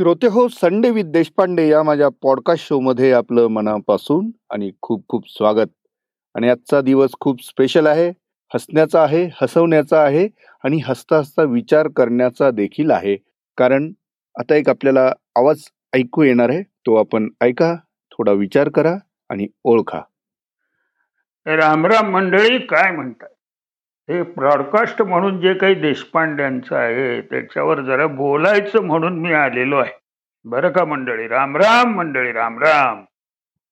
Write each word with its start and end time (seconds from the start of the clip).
श्रोते 0.00 0.26
हो 0.26 0.48
Sunday 0.48 0.90
with 0.90 1.04
Deshpande 1.04 1.68
या 1.68 1.82
माझ्या 1.82 2.08
पॉडकास्ट 2.22 2.68
शो 2.68 2.80
मध्ये 2.80 3.12
आपलं 3.12 3.46
मनापासून 3.46 4.30
आणि 4.50 4.70
खूप 4.82 5.04
खूप 5.08 5.22
स्वागत. 5.28 5.66
आणि 6.34 6.48
आजचा 6.48 6.80
दिवस 6.80 7.10
खूप 7.20 7.42
स्पेशल 7.44 7.86
आहे. 7.86 8.08
हसण्याचा 8.54 9.02
आहे 9.02 9.24
हसवण्याचा 9.42 10.02
आहे 10.02 10.26
आणि 10.64 10.80
हसता 10.84 11.18
हसता 11.18 11.42
विचार 11.42 11.88
करण्याचा 11.88 12.50
देखील 12.50 12.90
आहे. 12.90 13.16
कारण 13.56 13.92
आता 14.38 14.54
एक 14.54 14.68
आपल्याला 14.68 15.12
आवाज 15.36 15.64
ऐकू 15.96 16.22
येणार 16.22 16.48
आहे 16.48 16.62
तो 16.62 16.94
आपण 16.94 17.28
ऐका 17.40 17.74
थोडा 18.12 18.32
विचार 18.32 18.68
करा 18.68 18.96
आणि 19.30 19.46
ओळखा. 19.64 20.00
रामराम 21.46 22.10
मंडळी 22.10 22.58
काय 22.58 22.90
म्हणतात 22.90 23.28
हे 24.08 24.22
ब्रॉडकास्ट 24.22 25.02
म्हणून 25.02 25.40
जे 25.40 25.54
काही 25.54 25.74
देशपांड्यांचं 25.74 26.76
आहे 26.76 27.20
त्याच्यावर 27.20 27.80
जरा 27.80 28.06
बोलायचं 28.06 28.82
म्हणून 28.82 29.18
मी 29.18 29.32
आलेलो 29.32 29.76
आहे. 29.76 29.99
बरं 30.44 30.70
का 30.70 30.84
मंडळी? 30.84 31.28
रामराम 31.28 31.94
मंडळी 31.94 32.32
रामराम 32.32 33.04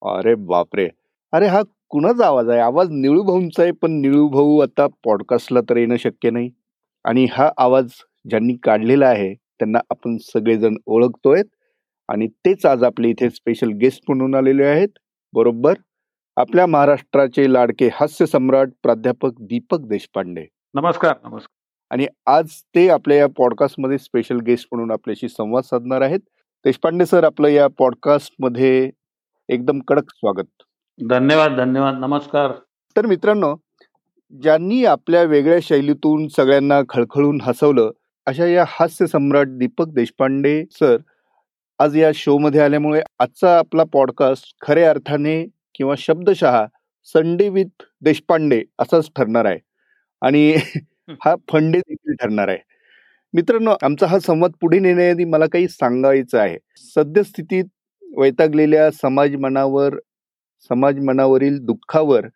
अरे 0.02 0.34
बापरे. 0.34 0.88
अरे 1.32 1.46
हा 1.46 1.62
कुणाचा 1.88 2.26
आवाज 2.26 2.48
आहे? 2.48 2.60
आवाज 2.60 2.88
निळू 2.90 3.22
भाऊंचा 3.22 3.62
आहे 3.62 3.72
पण 3.72 3.90
निळू 3.90 4.28
भाऊ 4.28 4.58
आता 4.58 4.86
पॉडकास्टला 5.04 5.60
तर 5.60 5.76
येणं 5.76 5.96
शक्य 5.96 6.30
नाही. 6.30 6.50
आणि 7.04 7.26
हा 7.30 7.50
आवाज 7.58 7.90
ज्यांनी 8.28 8.56
काढलेला 8.62 9.06
आहे 9.06 9.34
त्यांना 9.34 9.78
आपण 9.90 10.16
सगळेजण 10.16 10.76
ओळखतोय. 10.86 11.42
आणि 12.08 12.26
तेच 12.26 12.66
आज 12.66 12.84
आपले 12.84 13.08
इथे 13.08 13.30
स्पेशल 13.30 13.68
गेस्ट 13.68 14.02
म्हणून 14.08 14.34
आलेले 14.34 14.64
आहेत. 14.64 14.88
बरोबर? 15.32 15.74
आपल्या 16.36 16.66
महाराष्ट्राचे 16.66 17.52
लाडके 17.52 17.88
हास्य 17.92 18.26
सम्राट 18.26 18.68
प्राध्यापक 18.82 19.30
दीपक 19.40 19.80
देशपांडे. 19.80 20.46
नमस्कार 20.74 21.16
नमस्कार. 21.24 21.56
आणि 21.90 22.06
आज 22.26 22.50
ते 22.74 22.88
आपल्या 22.88 23.16
या 23.16 23.26
पॉडकास्टमध्ये 23.26 23.98
स्पेशल 23.98 24.38
गेस्ट 24.38 24.68
म्हणून 24.72 24.90
आपल्याशी 24.90 25.28
संवाद 25.28 25.62
साधणार 25.62 26.00
आहेत. 26.00 26.20
देशपांडे 26.64 27.06
सर 27.06 27.24
आपलं 27.24 27.48
या 27.48 27.66
पॉडकास्टमध्ये 27.68 28.90
एकदम 29.48 29.78
कडक 29.88 30.10
स्वागत. 30.10 30.62
धन्यवाद 31.10 31.56
धन्यवाद 31.56 31.94
नमस्कार. 31.94 32.52
तर 32.96 33.06
मित्रांनो 33.06 33.54
ज्यांनी 34.42 34.84
आपल्या 34.84 35.22
वेगळ्या 35.22 35.58
शैलीतून 35.62 36.28
सगळ्यांना 36.28 36.80
खळखळून 36.88 37.40
हसवलं 37.40 37.90
अशा 38.26 38.46
या 38.46 38.64
हास्य 38.68 39.06
सम्राट 39.06 39.46
दीपक 39.48 39.86
देशपांडे 39.88 40.64
सर 40.70 40.96
आज 41.78 41.96
या 41.96 42.10
शो 42.14 42.38
मध्ये 42.38 42.60
आल्यामुळे 42.60 43.02
आजचा 43.18 43.58
आपला 43.58 43.84
पॉडकास्ट 43.84 44.54
खऱ्या 44.62 44.90
अर्थाने 44.90 45.46
किंवा 45.74 45.94
शब्दशः 45.98 46.66
संडे 47.04 47.48
विथ 47.48 47.82
देशपांडे 48.00 48.62
असाच 48.78 49.10
ठरणार 49.16 49.44
आहे. 49.44 49.58
आणि 50.22 50.54
हा 51.24 51.34
फंडे 51.52 51.78
देखील 51.78 52.14
ठरणार 52.14 52.48
आहे. 52.48 52.58
मित्रांनो 53.34 53.74
आमचा 53.82 54.06
हा 54.06 54.18
संवाद 54.18 54.52
पुढे 54.60 54.78
नेण्याआधी 54.78 55.24
मला 55.24 55.46
काही 55.46 55.68
सांगायचं 55.68 56.38
आहे. 56.38 56.56
सद्यस्थितीत 56.76 57.64
वैतागलेल्या 58.16 58.90
समाज 58.90 59.34
मनावर 59.36 59.94
समाज 60.70 60.98
मनावरील 60.98 61.58
दुःखावर 61.58 62.26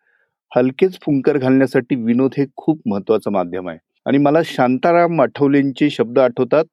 हलकेच 0.55 0.99
फुंकर 1.01 1.37
घालण्यासाठी 1.37 1.95
विनोद 1.95 2.31
हे 2.37 2.45
खूप 2.55 2.81
महत्वाचं 2.85 3.31
माध्यम 3.31 3.69
आहे. 3.69 3.77
आणि 4.05 4.17
मला 4.17 4.39
शांताराम 4.45 5.21
आठवलेंचे 5.21 5.89
शब्द 5.89 6.19
आठवतात 6.19 6.65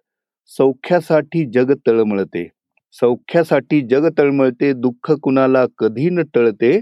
सौख्यासाठी 0.47 1.45
जग 1.51 1.73
तळमळते. 1.87 2.49
सौख्यासाठी 2.93 3.81
जग 3.81 4.09
तळमळते 4.19 4.73
दुःख 4.73 5.13
कुणाला 5.13 5.67
कधी 5.79 6.09
न 6.11 6.23
टळते 6.35 6.81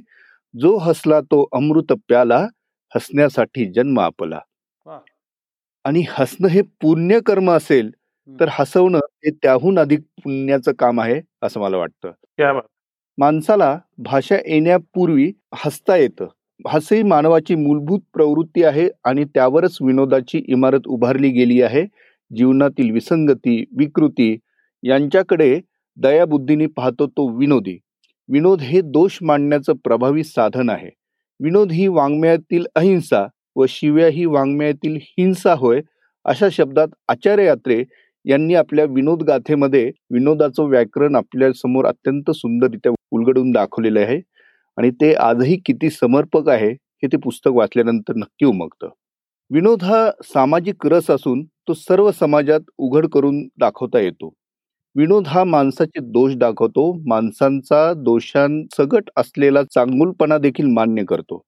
जो 0.61 0.77
हसला 0.79 1.21
तो 1.21 1.47
अमृत 1.53 1.93
प्याला 2.09 2.47
हसण्यासाठी 2.95 3.73
जन्म 3.73 4.01
आपला. 4.01 4.39
आणि 5.85 6.03
हसणं 6.09 6.49
हे 6.49 6.63
पुण्य 6.83 7.19
कर्म 7.27 7.51
असेल 7.51 7.91
तर 8.29 8.49
हसवणं 8.51 8.99
हे 9.25 9.31
त्याहून 9.43 9.79
अधिक 9.79 10.01
पुण्याचं 10.25 10.73
काम 10.79 11.01
आहे 11.01 11.21
असं 11.43 11.61
मला 11.61 11.77
वाटतं. 11.77 12.11
माणसाला 13.19 13.79
भाषा 13.99 14.37
येण्यापूर्वी 14.47 15.33
हसता 15.55 15.97
येतं. 15.97 16.27
हस 16.69 16.93
ही 16.93 17.03
मानवाची 17.03 17.55
मूलभूत 17.55 18.01
प्रवृत्ती 18.15 18.63
आहे 18.65 18.89
आणि 19.05 19.25
त्यावरच 19.25 19.79
विनोदाची 19.81 20.43
इमारत 20.49 20.87
उभारली 20.87 21.31
गेली 21.31 21.61
आहे. 21.63 21.85
जीवनातील 22.31 22.91
विसंगती 22.91 23.65
विकृती 23.79 24.37
यांच्याकडे 24.83 25.61
दयाबुद्धीने 25.97 26.67
पाहतो 26.67 27.07
तो 27.07 27.29
विनोदी. 27.39 27.79
विनोद 28.29 28.61
हे 28.61 28.81
दोष 28.81 29.19
मांडण्याचं 29.23 29.73
प्रभावी 29.85 30.25
साधन 30.25 30.71
आहे. 30.71 30.91
विनोद 31.41 31.73
ही 31.73 31.87
वाङ्मयातील 31.89 32.67
अहिंसा 32.77 33.27
व 33.59 33.65
शिव्या 33.69 34.09
ही 34.09 34.25
वाङ्मयातील 34.27 34.97
हिंसा 35.03 35.55
होय 35.55 35.81
अशा 36.27 36.49
शब्दात 36.53 36.89
आचार्य 37.09 37.45
यात्रे 37.45 37.83
यांनी 38.25 38.55
आपल्या 38.55 38.85
विनोद 38.91 39.23
गाथेमध्ये 39.23 39.85
विनोदाचं 40.13 40.69
व्याकरण 40.69 41.17
आपल्यासमोर 41.17 41.87
अत्यंत 41.87 42.31
सुंदररित्या 42.31 42.93
उलगडून 43.13 43.51
दाखवलेलं 43.53 44.01
आहे 44.01 44.21
आणि 44.79 44.91
ते 44.91 45.13
आजही 45.15 45.57
किती 45.67 45.91
समर्पक 45.91 46.49
आहे 46.49 46.71
हे 46.71 47.07
ते 47.07 47.17
पुस्तक 47.17 47.51
वाचल्यानंतर 47.55 48.17
नक्की 48.17 48.47
उमगतं. 48.47 48.89
विनोद 49.51 49.83
हा 49.83 50.11
सामाजिक 50.25 50.87
रस 50.87 51.11
असून 51.11 51.45
तो 51.69 51.75
सर्व 51.75 52.11
समाजात 52.11 52.61
उघड 52.79 53.07
करून 53.09 53.43
दाखवता 53.59 54.01
येतो. 54.01 54.33
विनोद 54.97 55.27
हा 55.29 55.45
माणसाचे 55.45 56.01
दोष 56.13 56.35
दाखवतो 56.37 56.93
माणसांचा 57.09 57.93
दोषांसगट 57.97 59.11
असलेला 59.17 59.63
चांगुलपणा 59.65 60.39
देखील 60.39 60.67
मान्य 60.73 61.05
करतो. 61.05 61.43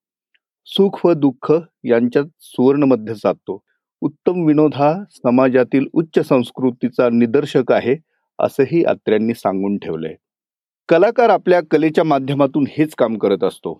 सुख 0.66 0.98
व 1.04 1.12
दुःख 1.12 1.52
यांच्यात 1.84 2.24
सुवर्णमध्ये 2.40 3.14
साधतो. 3.14 3.62
उत्तम 4.02 4.44
विनोद 4.46 4.74
हा 4.74 4.92
समाजातील 5.10 5.86
उच्च 5.92 6.18
संस्कृतीचा 6.28 7.08
निदर्शक 7.12 7.72
आहे 7.72 7.96
असंही 8.38 8.82
अत्र्यांनी 8.84 9.34
सांगून 9.34 9.76
ठेवलंय. 9.78 10.14
कलाकार 10.88 11.30
आपल्या 11.30 11.60
कलेच्या 11.70 12.04
माध्यमातून 12.04 12.64
हेच 12.70 12.94
काम 12.94 13.16
करत 13.18 13.44
असतो. 13.44 13.72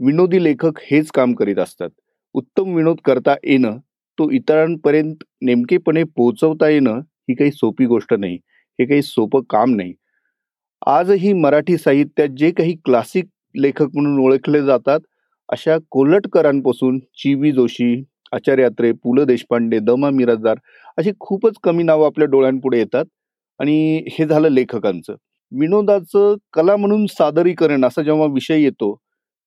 विनोदी 0.00 0.42
लेखक 0.44 0.78
हेच 0.90 1.10
काम 1.10 1.34
करीत 1.34 1.58
असतात. 1.58 1.90
उत्तम 2.34 2.74
विनोद 2.74 2.96
करता 3.04 3.34
येणं 3.44 3.78
तो 4.18 4.30
इतरांपर्यंत 4.30 5.24
नेमकेपणे 5.42 6.02
पोहोचवता 6.04 6.68
येणं 6.68 6.98
ही 6.98 7.34
काही 7.34 7.50
सोपी 7.50 7.86
गोष्ट 7.86 8.14
नाही. 8.14 8.36
हे 8.78 8.84
काही 8.84 9.02
सोपं 9.02 9.40
काम 9.50 9.74
नाही. 9.74 9.94
आजही 10.86 11.32
मराठी 11.32 11.76
साहित्यात 11.76 12.28
जे 12.28 12.50
काही 12.50 12.74
क्लासिक 12.84 13.26
लेखक 13.54 13.88
म्हणून 13.94 14.18
ओळखले 14.20 14.62
जातात 14.62 15.00
अशा 15.48 15.76
कोल्हटकरांपासून 15.90 16.98
ची 17.18 17.34
वी 17.34 17.52
जोशी 17.52 17.94
आचार्य 18.32 18.62
यात्रे 18.62 18.90
पु 18.94 19.14
ल 19.16 19.24
देशपांडे 19.24 19.78
दमा 19.80 20.10
मिराजदार 20.10 20.56
अशी 20.98 21.10
खूपच 21.20 21.54
कमी 21.64 21.82
नावं 21.82 22.06
आपल्या 22.06 22.28
डोळ्यांपुढे 22.28 22.78
येतात. 22.78 23.04
आणि 23.60 24.04
हे 24.12 24.24
झालं 24.26 24.48
लेखकांचं. 24.50 25.14
विनोदाचं 25.52 26.34
कला 26.52 26.76
म्हणून 26.76 27.06
सादरीकरण 27.08 27.84
असा 27.84 28.02
जेव्हा 28.02 28.26
विषय 28.32 28.60
येतो 28.62 28.94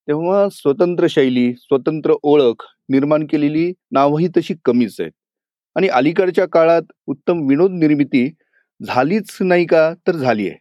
तेव्हा 0.08 0.48
स्वतंत्र 0.52 1.08
शैली 1.10 1.52
स्वतंत्र 1.54 2.14
ओळख 2.24 2.64
निर्माण 2.90 3.26
केलेली 3.32 3.72
नावही 3.92 4.28
तशी 4.38 4.54
कमीच 4.66 4.96
आहेत. 5.00 5.12
आणि 5.76 5.88
अलीकडच्या 5.90 6.46
काळात 6.48 6.92
उत्तम 7.08 7.46
विनोद 7.50 7.72
निर्मिती 7.74 8.28
झालीच 8.82 9.38
नाही 9.42 9.66
का 9.66 9.92
तर 10.08 10.16
झाली 10.16 10.48
आहे. 10.50 10.58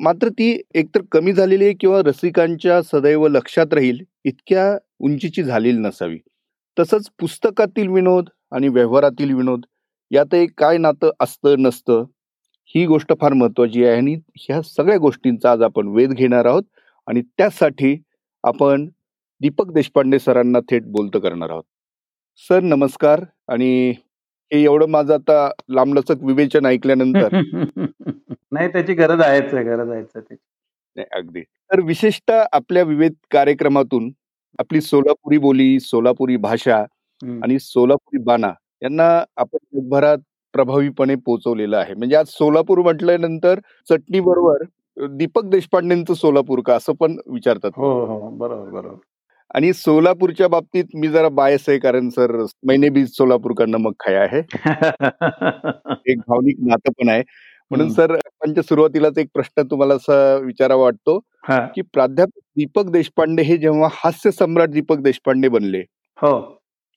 मात्र 0.00 0.28
ती 0.28 0.50
एकतर 0.74 1.02
कमी 1.12 1.32
झालेली 1.32 1.64
आहे 1.64 1.74
किंवा 1.80 2.00
रसिकांच्या 2.04 2.80
सदैव 2.82 3.26
लक्षात 3.28 3.72
राहील 3.74 3.98
इतक्या 4.24 4.76
उंचीची 5.00 5.42
झालेली 5.42 5.78
नसावी. 5.78 6.18
तसंच 6.76 7.08
पुस्तकातील 7.20 7.88
विनोद 7.88 8.28
आणि 8.52 8.68
व्यवहारातील 8.68 9.32
विनोद 9.34 9.64
यात 10.10 10.34
एक 10.34 10.50
काय 10.58 10.78
नातं 10.78 11.10
असतं 11.20 11.62
नसतं 11.62 12.04
ही 12.74 12.84
गोष्ट 12.86 13.12
फार 13.20 13.32
महत्वाची 13.32 13.84
आहे 13.84 13.96
आणि 13.96 14.14
ह्या 14.38 14.60
सगळ्या 14.62 14.96
गोष्टींचा 14.98 15.50
आज 15.52 15.62
आपण 15.62 15.88
वेध 15.88 16.12
घेणार 16.12 16.44
आहोत 16.46 16.62
आणि 17.08 17.22
त्यासाठी 17.38 17.96
आपण 18.44 18.88
दीपक 19.40 19.72
देशपांडे 19.72 20.18
सरांना 20.18 20.60
थेट 20.70 20.84
बोलतं 20.86 21.18
करणार 21.18 21.50
आहोत. 21.50 21.64
सर 22.48 22.60
नमस्कार 22.60 23.24
आणि 23.48 23.92
हे 24.52 24.62
एवढं 24.62 24.86
माझं 24.88 25.12
आता 25.14 25.48
लांबलचक 25.70 26.22
विवेचन 26.22 26.66
ऐकल्यानंतर. 26.66 27.28
नाही 28.52 28.68
त्याची 28.68 28.94
गरज 28.94 29.20
आहेच 29.20 29.54
गरज 29.54 29.90
आहेच 29.90 30.16
अगदी. 31.12 31.40
तर 31.70 31.80
विशेषतः 31.82 32.44
आपल्या 32.52 32.82
विविध 32.84 33.12
कार्यक्रमातून 33.30 34.10
आपली 34.58 34.80
सोलापुरी 34.80 35.38
बोली 35.38 35.78
सोलापुरी 35.80 36.36
भाषा 36.38 36.76
आणि 37.42 37.58
सोलापुरी 37.58 38.22
बाणा 38.24 38.52
यांना 38.82 39.04
आपण 39.36 39.58
जगभरात 39.74 40.18
प्रभावीपणे 40.54 41.14
पोहोचवलेलं 41.16 41.76
आहे. 41.76 41.94
म्हणजे 41.94 42.16
आज 42.16 42.28
सोलापूर 42.28 42.78
म्हटल्यानंतर 42.82 43.60
चटणी 43.88 44.20
बरोबर 44.20 44.64
दीपक 44.96 45.44
देशपांडेंचं 45.46 46.14
सोलापूर 46.14 46.60
का? 46.60 46.74
असं 46.76 46.92
पण 46.94 47.16
विचारतात. 47.26 47.70
हो 47.76 47.90
हो. 48.06 48.30
बरोबर 48.30 48.70
बरोबर. 48.70 48.96
आणि 49.54 49.72
सोलापूरच्या 49.72 50.48
बाबतीत 50.48 50.84
मी 50.94 51.08
जरा 51.08 51.28
बायस 51.30 51.64
आहे 51.68 51.78
कारण 51.78 52.08
सर 52.10 52.32
मैने 52.62 52.88
बी 52.90 53.06
सोलापूर 53.08 53.52
कडनं 53.56 53.78
मग 53.78 53.92
खाया 54.00 54.22
आहे. 54.22 54.40
एक 56.06 56.18
भावनिक 56.20 56.56
नातं 56.62 56.92
पण 56.92 57.08
आहे. 57.08 57.22
म्हणून 57.70 57.90
सर 57.90 58.12
आपण 58.16 58.60
सुरुवातीलाच 58.62 59.18
एक 59.18 59.28
प्रश्न 59.34 59.62
तुम्हाला 59.70 59.94
असा 59.94 60.36
विचारावा 60.38 60.82
वाटतो 60.82 61.18
की 61.74 61.82
प्राध्यापक 61.92 62.40
दीपक 62.56 62.90
देशपांडे 62.92 63.42
हे 63.42 63.56
जेव्हा 63.56 63.88
हास्य 63.94 64.30
सम्राट 64.30 64.68
दीपक 64.70 64.98
देशपांडे 65.00 65.48
बनले 65.48 65.80
हो. 66.18 66.40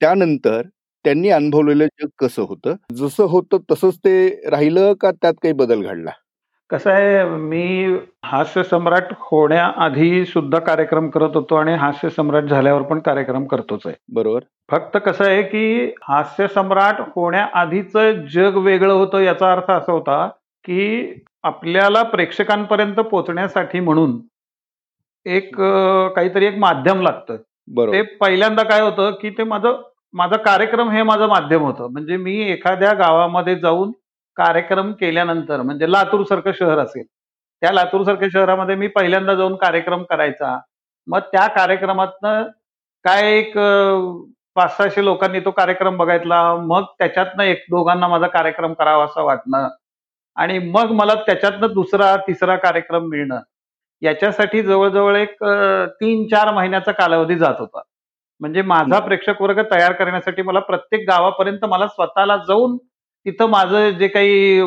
त्यानंतर 0.01 0.61
त्यांनी 1.05 1.29
अनुभवलेलं 1.29 1.85
जग 2.01 2.07
कसं 2.19 2.41
होतं? 2.43 2.75
जसं 2.95 3.23
होतं 3.29 3.57
तसंच 3.71 3.97
ते 3.97 4.27
राहिलं 4.49 4.93
का 5.01 5.11
त्यात 5.11 5.33
काही 5.43 5.53
बदल 5.55 5.81
घडला? 5.83 6.11
कसं 6.71 6.91
आहे 6.91 7.23
मी 7.37 7.63
हास्य 8.25 8.63
सम्राट 8.63 9.11
होण्याआधी 9.21 10.25
सुद्धा 10.25 10.59
कार्यक्रम 10.59 11.09
करत 11.09 11.35
होतो 11.35 11.55
आणि 11.55 11.73
हास्य 11.75 12.09
सम्राट 12.09 12.43
झाल्यावर 12.45 12.81
पण 12.81 12.99
कार्यक्रम 12.99 13.45
करतोच 13.45 13.81
आहे. 13.85 13.95
बरोबर. 14.13 14.39
फक्त 14.71 14.97
कसं 15.05 15.25
आहे 15.25 15.41
की 15.43 15.85
हास्य 16.03 16.47
सम्राट 16.47 17.01
होण्याआधीचं 17.15 18.25
जग 18.33 18.57
वेगळं 18.57 18.93
होतं 18.93 19.19
याचा 19.19 19.51
अर्थ 19.51 19.71
असा 19.71 19.91
होता 19.91 20.25
की 20.65 21.13
आपल्याला 21.43 22.03
प्रेक्षकांपर्यंत 22.03 22.99
पोहोचण्यासाठी 23.01 23.79
म्हणून 23.79 24.19
एक 25.25 25.55
काहीतरी 25.55 26.45
एक 26.45 26.57
माध्यम 26.57 27.01
लागतं. 27.01 27.35
ते 27.35 27.43
बरोबर 27.67 28.01
पहिल्यांदा 28.21 28.63
काय 28.63 28.81
होतं 28.81 29.11
की 29.21 29.29
ते 29.29 29.43
माझं 29.43 29.81
माझा 30.13 30.37
कार्यक्रम 30.37 30.89
हे 30.89 31.03
माझं 31.03 31.27
माध्यम 31.27 31.61
होतं. 31.61 31.87
म्हणजे 31.91 32.17
मी 32.17 32.39
एखाद्या 32.51 32.93
गावामध्ये 32.93 33.55
जाऊन 33.55 33.91
कार्यक्रम 34.37 34.91
केल्यानंतर 34.99 35.61
म्हणजे 35.61 35.91
लातूर 35.91 36.23
सारखं 36.25 36.51
शहर 36.59 36.79
असेल 36.79 37.05
त्या 37.61 37.71
लातूर 37.71 38.03
सारख्या 38.03 38.27
शहरामध्ये 38.33 38.75
मी 38.75 38.87
पहिल्यांदा 38.87 39.33
जाऊन 39.35 39.55
कार्यक्रम 39.55 40.03
करायचा. 40.03 40.57
मग 41.07 41.19
त्या 41.31 41.47
कार्यक्रमातनं 41.47 42.43
काय 43.05 43.31
एक 43.37 43.57
पाच 44.55 44.75
सहाशे 44.77 45.03
लोकांनी 45.05 45.39
तो 45.39 45.51
कार्यक्रम 45.51 45.97
बघायला 45.97 46.41
मग 46.57 46.85
त्याच्यातनं 46.99 47.43
एक 47.43 47.63
दोघांना 47.69 48.07
माझा 48.07 48.27
कार्यक्रम 48.27 48.73
करावा 48.73 49.03
असं 49.05 49.23
वाटणं 49.23 49.67
आणि 50.37 50.57
मग 50.71 50.91
मला 50.93 51.13
त्याच्यातनं 51.27 51.73
दुसरा 51.73 52.15
तिसरा 52.27 52.55
कार्यक्रम 52.57 53.07
मिळणं. 53.09 53.39
याच्यासाठी 54.01 54.61
जवळजवळ 54.63 55.15
एक 55.17 55.43
तीन 56.01 56.27
चार 56.27 56.53
महिन्याचा 56.53 56.91
कालावधी 56.91 57.35
जात 57.37 57.55
होता. 57.59 57.81
म्हणजे 58.41 58.61
माझा 58.63 58.99
प्रेक्षक 58.99 59.41
वर्ग 59.41 59.61
तयार 59.71 59.91
करण्यासाठी 59.93 60.41
मला 60.41 60.59
प्रत्येक 60.59 61.07
गावापर्यंत 61.09 61.65
मला 61.65 61.87
स्वतःला 61.87 62.37
जाऊन 62.47 62.77
तिथं 63.25 63.49
माझं 63.49 63.89
जे 63.97 64.07
काही 64.07 64.61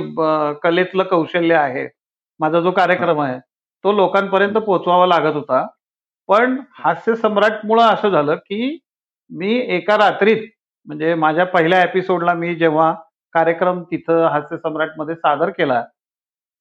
कलेतलं 0.62 1.02
कौशल्य 1.04 1.54
आहे 1.54 1.86
माझा 2.40 2.60
जो 2.60 2.70
कार्यक्रम 2.70 3.20
आहे 3.20 3.38
तो 3.84 3.92
लोकांपर्यंत 3.92 4.54
पोहोचवावा 4.56 5.06
लागत 5.06 5.34
होता. 5.34 5.66
पण 6.28 6.56
हास्य 6.78 7.14
सम्राटमुळं 7.16 7.82
असं 7.84 8.10
झालं 8.10 8.34
की 8.36 8.78
मी 9.30 9.54
एका 9.76 9.96
रात्रीत 9.98 10.46
म्हणजे 10.86 11.14
माझ्या 11.14 11.44
पहिल्या 11.46 11.82
एपिसोडला 11.82 12.34
मी 12.34 12.54
जेव्हा 12.54 12.92
कार्यक्रम 13.34 13.82
तिथं 13.82 14.24
हास्य 14.26 14.56
सम्राटमध्ये 14.56 15.14
सादर 15.14 15.50
केला 15.50 15.82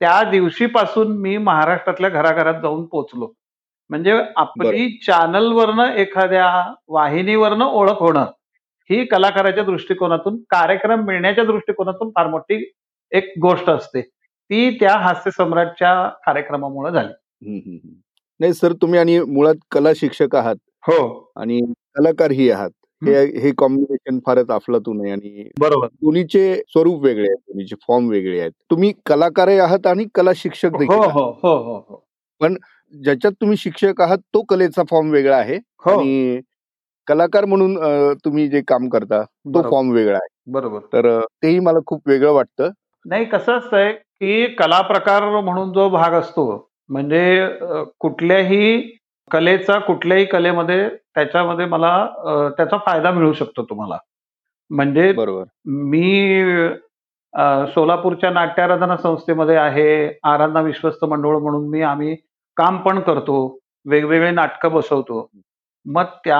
त्या 0.02 0.22
दिवशीपासून 0.24 1.16
मी 1.18 1.38
महाराष्ट्रातल्या 1.38 2.10
घराघरात 2.10 2.62
जाऊन 2.62 2.86
पोचलो 2.86 3.32
म्हणजे 3.90 4.14
आपली 4.36 4.90
चॅनलवरनं 4.98 5.94
एखाद्या 5.96 6.48
वाहिनीवरनं 6.88 7.66
ओळख 7.66 8.00
होणं 8.00 8.26
ही 8.90 9.06
कलाकाराच्या 9.06 9.64
दृष्टिकोनातून 9.64 10.38
कार्यक्रम 10.38 11.06
मिळण्याच्या 11.06 11.44
दृष्टिकोनातून 11.44 12.10
फार 12.10 12.28
मोठी 12.28 12.72
एक 13.12 13.34
गोष्ट 13.42 13.70
असते. 13.70 14.02
ती 14.02 14.70
त्या 14.80 14.98
हास्य 14.98 15.32
सम्राटच्या 15.32 16.10
कार्यक्रमामुळे 16.10 16.92
झाली. 16.92 17.80
नाही 18.40 18.54
सर 18.54 18.74
तुम्ही 18.74 19.00
आणि 19.00 19.20
मुळात 19.20 19.56
कला 19.72 19.90
शिक्षक 19.96 20.36
आहात. 20.36 20.56
हो. 20.88 21.32
आणि 21.36 21.60
कलाकारही 21.96 22.50
आहात. 22.50 22.70
हे 23.02 23.40
हे 23.40 23.52
कॉम्बिनेशन 23.58 24.20
फारच 24.26 24.50
अफलातून 24.50 25.02
आहे 25.02 25.12
आणि 25.12 25.50
बरोबर. 25.60 25.88
दोन्हीचे 25.88 26.56
स्वरूप 26.56 27.04
वेगळे 27.04 27.28
आहेत 27.28 27.38
दोन्हीचे 27.38 27.76
फॉर्म 27.88 28.08
वेगळे 28.10 28.40
आहेत. 28.40 28.52
तुम्ही 28.72 28.94
कलाकारही 29.06 29.60
आहात 29.60 29.88
आणि 29.88 30.06
कला 30.16 30.32
शिक्षक 30.36 30.70
देखील 30.70 30.96
हो. 30.96 31.04
हो 31.04 31.26
हो 31.44 31.58
हो 31.58 31.78
हो. 31.90 32.04
ज्याच्यात 32.94 33.32
तुम्ही 33.32 33.58
शिक्षक 33.58 34.02
आहात 34.02 34.18
तो 34.18 34.42
कलेचा 34.42 34.84
फॉर्म 34.90 35.10
वेगळा 35.10 35.38
आहे. 35.38 35.56
हो. 35.56 35.92
आणि 35.92 36.40
कलाकार 37.08 37.46
म्हणून 37.46 37.78
तुम्ही 38.26 38.48
जे 38.50 38.62
काम 38.68 38.88
करता 38.90 39.22
तो 39.24 39.62
फॉर्म 39.70 39.92
वेगळा 39.92 40.18
आहे. 40.18 40.28
बरोबर. 40.52 40.80
तर 40.94 41.20
तेही 41.44 41.60
मला 41.60 41.80
खूप 41.86 42.08
वेगळं 42.08 42.32
वाटतं. 42.34 42.70
नाही 43.06 43.26
कसं 43.26 43.58
असतंय 43.58 43.92
की 43.92 44.46
कला 44.56 44.82
प्रकार 44.82 45.24
म्हणून 45.40 45.72
जो 45.74 45.90
भाग 45.90 46.14
असतो 46.14 46.46
म्हणजे 46.90 47.48
कुठल्याही 48.00 48.82
कलेचा 49.32 49.78
कुठल्याही 49.80 50.26
कलेमध्ये 50.26 50.88
त्याच्यामध्ये 50.90 51.66
मला 51.66 51.94
त्याचा 52.58 52.78
फायदा 52.78 53.12
मिळू 53.12 53.34
शकतो 53.34 53.64
तुम्हाला. 53.64 53.98
म्हणजे 54.72 55.12
बरोबर. 55.14 55.44
मी 55.64 56.74
सोलापूरच्या 57.74 58.30
नाट्याराधना 58.32 58.98
संस्थेमध्ये 58.98 59.56
आहे 59.56 60.20
आराधना 60.24 60.62
विश्वस्त 60.62 61.06
मंडळ 61.06 61.38
म्हणून 61.38 61.68
मी 61.70 61.82
आम्ही 61.82 62.16
काम 62.58 62.78
पण 62.78 63.00
करतो 63.00 63.38
वेगवेगळे 63.86 64.32
नाटकं 64.32 64.72
बसवतो. 64.72 65.28
मग 65.86 66.06
त्या 66.26 66.38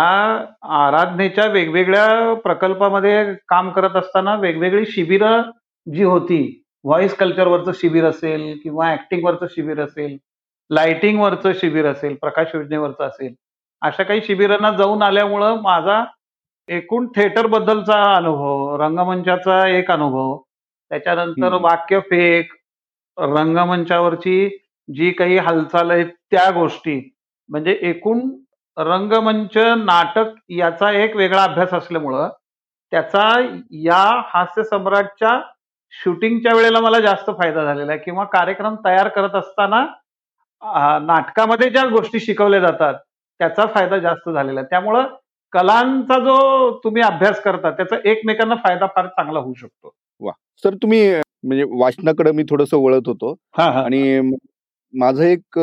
आराधनेच्या 0.78 1.46
वेगवेगळ्या 1.48 2.34
प्रकल्पामध्ये 2.34 3.34
काम 3.48 3.70
करत 3.70 3.96
असताना 3.96 4.36
वेगवेगळी 4.36 4.86
शिबिरं 4.86 5.42
जी 5.88 6.04
होती 6.04 6.42
व्हॉइस 6.86 7.16
कल्चरवरचं 7.16 7.72
शिबिर 7.72 8.06
असेल 8.06 8.58
किंवा 8.64 8.92
ऍक्टिंगवरचं 8.92 9.48
शिबिर 9.50 9.80
असेल 9.80 10.18
लाइटिंगवरचं 10.70 11.52
शिबिर 11.54 11.86
असेल 11.86 12.16
प्रकाश 12.16 12.48
योजनेवरचं 12.54 13.04
असेल 13.04 13.34
अशा 13.82 14.04
काही 14.04 14.22
शिबिरांना 14.22 14.72
जाऊन 14.72 15.02
आल्यामुळं 15.02 15.62
माझा 15.62 16.04
एकूण 16.70 17.08
थिएटर 17.16 17.48
बद्दलचा 17.48 18.02
अनुभव 18.16 18.76
रंगमंचाचा 18.76 19.68
एक 19.68 19.92
अनुभव 19.92 20.38
त्याच्यानंतर 20.92 21.48
हम्म. 21.48 21.64
वाक्यफेक 21.66 22.54
रंगमंचावरची 23.18 24.48
जी 24.90 25.12
काही 25.12 25.38
हालचाल 25.38 25.92
आहे 25.92 26.04
त्या 26.32 26.50
गोष्टी 26.52 27.00
म्हणजे 27.50 27.78
एकूण 27.82 28.20
रंगमंच 28.78 29.58
नाटक 29.78 30.34
याचा 30.52 30.92
एक 31.04 31.16
वेगळा 31.16 31.44
अभ्यास 31.44 31.74
असल्यामुळं 31.74 32.30
त्याचा 32.92 33.28
या 33.84 34.04
हास्य 34.28 34.64
सम्राटच्या 34.64 35.40
शूटिंगच्या 35.94 36.54
वेळेला 36.56 36.80
मला 36.82 37.00
जास्त 37.00 37.30
फायदा 37.38 37.64
झालेला 37.64 37.92
आहे. 37.92 38.02
किंवा 38.04 38.24
कार्यक्रम 38.34 38.76
तयार 38.86 39.08
करत 39.08 39.36
असताना 39.36 39.86
नाटकामध्ये 41.06 41.70
ज्या 41.70 41.84
गोष्टी 41.90 42.20
शिकवल्या 42.20 42.60
जातात 42.60 42.94
त्याचा 43.40 43.66
फायदा 43.74 43.98
जास्त 44.00 44.30
झालेला 44.30 44.60
आहे. 44.60 44.68
त्यामुळं 44.70 45.08
कलांचा 45.54 46.20
जो 46.20 46.38
तुम्ही 46.84 47.02
अभ्यास 47.04 47.42
करता 47.44 47.72
त्याचा 47.72 47.96
एकमेकांना 48.10 48.56
फायदा 48.64 48.88
फार 48.96 49.08
चांगला 49.08 49.40
होऊ 49.40 49.54
शकतो. 49.58 49.94
सर 50.64 50.74
तुम्ही 50.82 51.10
म्हणजे 51.44 51.64
वाचनाकडे 51.80 52.32
मी 52.32 52.44
थोडस 52.50 52.74
वळत 52.74 53.08
होतो. 53.08 53.36
आणि 53.58 54.32
माझं 54.94 55.24
एक 55.24 55.60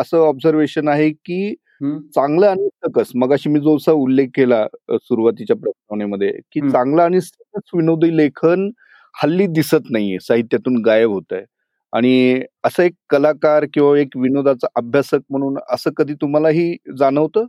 असं 0.00 0.18
ऑब्झर्वेशन 0.18 0.88
आहे 0.88 1.10
की 1.10 1.54
चांगलं 1.80 2.46
आणि 2.46 2.68
सकस. 2.80 3.10
मगाशी 3.16 3.50
मी 3.50 3.60
जो 3.60 3.76
असा 3.76 3.92
उल्लेख 3.94 4.28
केला 4.34 4.60
अ, 4.88 4.96
सुरुवातीच्या 4.98 5.56
प्रस्तावनेमध्ये 5.56 6.30
की. 6.52 6.60
चांगलं 6.62 7.02
आणि 7.02 7.20
सकस 7.20 7.70
विनोदी 7.74 8.16
लेखन 8.16 8.70
हल्ली 9.14 9.46
दिसत 9.48 9.90
नाहीये 9.90 10.18
साहित्यातून 10.20 10.76
गायब 10.82 11.10
होत 11.10 11.32
आहे 11.32 11.44
आणि 11.92 12.40
असं 12.64 12.82
एक 12.82 12.92
कलाकार 13.10 13.64
किंवा 13.74 13.98
एक 13.98 14.16
विनोदाचा 14.16 14.66
अभ्यासक 14.76 15.20
म्हणून 15.30 15.58
असं 15.68 15.90
कधी 15.96 16.14
तुम्हालाही 16.14 16.74
जाणवतं? 16.98 17.44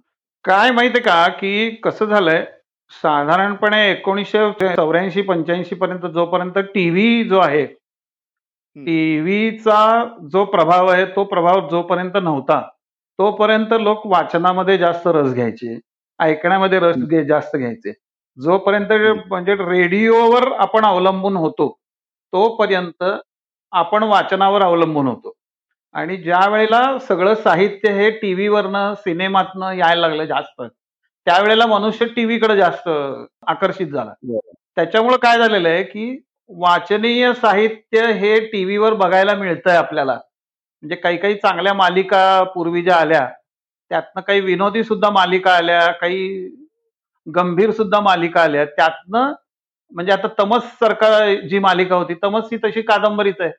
काय 0.45 0.71
माहितीये 0.71 1.01
का 1.03 1.27
की 1.31 1.69
कसं 1.83 2.05
झालंय 2.05 2.43
साधारणपणे 2.91 3.77
एकोणीसशे 3.91 4.39
चौऱ्याऐंशी 4.75 5.21
पंच्याऐंशी 5.23 5.75
पर्यंत 5.75 6.05
जोपर्यंत 6.13 6.57
टीव्ही 6.73 7.23
जो 7.23 7.39
आहे 7.39 7.65
टीव्हीचा 8.75 9.79
जो 10.31 10.43
प्रभाव 10.47 10.87
आहे 10.87 11.05
तो 11.07 11.23
प्रभाव 11.25 11.67
जोपर्यंत 11.69 12.17
नव्हता 12.17 12.61
तोपर्यंत 13.19 13.73
लोक 13.81 14.05
वाचनामध्ये 14.07 14.77
जास्त 14.77 15.07
रस 15.07 15.33
घ्यायचे 15.33 15.77
ऐकण्यामध्ये 16.19 16.79
रस 16.79 16.95
जास्त 17.27 17.55
घ्यायचे. 17.55 17.91
जोपर्यंत 18.37 18.91
म्हणजे 19.27 19.53
रेडिओवर 19.55 20.51
आपण 20.53 20.85
अवलंबून 20.85 21.35
होतो 21.37 21.67
तोपर्यंत 22.33 23.03
आपण 23.73 24.03
वाचनावर 24.03 24.61
अवलंबून 24.61 25.07
होतो. 25.07 25.33
आणि 25.95 26.17
ज्या 26.17 26.47
वेळेला 26.49 26.81
सगळं 26.99 27.35
साहित्य 27.35 27.91
हे 27.93 28.09
टीव्हीवरनं 28.11 28.93
सिनेमातनं 28.95 29.71
यायला 29.71 30.01
लागलं 30.01 30.25
जास्त 30.25 30.61
त्यावेळेला 30.61 31.65
मनुष्य 31.65 32.05
टीव्हीकडे 32.05 32.55
जास्त 32.57 32.89
आकर्षित 33.47 33.87
झाला. 33.87 34.11
बरोबर. 34.23 34.53
त्याच्यामुळे 34.75 35.17
काय 35.17 35.37
झालेलं 35.37 35.69
आहे 35.69 35.83
की 35.83 36.17
वाचनीय 36.49 37.33
साहित्य 37.33 38.05
हे 38.13 38.39
टीव्हीवर 38.47 38.93
बघायला 38.93 39.33
मिळतंय 39.35 39.77
आपल्याला. 39.77 40.17
म्हणजे 40.85 40.95
काही 40.95 41.17
काही 41.17 41.35
चांगल्या 41.35 41.73
मालिका 41.73 42.43
पूर्वी 42.43 42.81
ज्या 42.81 42.95
आल्या 42.95 43.27
त्यातनं 43.89 44.21
काही 44.21 44.41
विनोदी 44.41 44.83
सुद्धा 44.83 45.09
मालिका 45.09 45.51
आल्या 45.51 45.91
काही 45.91 46.49
गंभीर 47.35 47.71
सुद्धा 47.71 47.99
मालिका 47.99 48.41
आल्या. 48.41 48.65
त्यातनं 48.65 49.33
म्हणजे 49.91 50.11
आता 50.11 50.27
तमस 50.39 50.63
सारखा 50.63 51.09
जी 51.49 51.59
मालिका 51.59 51.95
होती 51.95 52.13
तमस 52.23 52.43
ही 52.51 52.57
तशी 52.57 52.81
कादंबरीच 52.81 53.35
आहे 53.39 53.51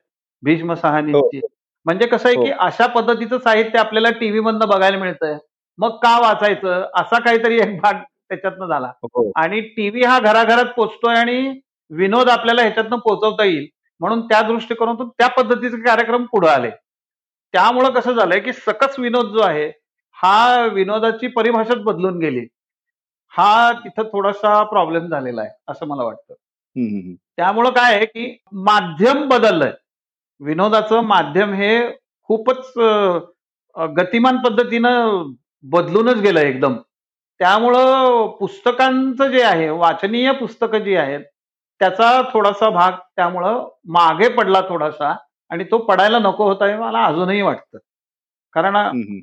भीष्म 0.43 0.73
सहानीची. 0.73 1.41
म्हणजे 1.85 2.07
कसं 2.07 2.29
आहे 2.29 2.45
की 2.45 2.51
अशा 2.59 2.87
पद्धतीचं 2.87 3.37
साहित्य 3.37 3.79
आपल्याला 3.79 4.09
टीव्ही 4.09 4.39
मधनं 4.39 4.67
बघायला 4.67 4.97
मिळतंय. 4.97 5.37
मग 5.77 5.97
का 5.97 6.17
वाचायचं? 6.19 6.87
असा 6.95 7.19
काहीतरी 7.19 7.59
एक 7.59 7.79
भाग 7.81 7.93
त्याच्यातनं 7.93 8.65
झाला. 8.65 8.91
हो. 9.03 9.31
आणि 9.35 9.61
टीव्ही 9.61 10.03
हा 10.03 10.19
घराघरात 10.19 10.73
पोचतोय 10.75 11.15
आणि 11.15 11.59
विनोद 11.91 12.29
आपल्याला 12.29 12.61
ह्याच्यातनं 12.61 12.97
पोहोचवता 12.97 13.43
येईल. 13.43 13.67
म्हणून 13.99 14.27
त्या 14.27 14.41
दृष्टिकोनातून 14.41 15.09
त्या 15.09 15.27
पद्धतीचे 15.27 15.77
कार्यक्रम 15.77 16.25
पुढे 16.25 16.47
आले. 16.47 16.69
त्यामुळं 17.53 17.89
कसं 17.89 18.13
झालंय 18.13 18.39
की 18.39 18.53
सकस 18.53 18.99
विनोद 18.99 19.25
जो 19.33 19.41
आहे 19.41 19.67
हा 20.17 20.65
विनोदाची 20.73 21.27
परिभाषाच 21.27 21.77
बदलून 21.83 22.17
गेली. 22.19 22.45
हा 23.33 23.71
तिथं 23.83 24.03
थोडासा 24.03 24.61
प्रॉब्लेम 24.63 25.07
झालेला 25.07 25.41
आहे 25.41 25.51
असं 25.67 25.87
मला 25.87 26.03
वाटतं. 26.03 26.33
त्यामुळं 27.37 27.69
काय 27.69 27.95
आहे 27.95 28.05
की 28.05 28.37
माध्यम 28.65 29.27
बदललंय. 29.27 29.71
विनोदाचं 30.41 31.01
माध्यम 31.01 31.53
हे 31.53 31.71
खूपच 32.29 32.73
गतिमान 33.75 34.37
पद्धतीनं 34.37 35.31
बदलूनच 35.63 36.17
गेलं 36.21 36.39
एकदम. 36.39 36.75
त्यामुळं 37.39 38.27
पुस्तकांचं 38.39 39.31
जे 39.31 39.43
आहे 39.43 39.69
वाचनीय 39.69 40.31
पुस्तकं 40.31 40.79
जी 40.79 40.95
आहेत 40.95 41.21
त्याचा 41.81 42.21
थोडासा 42.33 42.69
भाग 42.69 42.91
त्यामुळं 43.15 43.67
मागे 43.87 44.27
पडला 44.29 44.61
थोडासा. 44.69 45.13
आणि 45.51 45.63
तो 45.63 45.77
पडायला 45.77 46.19
नको 46.19 46.47
होता 46.47 46.65
हे 46.65 46.77
मला 46.77 47.03
अजूनही 47.05 47.41
वाटतं. 47.41 47.77
कारण. 48.53 48.77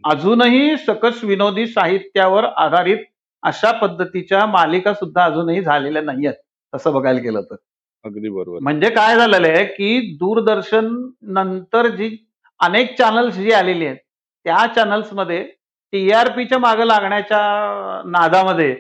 अजूनही 0.05 0.77
सकस 0.77 1.23
विनोदी 1.25 1.67
साहित्यावर 1.67 2.45
आधारित 2.45 2.99
अशा 3.43 3.71
पद्धतीच्या 3.73 4.45
मालिका 4.47 4.93
सुद्धा 4.95 5.25
अजूनही 5.25 5.63
झालेल्या 5.63 6.03
नाहीयेत 6.03 6.35
तसं 6.73 6.93
बघायला 6.93 7.21
गेलं 7.21 7.41
तर. 7.43 7.57
अगदी 8.05 8.29
बरोबर. 8.29 8.59
म्हणजे 8.63 8.91
काय 8.91 9.17
झालेलं 9.17 9.49
आहे 9.49 9.65
की 9.65 10.17
दूरदर्शन 10.17 10.89
नंतर 11.33 11.87
जी 11.89 12.17
अनेक 12.61 12.97
चॅनल्स 12.99 13.35
जी 13.35 13.53
आलेली 13.53 13.87
आहेत 13.87 13.97
त्या 14.47 14.67
चॅनल्समध्ये 14.77 15.43
टीआरपीच्या 15.93 16.59
मागे 16.59 16.87
लागण्याच्या 16.89 17.39
नादामध्ये 18.07 18.75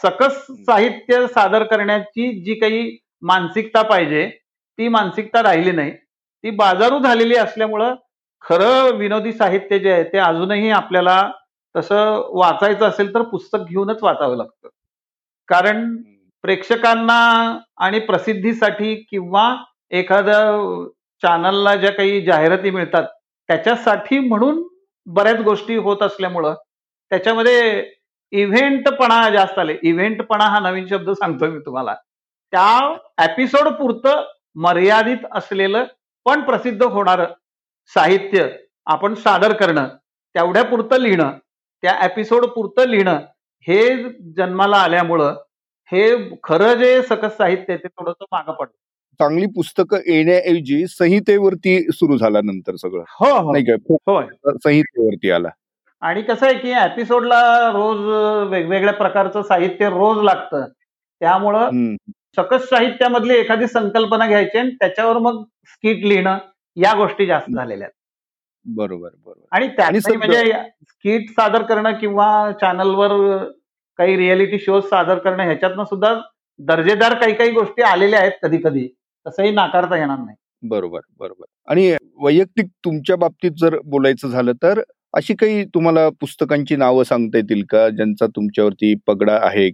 सकस 0.00 0.44
साहित्य 0.66 1.26
सादर 1.26 1.62
करण्याची 1.62 2.30
जी 2.44 2.54
काही 2.54 2.96
मानसिकता 3.22 3.82
पाहिजे 3.82 4.26
ती 4.78 4.88
मानसिकता 4.88 5.42
राहिली 5.42 5.72
नाही. 5.72 5.92
ती 6.44 6.50
बाजारू 6.50 6.98
झालेली 6.98 7.36
असल्यामुळं 7.36 7.94
खरं 8.44 8.96
विनोदी 8.96 9.32
साहित्य 9.32 9.78
जे 9.78 9.90
आहे 9.92 10.04
ते 10.04 10.18
अजूनही 10.18 10.70
आपल्याला 10.70 11.30
तसं 11.74 12.22
वाचायचं 12.34 12.88
असेल 12.88 13.14
तर 13.14 13.22
पुस्तक 13.22 13.58
घेऊनच 13.68 14.02
वाचावं 14.02 14.36
लागतं. 14.36 14.68
कारण 15.48 15.96
प्रेक्षकांना 16.44 17.18
आणि 17.76 17.98
प्रसिद्धीसाठी 17.98 18.94
किंवा 19.10 19.54
एखाद्या 19.90 20.40
चॅनलला 21.22 21.74
ज्या 21.76 21.92
काही 21.92 22.20
जाहिराती 22.24 22.70
मिळतात 22.70 23.04
त्याच्यासाठी 23.48 24.18
म्हणून 24.18 24.62
बऱ्याच 25.06 25.40
गोष्टी 25.40 25.76
होत 25.76 26.02
असल्यामुळं 26.02 26.54
त्याच्यामध्ये 27.10 27.84
इव्हेंटपणा 28.32 29.28
जास्त 29.30 29.58
आले. 29.58 29.76
इव्हेंटपणा 29.82 30.44
हा 30.44 30.58
नवीन 30.60 30.86
शब्द 30.86 31.10
सांगतोय 31.10 31.48
मी 31.48 31.58
तुम्हाला. 31.58 31.94
त्या 32.52 32.96
एपिसोड 33.24 33.68
पुरतं 33.68 34.22
मर्यादित 34.56 35.26
असलेलं 35.32 35.84
पण 36.24 36.40
प्रसिद्ध 36.40 36.82
होणारं 36.82 37.26
साहित्य 37.94 38.48
आपण 38.86 39.14
सादर 39.14 39.52
करणं 39.52 39.88
तेवढ्या 40.34 40.64
पुरतं 40.64 41.00
लिहिणं 41.00 41.30
त्या 41.82 42.04
एपिसोड 42.04 42.44
पुरतं 42.46 42.88
लिहिणं 42.88 43.18
हे 43.66 44.04
जन्माला 44.36 44.76
आल्यामुळं 44.76 45.34
हे 45.92 46.30
खरं 46.42 46.74
जे 46.74 47.02
सकस 47.02 47.36
साहित्य 47.36 47.76
ते 47.76 47.88
थोडंसं 47.88 48.24
मागं 48.32 48.52
पडलं. 48.52 48.76
चांगली 49.20 49.46
पुस्तकं 49.46 49.96
येण्याऐवजी 50.06 50.86
संहितेवरती 50.86 51.78
सुरू 51.92 52.16
झाला 52.16 52.40
नंतर 52.40 52.76
सगळं. 52.76 53.02
हो 53.08 53.38
हो. 53.38 53.52
नाही 53.52 53.64
काय 53.64 53.76
संहितेवरती 54.64 55.30
आला. 55.30 55.48
आणि 56.00 56.22
कसं 56.22 56.46
आहे 56.46 56.54
की 56.54 56.70
एपिसोडला 56.70 57.70
रोज 57.70 58.00
वेगवेगळ्या 58.50 58.92
प्रकारचं 58.92 59.42
साहित्य 59.42 59.88
रोज 59.88 60.24
लागतं. 60.24 60.66
त्यामुळं. 61.20 61.68
सकस 62.36 62.68
साहित्यामधली 62.68 63.34
एखादी 63.34 63.66
संकल्पना 63.66 64.26
घ्यायची 64.26 64.58
आणि 64.58 64.70
त्याच्यावर 64.70 65.18
मग 65.18 65.42
स्किट 65.64 66.04
लिहिणं 66.04 66.38
या 66.76 66.94
गोष्टी 66.94 67.26
जास्त 67.26 67.54
झालेल्या 67.54 67.86
आहेत. 67.86 67.98
बरोबर 68.66 69.08
बरोबर. 69.24 69.44
आणि 69.50 69.68
सर- 70.00 70.16
म्हणजे 70.16 70.52
स्किट 70.82 71.30
सादर 71.30 71.62
करणं 71.62 71.92
किंवा 71.92 72.52
चॅनलवर 72.52 73.36
काही 73.98 74.16
रियालिटी 74.16 74.58
शो 74.58 74.80
सादर 74.80 75.18
करणं 75.18 75.42
ह्याच्यातनं 75.42 75.84
सुद्धा 75.84 76.14
दर्जेदार 76.58 77.14
काही 77.14 77.34
काही 77.34 77.50
गोष्टी 77.50 77.82
आलेल्या 77.82 78.20
आहेत 78.20 78.32
कधी 78.42 78.56
कधी 78.64 78.88
तसंही 79.26 79.50
नाकारता 79.50 79.96
येणार 79.96 80.18
नाही. 80.18 80.36
बरोबर 80.62 81.00
बरोबर. 81.18 81.44
आणि 81.68 81.96
वैयक्तिक 82.22 82.66
तुमच्या 82.84 83.16
बाबतीत 83.16 83.50
जर 83.58 83.78
बोलायचं 83.84 84.28
झालं 84.28 84.52
तर 84.52 84.80
अशी 85.14 85.34
काही 85.34 85.64
तुम्हाला 85.64 86.08
पुस्तकांची 86.08 86.76
नावं 86.76 87.02
सांगता 87.04 87.38
येतील 87.38 87.64
का? 87.68 87.88
ज्यांचा 87.88 88.26
तुमच्यावरती 88.26 88.94
पगडा 89.06 89.38
आहे? 89.42 89.70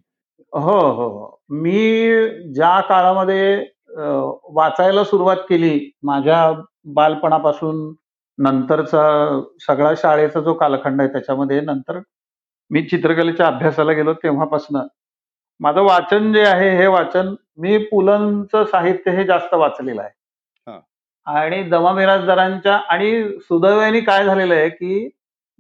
हो 0.53 0.79
हो 0.91 1.09
हो. 1.09 1.39
मी 1.53 2.53
ज्या 2.55 2.79
काळामध्ये 2.81 3.57
अ, 3.97 4.03
वाचायला 4.55 5.03
सुरुवात 5.05 5.37
केली 5.49 5.79
माझ्या 6.03 6.39
बालपणापासून 6.95 7.77
नंतरचा 8.39 9.03
सगळा 9.61 9.93
शाळेचा 9.97 10.41
जो 10.41 10.53
कालखंड 10.55 11.01
आहे 11.01 11.09
त्याच्यामध्ये 11.13 11.61
नंतर 11.61 11.99
मी 12.71 12.83
चित्रकलेच्या 12.83 13.47
अभ्यासाला 13.47 13.93
गेलो 13.93 14.13
तेव्हापासनं. 14.15 14.87
माझं 15.61 15.83
वाचन 15.83 16.33
जे 16.33 16.43
आहे 16.43 16.71
हे 16.77 16.87
वाचन 16.87 17.35
मी 17.59 17.77
पुलंचं 17.87 18.65
साहित्य 18.65 19.11
हे 19.11 19.25
जास्त 19.25 19.55
वाचलेलं 19.55 20.03
हा. 20.03 20.79
आहे 21.27 21.45
आणि 21.47 21.63
दमा 21.63 21.93
मिराजदारांच्या 21.93 22.77
आणि 22.89 23.13
सुदैवाने 23.41 24.01
काय 24.01 24.25
झालेलं 24.25 24.55
आहे 24.55 24.69
की 24.71 25.09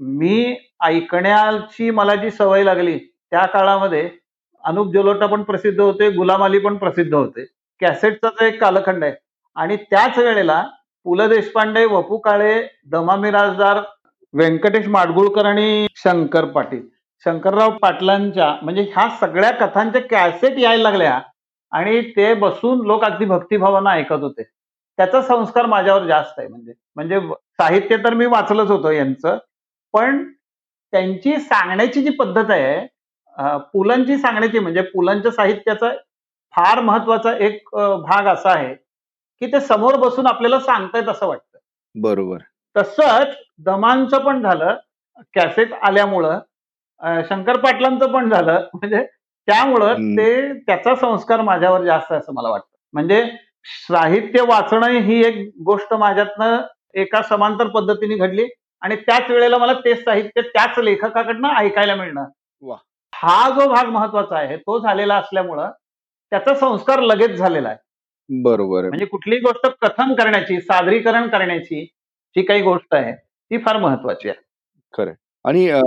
मी 0.00 0.54
ऐकण्याची 0.84 1.90
मला 1.90 2.14
जी 2.14 2.30
सवय 2.30 2.64
लागली 2.64 2.98
त्या 2.98 3.44
काळामध्ये 3.46 4.08
अनुप 4.68 4.92
जलोटा 4.92 5.26
पण 5.26 5.42
प्रसिद्ध 5.42 5.78
होते 5.80 6.10
गुलाम 6.10 6.44
अली 6.44 6.58
पण 6.58 6.76
प्रसिद्ध 6.76 7.12
होते. 7.14 7.44
कॅसेटचा 7.82 8.46
एक 8.46 8.60
कालखंड 8.60 9.04
आहे 9.04 9.14
आणि 9.56 9.76
त्याच 9.90 10.18
वेळेला 10.18 10.62
पु 11.06 11.14
ल 11.14 11.26
देशपांडे 11.28 11.84
वपू 11.86 12.16
काळे 12.18 12.52
दमा 12.90 13.16
मिराजदार 13.16 13.80
व्यंकटेश 14.34 14.86
माडगुळकर 14.88 15.46
आणि 15.46 15.86
शंकर 15.96 16.44
पाटील. 16.54 16.82
शंकरराव 17.26 17.76
पाटलांच्या 17.82 18.54
म्हणजे 18.62 18.82
ह्या 18.94 19.08
सगळ्या 19.20 19.50
कथांच्या 19.60 20.00
कॅसेट 20.10 20.58
यायला 20.58 20.82
लागल्या 20.82 21.18
आणि 21.72 22.00
ते 22.16 22.32
बसून 22.34 22.84
लोक 22.86 23.04
अगदी 23.04 23.24
भक्तिभावानं 23.24 23.90
ऐकत 23.90 24.22
होते. 24.22 24.42
त्याचा 24.98 25.20
संस्कार 25.22 25.66
माझ्यावर 25.66 26.06
जास्त 26.06 26.38
आहे 26.38 26.48
म्हणजे 26.48 26.72
म्हणजे 26.96 27.20
साहित्य 27.58 27.96
तर 28.04 28.14
मी 28.14 28.26
वाचलंच 28.26 28.70
होतं 28.70 28.90
यांचं 28.90 29.38
पण 29.94 30.22
त्यांची 30.92 31.36
सांगण्याची 31.40 32.02
जी 32.02 32.10
पद्धत 32.10 32.50
आहे 32.50 32.86
पुलंची 33.72 34.16
सांगण्याची 34.18 34.58
म्हणजे 34.58 34.82
पुलंच्या 34.82 35.30
साहित्याचा 35.32 35.90
फार 36.54 36.80
महत्त्वाचा 36.80 37.32
एक 37.36 37.68
भाग 38.02 38.26
असा 38.26 38.50
आहे 38.50 38.74
की 38.74 39.46
ते 39.46 39.60
समोर 39.60 39.96
बसून 39.96 40.26
आपल्याला 40.26 40.58
सांगतायत 40.60 41.08
असं 41.08 41.26
वाटतं 41.26 41.58
बरोबर 41.94 42.38
तसंच 42.76 43.34
दमांचं 43.58 44.18
पण 44.18 44.42
झालं 44.42 44.76
कॅसेट 45.34 45.72
आल्यामुळं 45.82 46.38
शंकर 47.22 47.56
पाटलांचं 47.56 48.12
पण 48.12 48.28
झालं 48.30 48.66
म्हणजे 48.74 49.04
त्यामुळं. 49.48 49.94
ते 50.16 50.52
त्याचा 50.58 50.94
संस्कार 50.94 51.40
माझ्यावर 51.40 51.84
जास्त 51.84 52.12
असं 52.12 52.32
मला 52.34 52.48
वाटतं 52.48 52.76
म्हणजे 52.94 53.22
साहित्य 53.86 54.42
वाचणं 54.42 54.98
ही 54.98 55.20
एक 55.24 55.38
गोष्ट 55.64 55.94
माझ्यातनं 55.94 56.60
एका 56.94 57.22
समांतर 57.22 57.66
पद्धतीने 57.68 58.16
घडली 58.16 58.46
आणि 58.82 58.96
त्याच 58.96 59.30
वेळेला 59.30 59.58
मला 59.58 59.72
तेच 59.84 60.04
साहित्य 60.04 60.40
त्याच 60.44 60.78
लेखकाकडनं 60.78 61.48
ऐकायला 61.56 61.94
मिळणं 61.94 62.24
वा. 62.62 62.76
हा 63.18 63.48
जो 63.50 63.68
भाग 63.68 63.88
महत्त्वाचा 63.88 64.36
आहे 64.38 64.56
तो 64.56 64.78
झालेला 64.78 65.14
असल्यामुळं 65.16 65.70
त्याचा 66.32 66.54
संस्कार 66.54 67.00
लगेच 67.00 67.30
झालेला 67.30 67.68
आहे 67.68 68.42
बरोबर. 68.42 68.88
म्हणजे 68.88 69.04
कुठलीही 69.06 69.40
गोष्ट 69.40 69.66
कथन 69.82 70.14
करण्याची 70.14 70.60
सादरीकरण 70.60 71.28
करण्याची 71.28 71.84
जी 72.36 72.42
काही 72.42 72.62
गोष्ट 72.62 72.94
आहे 72.94 73.12
ती 73.12 73.58
फार 73.58 73.76
महत्वाची 73.76 74.28
आहे 74.28 75.12
आणि 75.44 75.68
अ, 75.68 75.80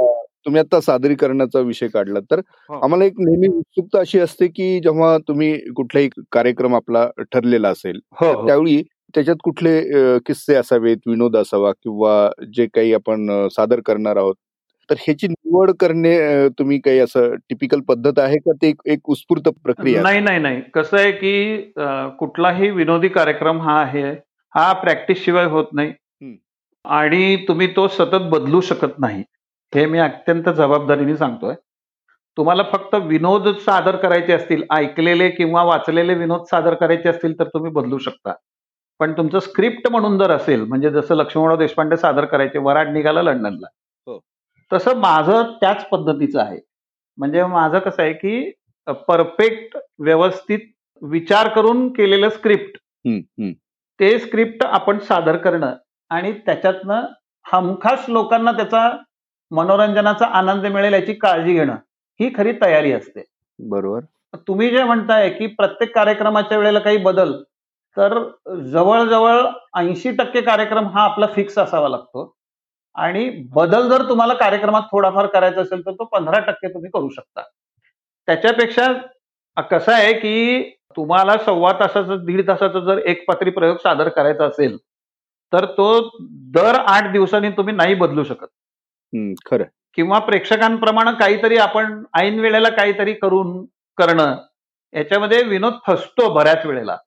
तुम्ही 0.45 0.59
आता 0.59 0.79
सादरीकरणाचा 0.81 1.59
विषय 1.59 1.87
काढला 1.87 2.19
तर 2.31 2.39
हो. 2.69 2.79
आम्हाला 2.83 3.05
एक 3.05 3.19
नेहमी 3.19 3.47
उत्सुकता 3.49 3.99
अशी 3.99 4.19
असते 4.19 4.47
की 4.47 4.79
जेव्हा 4.79 5.17
तुम्ही 5.27 5.53
कुठलाही 5.73 6.09
कार्यक्रम 6.31 6.75
आपला 6.75 7.05
ठरलेला 7.31 7.69
असेल 7.69 7.99
हो 8.21 8.33
त्यावेळी 8.47 8.81
त्याच्यात 9.15 9.35
कुठले 9.43 9.79
किस्से 10.27 10.55
असावेत 10.55 10.97
विनोद 11.07 11.35
असावा 11.37 11.71
किंवा 11.73 12.29
जे 12.55 12.65
काही 12.73 12.93
आपण 12.93 13.47
सादर 13.51 13.79
करणार 13.85 14.17
आहोत 14.17 14.35
तर 14.89 14.95
ह्याची 14.99 15.27
निवड 15.27 15.71
करणे 15.71 16.17
तुम्ही 16.49 16.79
काही 16.79 16.99
असं 16.99 17.35
टिपिकल 17.49 17.79
पद्धत 17.81 18.19
आहे 18.19 18.37
का 18.37 18.51
ते 18.61 18.67
एक- 18.85 19.01
उत्स्फूर्त 19.05 19.49
प्रक्रिया? 19.63 20.01
नाही 20.01 20.19
नाही 20.19 20.39
नाही 20.39 20.61
कसं 20.73 20.97
आहे 20.97 21.11
की 21.11 21.71
कुठलाही 22.19 22.69
विनोदी 22.69 23.07
कार्यक्रम 23.09 23.61
हा 23.61 23.79
आहे 23.81 24.03
हा 24.55 24.71
प्रॅक्टिस 24.73 25.23
शिवाय 25.25 25.45
होत 25.45 25.65
नाही. 25.73 25.93
आणि 26.85 27.35
तुम्ही 27.47 27.67
तो 27.67 27.87
सतत 27.87 28.29
बदलू 28.31 28.61
शकत 28.61 28.99
नाही 28.99 29.23
हे 29.73 29.85
मी 29.85 29.99
अत्यंत 29.99 30.49
जबाबदारीने 30.49 31.15
सांगतोय 31.17 31.53
तुम्हाला 32.37 32.63
फक्त 32.63 32.95
विनोद 32.95 33.47
सादर 33.57 33.95
करायचे 33.95 34.33
असतील 34.33 34.63
ऐकलेले 34.71 35.29
किंवा 35.29 35.63
वाचलेले 35.63 36.13
विनोद 36.13 36.43
सादर 36.45 36.73
करायचे 36.73 37.09
असतील 37.09 37.37
तर 37.39 37.47
तुम्ही 37.47 37.71
बदलू 37.71 37.97
शकता 37.97 38.33
पण 38.99 39.13
तुमचं 39.13 39.39
स्क्रिप्ट 39.39 39.87
म्हणून 39.87 40.17
जर 40.19 40.31
असेल 40.31 40.61
म्हणजे 40.61 40.89
जसं 40.89 41.15
लक्ष्मणराव 41.15 41.57
देशपांडे 41.57 41.97
सादर 41.97 42.25
करायचे 42.25 42.59
वराड 42.59 42.89
निघाला 42.89 43.21
लंडनला. 43.21 43.67
तसं 44.73 44.95
माझं 44.97 45.51
त्याच 45.61 45.87
पद्धतीचं 45.89 46.39
आहे. 46.41 46.59
म्हणजे 47.17 47.45
माझं 47.45 47.79
कसं 47.79 48.03
आहे 48.03 48.13
की 48.13 48.51
परफेक्ट 48.87 49.77
व्यवस्थित 49.99 50.59
विचार 51.01 51.47
करून 51.47 51.87
केलेलं 51.93 52.29
स्क्रिप्ट. 52.29 52.77
ते 53.99 54.19
स्क्रिप्ट 54.19 54.63
आपण 54.65 54.99
सादर 54.99 55.37
करणं 55.37 55.75
आणि 56.09 56.31
त्याच्यातनं 56.33 57.05
हमखास 57.45 58.05
लोकांना 58.09 58.51
त्याचा 58.51 58.89
मनोरंजनाचा 59.51 60.25
आनंद 60.25 60.65
मिळेल 60.65 60.93
याची 60.93 61.13
काळजी 61.13 61.53
घेणं 61.53 61.75
ही 62.19 62.31
खरी 62.35 62.51
तयारी 62.51 62.91
असते. 62.91 63.23
बरोबर. 63.59 63.99
तुम्ही 64.47 64.69
जे 64.69 64.83
म्हणताय 64.83 65.29
की 65.29 65.47
प्रत्येक 65.47 65.95
कार्यक्रमाच्या 65.95 66.57
वेळेला 66.57 66.79
काही 66.79 66.97
बदल 66.97 67.33
तर 67.97 68.19
जवळजवळ 68.65 69.41
ऐंशी 69.75 70.11
टक्के 70.11 70.41
कार्यक्रम 70.41 70.87
हा 70.87 71.03
आपला 71.03 71.27
फिक्स 71.27 71.57
असावा 71.57 71.89
लागतो. 71.89 72.35
आणि 72.95 73.29
बदल 73.53 73.89
जर 73.89 74.09
तुम्हाला 74.09 74.33
कार्यक्रमात 74.33 74.81
थोडाफार 74.81 75.25
करायचा 75.25 75.61
असेल 75.61 75.81
तर 75.85 75.91
तो 75.91 76.05
पंधरा 76.05 76.39
टक्के 76.39 76.73
तुम्ही 76.73 76.91
करू 76.91 77.09
शकता. 77.09 77.41
त्याच्यापेक्षा 78.27 79.61
कसं 79.61 79.91
आहे 79.93 80.13
की 80.13 80.69
तुम्हाला 80.95 81.37
सव्वा 81.45 81.71
तासाचं 81.71 82.25
दीड 82.25 82.47
तासाचं 82.47 82.79
जर 82.79 82.97
एक 82.97 83.23
पात्री 83.27 83.49
प्रयोग 83.49 83.77
सादर 83.77 84.09
करायचा 84.09 84.45
असेल 84.45 84.77
तर 85.53 85.65
तो 85.65 86.09
दर 86.55 86.75
आठ 86.75 87.11
दिवसांनी 87.11 87.49
तुम्ही 87.49 87.73
नाही 87.75 87.95
बदलू 87.95 88.23
शकत. 88.23 88.47
खरं. 89.45 89.63
किंवा 89.93 90.19
प्रेक्षकांप्रमाणे 90.19 91.11
काहीतरी 91.19 91.57
आपण 91.57 92.03
ऐन 92.17 92.39
वेळेला 92.39 92.69
काहीतरी 92.69 93.13
करून 93.13 93.65
करणं 93.97 94.35
याच्यामध्ये 94.93 95.43
विनोद 95.43 95.73
फसतो 95.87 96.33
बऱ्याच 96.33 96.65
वेळेला. 96.65 96.97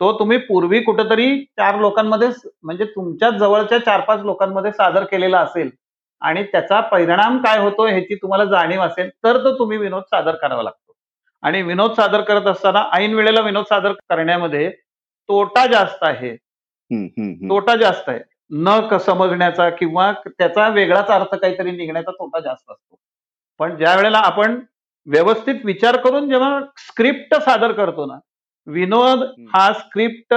तो 0.00 0.12
तुम्ही 0.18 0.36
पूर्वी 0.38 0.80
कुठेतरी 0.80 1.28
चार 1.58 1.78
लोकांमध्ये 1.80 2.28
म्हणजे 2.62 2.84
तुमच्या 2.84 3.30
जवळच्या 3.30 3.78
चार 3.78 4.00
पाच 4.00 4.20
लोकांमध्ये 4.20 4.72
सादर 4.72 5.04
केलेला 5.04 5.40
असेल 5.40 5.70
आणि 6.22 6.42
त्याचा 6.42 6.80
परिणाम 6.80 7.38
काय 7.42 7.58
होतो 7.58 7.86
ह्याची 7.86 8.14
तुम्हाला 8.14 8.44
जाणीव 8.44 8.80
असेल 8.82 9.08
तर 9.24 9.36
तो 9.44 9.58
तुम्ही 9.58 9.78
विनोद 9.78 10.02
सादर 10.02 10.34
करावा 10.34 10.62
लागतो. 10.62 10.92
आणि 11.42 11.62
विनोद 11.62 11.92
सादर 11.92 12.20
करत 12.20 12.46
असताना 12.46 12.82
ऐन 12.92 13.14
वेळेला 13.14 13.40
विनोद 13.40 13.64
सादर 13.64 13.92
करण्यामध्ये 14.08 14.70
तोटा 15.28 15.66
जास्त 15.66 16.02
आहे. 16.02 16.34
तोटा 17.48 17.76
जास्त 17.76 18.08
आहे. 18.08 18.20
न 18.50 18.96
समजण्याचा 18.98 19.68
किंवा 19.70 20.10
त्याचा 20.28 20.68
वेगळाच 20.68 21.08
अर्थ 21.08 21.34
काहीतरी 21.34 21.70
निघण्याचा 21.70 22.10
तोटा 22.10 22.40
जास्त 22.40 22.70
असतो. 22.70 22.96
पण 23.60 23.76
ज्या 23.76 23.94
वेळेला 23.96 24.18
आपण 24.18 24.60
व्यवस्थित 25.06 25.54
विचार 25.64 25.96
करून 25.96 26.28
जेव्हा 26.28 26.60
स्क्रिप्ट 26.78 27.34
सादर 27.36 27.72
करतो 27.72 28.06
ना 28.06 28.18
विनोद 28.68 29.22
हा 29.54 29.72
स्क्रिप्ट 29.72 30.34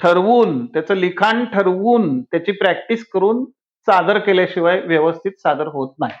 ठरवून 0.00 0.64
त्याचं 0.66 0.94
लिखाण 0.94 1.44
ठरवून 1.44 2.20
त्याची 2.22 2.52
प्रॅक्टिस 2.52 3.04
करून 3.04 3.44
सादर 3.88 4.18
केल्याशिवाय 4.18 4.80
व्यवस्थित 4.80 5.32
सादर 5.38 5.66
होत 5.66 5.94
नाही. 6.00 6.12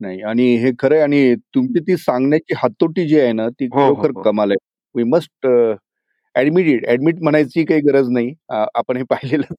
नाही 0.00 0.22
आणि 0.22 0.44
हे 0.56 0.70
खरं 0.78 0.94
आहे 0.94 1.02
आणि 1.02 1.34
तुमची 1.54 1.80
ती 1.80 1.96
सांगण्याची 1.96 2.54
हातोटी 2.56 3.06
जी 3.08 3.20
आहे 3.20 3.32
ना 3.32 3.48
ती 3.48 3.64
हो, 3.64 3.80
हो, 3.80 3.94
खरोखर 3.94 4.16
हो. 4.16 4.22
कमाल 4.22 4.50
आहे. 4.50 4.66
वी 4.94 5.04
मस्ट 5.04 5.46
ऍडमिट 6.34 6.86
ऍडमिट 6.88 7.22
म्हणायची 7.22 7.64
काही 7.64 7.80
गरज 7.80 8.08
नाही. 8.10 8.32
आपण 8.50 8.96
हे 8.96 9.02
पाहिलेलं 9.02 9.54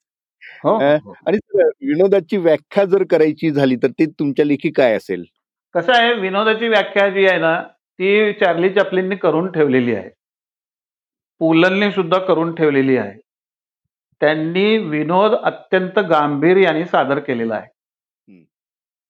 हो. 0.63 0.75
आणि 1.27 1.37
विनोदाची 1.87 2.37
व्याख्या 2.37 2.85
जर 2.85 3.03
करायची 3.03 3.51
झाली 3.51 3.75
तर 3.75 3.91
ती 3.99 4.05
तुमच्या 4.19 4.45
लेखी 4.45 4.71
काय 4.71 4.95
असेल? 4.95 5.23
कसं 5.75 5.93
आहे 5.93 6.13
विनोदाची 6.13 6.67
व्याख्या 6.67 7.07
जी 7.09 7.25
आहे 7.27 7.39
ना 7.39 7.61
ती 7.99 8.31
चार्ली 8.33 8.69
चॅपलिननी 8.69 9.15
करून 9.15 9.51
ठेवलेली 9.51 9.95
आहे. 9.95 10.09
पुलंनी 11.43 11.91
सुद्धा 11.91 12.17
करून 12.17 12.53
ठेवलेली 12.55 12.95
आहे. 12.97 13.19
त्यांनी 14.21 14.77
विनोद 14.77 15.33
अत्यंत 15.33 15.99
गांभीर्याने 15.99 16.85
सादर 16.85 17.19
केलेला 17.19 17.55
आहे. 17.55 17.71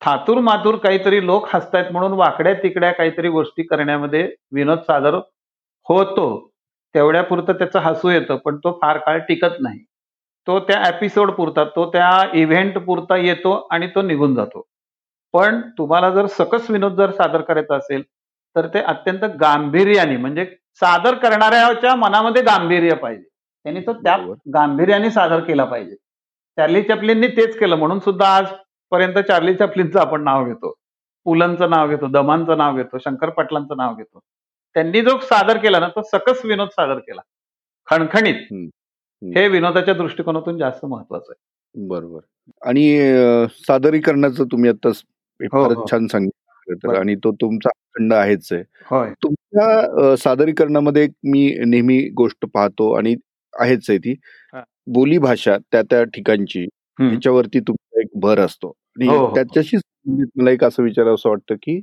थातूर 0.02 0.40
मातूर 0.40 0.76
काहीतरी 0.76 1.26
लोक 1.26 1.46
हसतायत 1.54 1.92
म्हणून 1.92 2.14
वाकड्या 2.14 2.54
तिकड्या 2.54 2.92
काहीतरी 2.92 3.30
गोष्टी 3.30 3.64
करण्यामध्ये 3.64 4.24
विनोद 4.52 4.80
सादर 4.80 5.16
होतो. 5.90 6.26
तेवढ्यापुरतं 6.96 7.54
त्याचं 7.54 7.80
हसू 7.80 8.10
येतं 8.10 8.36
पण 8.36 8.58
तो 8.58 8.72
फार 8.82 8.98
काळ 8.98 9.20
टिकत 9.20 9.62
नाही. 9.62 9.80
तो 10.48 10.60
त्या 10.60 10.82
एपिसोड 10.88 11.32
पुरता 11.32 11.64
तो 11.66 11.90
त्या 11.92 12.10
इव्हेंट 12.34 12.78
पुरता 12.78 13.18
येतो 13.18 13.56
आणि 13.72 13.88
तो 13.88 14.02
निघून 14.02 14.36
जातो. 14.36 14.66
पण 15.34 15.62
तुम्हाला 15.78 16.10
जर 16.10 16.26
सकस 16.26 16.70
विनोद 16.72 16.98
जर 16.98 17.12
सादर 17.12 17.42
करायचा 17.42 17.76
असेल 17.76 18.04
तर 18.56 18.68
ते 18.68 18.80
अत्यंत 18.80 19.24
गांभीर्याने 19.42 20.18
म्हणजे 20.18 20.46
सादर 20.76 21.16
करणाऱ्याच्या 21.16 21.96
मनामध्ये 21.96 22.42
गांभीर्य 22.42 22.96
पाहिजे. 22.96 23.24
त्यांनी 23.64 23.82
तो 23.82 23.94
त्या. 23.94 24.18
गांभीर्याने 24.54 25.12
सादर 25.12 25.40
केला 25.40 25.66
पाहिजे. 25.66 25.96
चार्ली 26.58 26.82
चॅपलिननी 26.82 27.28
तेच 27.28 27.58
केलं. 27.58 27.76
म्हणून 27.76 28.00
सुद्धा 28.00 28.36
आजपर्यंत 28.36 29.14
चार्ली 29.14 29.56
चॅपलिनचं 29.56 30.00
आपण 30.00 30.24
नाव 30.24 30.46
घेतो. 30.46 30.74
पुलंचं 31.24 31.70
नाव 31.70 31.90
घेतो. 31.90 32.08
दमांचं 32.08 32.58
नाव 32.58 32.76
घेतो. 32.76 32.98
शंकर 32.98 33.30
पाटलांचं 33.30 33.78
नाव 33.78 33.96
घेतो. 33.96 34.20
त्यांनी 34.74 35.02
जो 35.02 35.18
सादर 35.22 35.58
केला 35.58 35.80
ना 35.80 35.88
तो 35.88 36.02
सकस 36.02 36.46
विनोद 36.46 36.70
सादर 36.70 37.00
केला. 37.00 37.22
खणखणीत. 37.90 38.70
हे 39.38 39.48
विनोदाच्या 39.48 39.94
दृष्टिकोनातून 39.94 40.58
जास्त 40.58 40.86
महत्वाचं 40.86 41.32
आहे. 41.32 41.44
बरोबर. 41.88 42.20
आणि 42.62 43.12
सादरीकरणाचं 43.52 44.44
तुम्ही 44.44 44.70
आता 44.70 44.92
हो, 45.54 45.64
हो. 45.64 45.86
छान 45.92 46.08
सांगितलं. 46.08 46.43
तर 46.66 46.88
बरं. 46.88 47.00
आणि 47.00 47.16
तो 47.16 47.32
तुमचा 47.34 47.70
खंड 47.96 48.14
आहेच 48.14 48.48
आहे 48.52 48.62
होय 48.90 49.10
तुमच्या 49.24 49.68
अ, 50.04 50.16
सादरीकरणामध्ये 50.18 51.04
एक 51.04 51.12
मी 51.26 51.48
नेहमी 51.66 52.00
गोष्ट 52.18 52.46
पाहतो 52.54 52.92
आणि 52.94 53.16
आहेच 53.54 53.90
आहे 53.90 53.98
ती 54.00 54.16
हा. 54.54 54.62
बोली 54.88 55.18
भाषा 55.20 55.58
त्या 55.72 55.82
त्या 55.84 56.04
ठिकाणची 56.06 56.64
हम्म. 57.00 57.10
ह्याच्यावरती 57.10 57.60
तुमचा 57.60 58.02
एक 58.02 58.20
भर 58.20 58.40
असतो 58.40 58.68
आणि 58.70 59.08
हो, 59.08 59.18
हो. 59.18 59.34
त्याच्याशी 59.36 59.78
संबंधित 59.78 60.28
मला 60.36 60.52
एक 60.52 60.64
असं 60.64 60.84
विचारावं 60.84 61.16
असं 61.16 61.30
वाटतं 61.30 61.56
की 61.56 61.80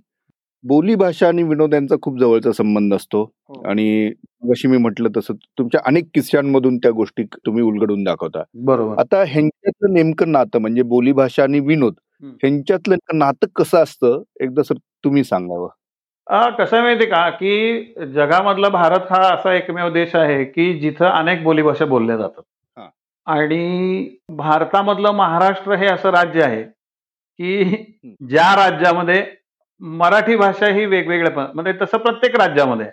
बोली 0.65 0.95
भाषा 0.95 1.29
आणि 1.29 1.43
विनोद 1.43 1.75
यांचा 1.75 1.97
खूप 2.03 2.19
जवळचा 2.19 2.53
संबंध 2.53 2.95
असतो 2.95 3.23
हो. 3.23 3.63
आणि 3.63 4.11
जशी 4.45 4.69
मी 4.69 4.77
म्हटलं 4.77 5.09
तसं 5.17 5.35
तुमच्या 5.59 5.81
अनेक 5.87 6.09
किस्स्यांमधून 6.15 6.77
त्या 6.79 6.91
गोष्टी 6.93 7.25
तुम्ही 7.37 7.63
उलगडून 7.63 8.03
दाखवता 8.05 8.43
बरोबर 8.65 8.99
आता 9.01 9.23
ह्यांच्यातलं 9.25 9.93
नेमकं 9.95 10.33
नातं 10.33 10.59
म्हणजे 10.59 10.83
बोली 10.87 11.13
भाषा 11.15 11.43
आणि 11.43 11.61
विनोद. 11.63 11.95
ह्यांच्यातलं 12.23 12.97
नातं 13.15 13.47
कसं 13.57 13.83
असतं? 13.83 14.23
एकदा 14.41 14.63
सर 14.63 14.75
तुम्ही 15.05 15.25
सांगावं. 15.25 15.69
कसं 16.59 16.77
आहे 16.77 16.85
माहिती 16.85 17.07
का? 17.07 17.29
की 17.31 17.95
जगामधला 18.15 18.69
भारत 18.69 19.07
हा 19.11 19.21
असा 19.35 19.55
एकमेव 19.55 19.89
देश 19.93 20.15
आहे 20.15 20.45
की 20.45 20.79
जिथं 20.79 21.05
अनेक 21.07 21.43
बोलीभाषा 21.43 21.85
बोलल्या 21.85 22.17
जातात. 22.17 22.43
हा. 22.77 22.89
आणि 23.27 24.17
भारतामधलं 24.29 25.11
महाराष्ट्र 25.11 25.75
हे 25.75 25.87
असं 25.87 26.11
राज्य 26.11 26.43
आहे 26.43 26.63
की 26.63 27.75
ज्या 28.29 28.55
राज्यामध्ये 28.57 29.25
मराठी 29.81 30.37
भाषा 30.37 30.67
ही 30.67 30.87
वेगवेगळ्या 30.87 31.47
म्हणजे 31.55 31.73
तसं 31.83 31.99
प्रत्येक 31.99 32.37
राज्यामध्ये. 32.37 32.87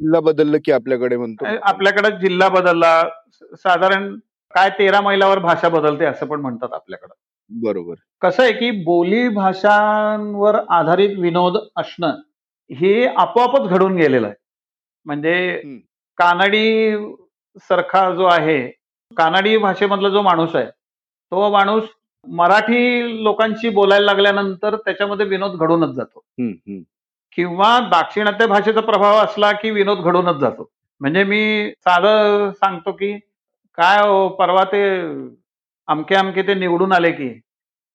जिल्हा 0.00 0.20
बदललं 0.20 0.58
की 0.64 0.72
आपल्याकडे 0.72 1.16
म्हणतो. 1.16 1.44
आपल्याकडे 1.62 2.10
जिल्हा 2.10 2.48
बदलला 2.48 3.02
साधारण 3.54 4.14
काय 4.54 4.70
तेरा 4.70 5.00
मैलावर 5.00 5.38
भाषा 5.38 5.68
बदलते 5.68 6.04
असं 6.04 6.26
पण 6.26 6.40
म्हणतात 6.40 6.72
आपल्याकडं. 6.72 7.14
बरोबर 7.52 7.94
कसं 8.22 8.42
आहे 8.42 8.52
की 8.52 8.70
बोली 8.84 9.28
भाषांवर 9.28 10.58
आधारित 10.70 11.18
विनोद 11.18 11.56
असणं 11.76 12.20
हे 12.70 13.06
आपोआपच 13.06 13.68
घडून 13.68 13.96
गेलेलं 13.96 14.26
आहे 14.26 14.34
म्हणजे. 15.06 15.80
कानडी 16.18 16.96
सारखा 17.60 18.10
जो 18.14 18.24
आहे 18.24 18.58
कानडी 19.16 19.56
भाषेमधला 19.58 20.08
जो 20.08 20.22
माणूस 20.22 20.54
आहे 20.56 20.66
तो 20.66 21.48
माणूस 21.50 21.84
मराठी 22.26 23.22
लोकांशी 23.24 23.68
बोलायला 23.68 24.04
लागल्यानंतर 24.06 24.76
त्याच्यामध्ये 24.76 25.26
विनोद 25.26 25.56
घडूनच 25.56 25.94
जातो. 25.94 26.22
किंवा 27.38 27.78
दाक्षिणात्य 27.90 28.46
भाषेचा 28.46 28.80
प्रभाव 28.80 29.18
असला 29.18 29.52
की 29.52 29.70
विनोद 29.70 29.98
घडूनच 29.98 30.36
जातो 30.36 30.70
म्हणजे 31.00 31.24
मी 31.24 31.70
साधं 31.76 32.50
सांगतो 32.52 32.92
की 32.92 33.12
काय 33.78 34.00
हो 34.00 34.28
परवा 34.28 34.64
ते 34.64 34.82
अमके 35.88 36.14
अमके 36.14 36.42
ते 36.42 36.54
निवडून 36.54 36.92
आले 36.92 37.10
की. 37.12 37.28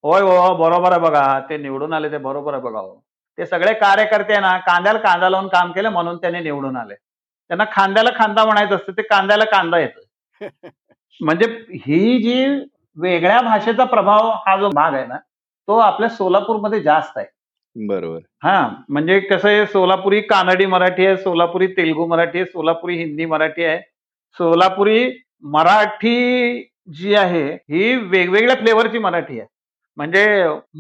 होय 0.04 0.22
हो 0.22 0.54
बरोबर 0.56 0.92
आहे 0.92 1.02
बघा. 1.02 1.40
ते 1.50 1.58
निवडून 1.58 1.94
आले 1.94 2.12
ते 2.12 2.18
बरोबर 2.18 2.54
आहे 2.54 2.62
बघा 2.64 2.80
हो. 2.80 2.94
ते 3.38 3.46
सगळे 3.46 3.74
कार्यकर्ते 3.74 4.40
ना 4.40 4.58
कांद्याला 4.58 5.00
कांदा 5.00 5.30
लावून 5.30 5.48
काम 5.48 5.72
केलं 5.72 5.90
म्हणून 5.90 6.18
त्याने 6.18 6.40
निवडून 6.40 6.76
आले. 6.78 6.94
त्यांना 7.50 7.64
खांद्याला 7.72 8.10
खांदा 8.16 8.44
म्हणायचं 8.46 8.76
असतं 8.76 8.92
ते 8.92 9.02
कांद्याला 9.02 9.46
कांदा 9.46 9.80
येतो 9.80 10.00
म्हणजे 11.22 11.46
ही 11.86 12.18
जी 12.24 12.46
वेगळ्या 12.98 13.40
भाषेचा 13.42 13.84
प्रभाव 13.84 14.30
हा 14.48 14.56
जो 14.58 14.70
भाग 14.70 14.94
आहे 14.94 15.06
ना 15.08 15.18
तो 15.68 15.78
आपल्या 15.78 16.10
सोलापूरमध्ये 16.10 16.80
जास्त 16.82 17.18
आहे. 17.18 17.26
बरोबर. 17.76 18.20
हा 18.44 18.68
म्हणजे 18.90 19.20
कसं 19.20 19.48
आहे 19.50 19.66
सोलापुरी 19.66 20.22
कानडी 20.22 20.66
मराठी 20.66 21.06
आहे 21.06 21.18
सोलापुरी 21.18 21.68
तेलुगू 21.68 22.06
मराठी 22.08 22.38
आहे 22.38 22.46
सोलापुरी 22.46 22.98
हिंदी 22.98 23.26
मराठी 23.26 23.64
आहे 23.64 23.80
सोलापुरी 24.38 25.10
मराठी 25.44 26.62
जी 26.88 27.14
आहे 27.16 27.44
ही 27.54 27.96
वेगवेगळ्या 27.96 28.56
फ्लेवरची 28.56 28.98
मराठी 28.98 29.40
आहे. 29.40 29.48
म्हणजे 29.98 30.26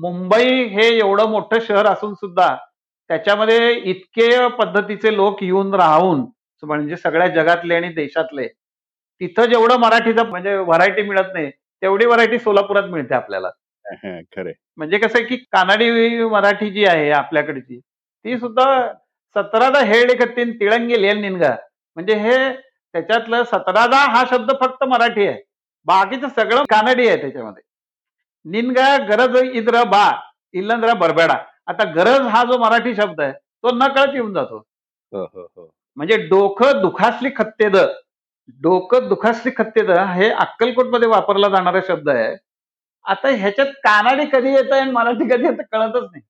मुंबई 0.02 0.64
हे 0.66 0.88
एवढं 0.98 1.30
मोठं 1.30 1.60
शहर 1.68 1.86
असून 1.86 2.14
सुद्धा 2.14 2.56
त्याच्यामध्ये 3.10 3.72
इतके 3.74 4.48
पद्धतीचे 4.58 5.16
लोक 5.16 5.44
येऊन 5.44 5.74
राहून 5.74 6.26
म्हणजे 6.64 6.98
सगळ्या 6.98 7.28
जगातले 7.28 7.76
आणि 7.76 7.90
देशातले 7.94 8.48
तिथं 9.22 9.46
जेवढं 9.46 9.80
मराठीचं 9.80 10.30
म्हणजे 10.30 10.56
व्हरायटी 10.56 11.02
मिळत 11.02 11.34
नाही 11.34 11.50
तेवढी 11.82 12.06
व्हरायटी 12.06 12.40
सोलापुरात 12.40 12.84
मिळते 12.84 13.16
आपल्याला. 13.16 13.50
खरंय. 13.86 14.54
म्हणजे 14.78 14.98
कसं 14.98 15.18
आहे 15.20 15.28
की 15.28 15.36
कानडी 15.52 16.24
मराठी 16.26 16.70
जी 16.72 16.86
आहे 16.86 17.10
आपल्याकडची 17.12 17.80
ती 17.80 18.38
सुद्धा 18.38 18.66
सतरादा 19.36 19.80
हेळ 19.86 20.14
कत्तीन 20.20 20.52
तिळंगी 20.52 21.02
लेन 21.02 21.22
निनगा 21.22 21.56
म्हणजे 21.98 22.14
हे 22.16 22.38
त्याच्यातलं 22.54 23.44
सतरादा 23.44 23.98
हा 24.08 24.24
शब्द 24.32 24.52
फक्त 24.62 24.84
मराठी 24.84 25.28
आहे. 25.28 25.42
बाकीचं 25.88 26.28
सगळं 26.28 26.64
कानडी 26.64 27.08
आहे 27.08 27.22
त्याच्यामध्ये. 27.22 27.64
निनगा 28.46 28.98
गरज 28.98 29.38
इद्र 29.54 29.84
बा 29.84 30.12
इल्लंद्र 30.54 30.94
बरबेडा. 30.94 31.38
आता 31.68 31.84
गरज 31.84 32.28
हा 32.28 32.44
जो 32.44 32.58
मराठी 32.58 32.96
शब्द 32.96 33.22
आहे 33.22 33.32
तो 33.32 33.72
नकळत 33.72 34.14
येऊन 34.14 34.34
जातो. 34.34 34.58
हो, 34.58 35.24
हो, 35.24 35.42
हो. 35.42 35.70
म्हणजे 35.98 36.18
डोकं 36.18 36.82
दुखासली 36.82 37.30
खत्तेद. 37.36 37.76
डोकं 38.62 39.08
दुखासली 39.08 39.52
खत्तेद 39.58 39.90
हे 39.92 40.30
अक्कलकोटमध्ये 40.30 41.08
वापरला 41.08 41.50
जाणारा 41.50 41.80
शब्द 41.88 42.10
आहे. 42.10 42.36
आता 43.06 43.30
ह्याच्यात 43.30 43.68
कानाडी 43.84 44.26
कधी 44.26 44.54
येत 44.54 44.72
आहे 44.72 44.92
मराठी 44.92 45.30
कधी 45.30 45.46
येतं 45.46 45.64
कळतच 45.72 46.10
नाही. 46.12 46.22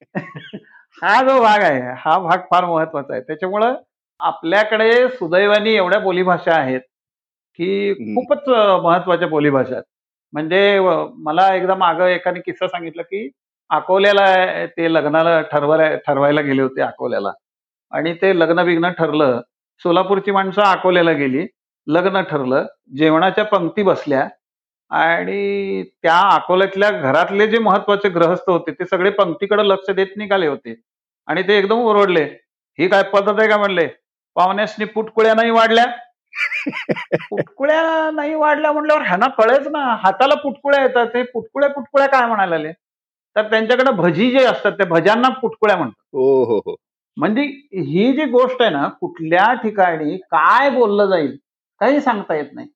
हा 1.02 1.22
जो 1.22 1.40
भाग 1.40 1.62
आहे 1.62 1.80
हा 1.96 2.18
भाग 2.18 2.38
फार 2.50 2.64
महत्त्वाचा 2.64 3.12
आहे. 3.12 3.22
त्याच्यामुळं 3.22 3.74
आपल्याकडे 4.20 5.08
सुदैवानी 5.08 5.74
एवढ्या 5.74 5.98
बोलीभाषा 6.00 6.54
आहेत. 6.54 6.80
की 7.58 7.90
हम्म. 7.90 8.14
खूपच 8.14 8.48
महत्त्वाच्या 8.84 9.28
बोलीभाषा 9.28 9.74
आहेत. 9.74 9.84
म्हणजे 10.32 10.78
मला 11.24 11.54
एकदा 11.54 11.74
मागं 11.74 12.06
एकाने 12.06 12.40
किस्सा 12.40 12.66
सांगितलं 12.68 13.02
की 13.02 13.28
अकोल्याला 13.70 14.24
ते 14.76 14.92
लग्नाला 14.92 15.40
ठरवायला 15.52 15.94
ठरवायला 16.06 16.40
गेले 16.40 16.62
होते 16.62 16.80
अकोल्याला. 16.82 17.32
आणि 17.92 18.12
ते 18.22 18.38
लग्न 18.38 18.64
बिग्न 18.64 18.88
ठरलं 18.98 19.40
सोलापूरची 19.82 20.30
माणसं 20.30 20.62
अकोल्याला 20.62 21.12
गेली 21.12 21.46
लग्न 21.86 22.20
ठरलं 22.22 22.64
जेवणाच्या 22.96 23.44
पंक्ती 23.44 23.82
बसल्या 23.82 24.26
आणि 24.90 25.82
त्या 26.02 26.18
अकोल्यातल्या 26.34 26.90
घरातले 26.90 27.46
जे 27.46 27.58
महत्त्वाचे 27.58 28.08
ग्रहस्थ 28.08 28.50
होते 28.50 28.72
ते 28.72 28.84
सगळे 28.84 29.10
पंक्तीकडे 29.10 29.68
लक्ष 29.68 29.90
देत 29.90 30.16
निघाले 30.16 30.46
होते. 30.46 30.74
आणि 31.28 31.42
ते 31.48 31.58
एकदम 31.58 31.78
ओरडले 31.80 32.22
ही 32.78 32.88
काय 32.88 33.02
पद्धत 33.12 33.38
आहे 33.38 33.48
का? 33.48 33.56
म्हणले 33.56 33.86
पाहुण्यासनी 34.36 34.84
पुटकुळ्या 34.84 35.34
नाही 35.34 35.50
वाढल्या? 35.50 35.84
पुटकुळ्या 37.30 38.10
नाही 38.14 38.34
वाढल्या 38.34 38.72
म्हटल्यावर 38.72 39.02
ह्यांना 39.02 39.28
कळेच 39.28 39.66
ना. 39.68 39.84
हाताला 40.02 40.34
पुटकुळ्या 40.34 40.82
येतात. 40.82 41.06
ते 41.06 41.22
पुटकुळ्या 41.22 41.70
पुटकुळ्या 41.70 42.08
काय 42.08 42.26
म्हणायला 42.26 42.70
तर 43.36 43.48
त्यांच्याकडे 43.50 43.90
भजी 43.96 44.30
जे 44.30 44.44
असतात 44.46 44.72
त्या 44.72 44.86
भज्यांना 44.86 45.28
पुटकुळ्या 45.28 45.76
म्हणतात. 45.76 46.02
हो 46.12 46.44
हो 46.44 46.58
हो. 46.58 46.74
म्हणजे 47.16 47.42
ही 47.42 48.12
जी 48.12 48.24
गोष्ट 48.30 48.62
आहे 48.62 48.70
ना 48.70 48.86
कुठल्या 49.00 49.52
ठिकाणी 49.52 50.16
काय 50.30 50.70
बोललं 50.70 51.06
जाईल 51.06 51.36
काही 51.80 52.00
सांगता 52.00 52.34
येत 52.34 52.52
नाही. 52.54 52.66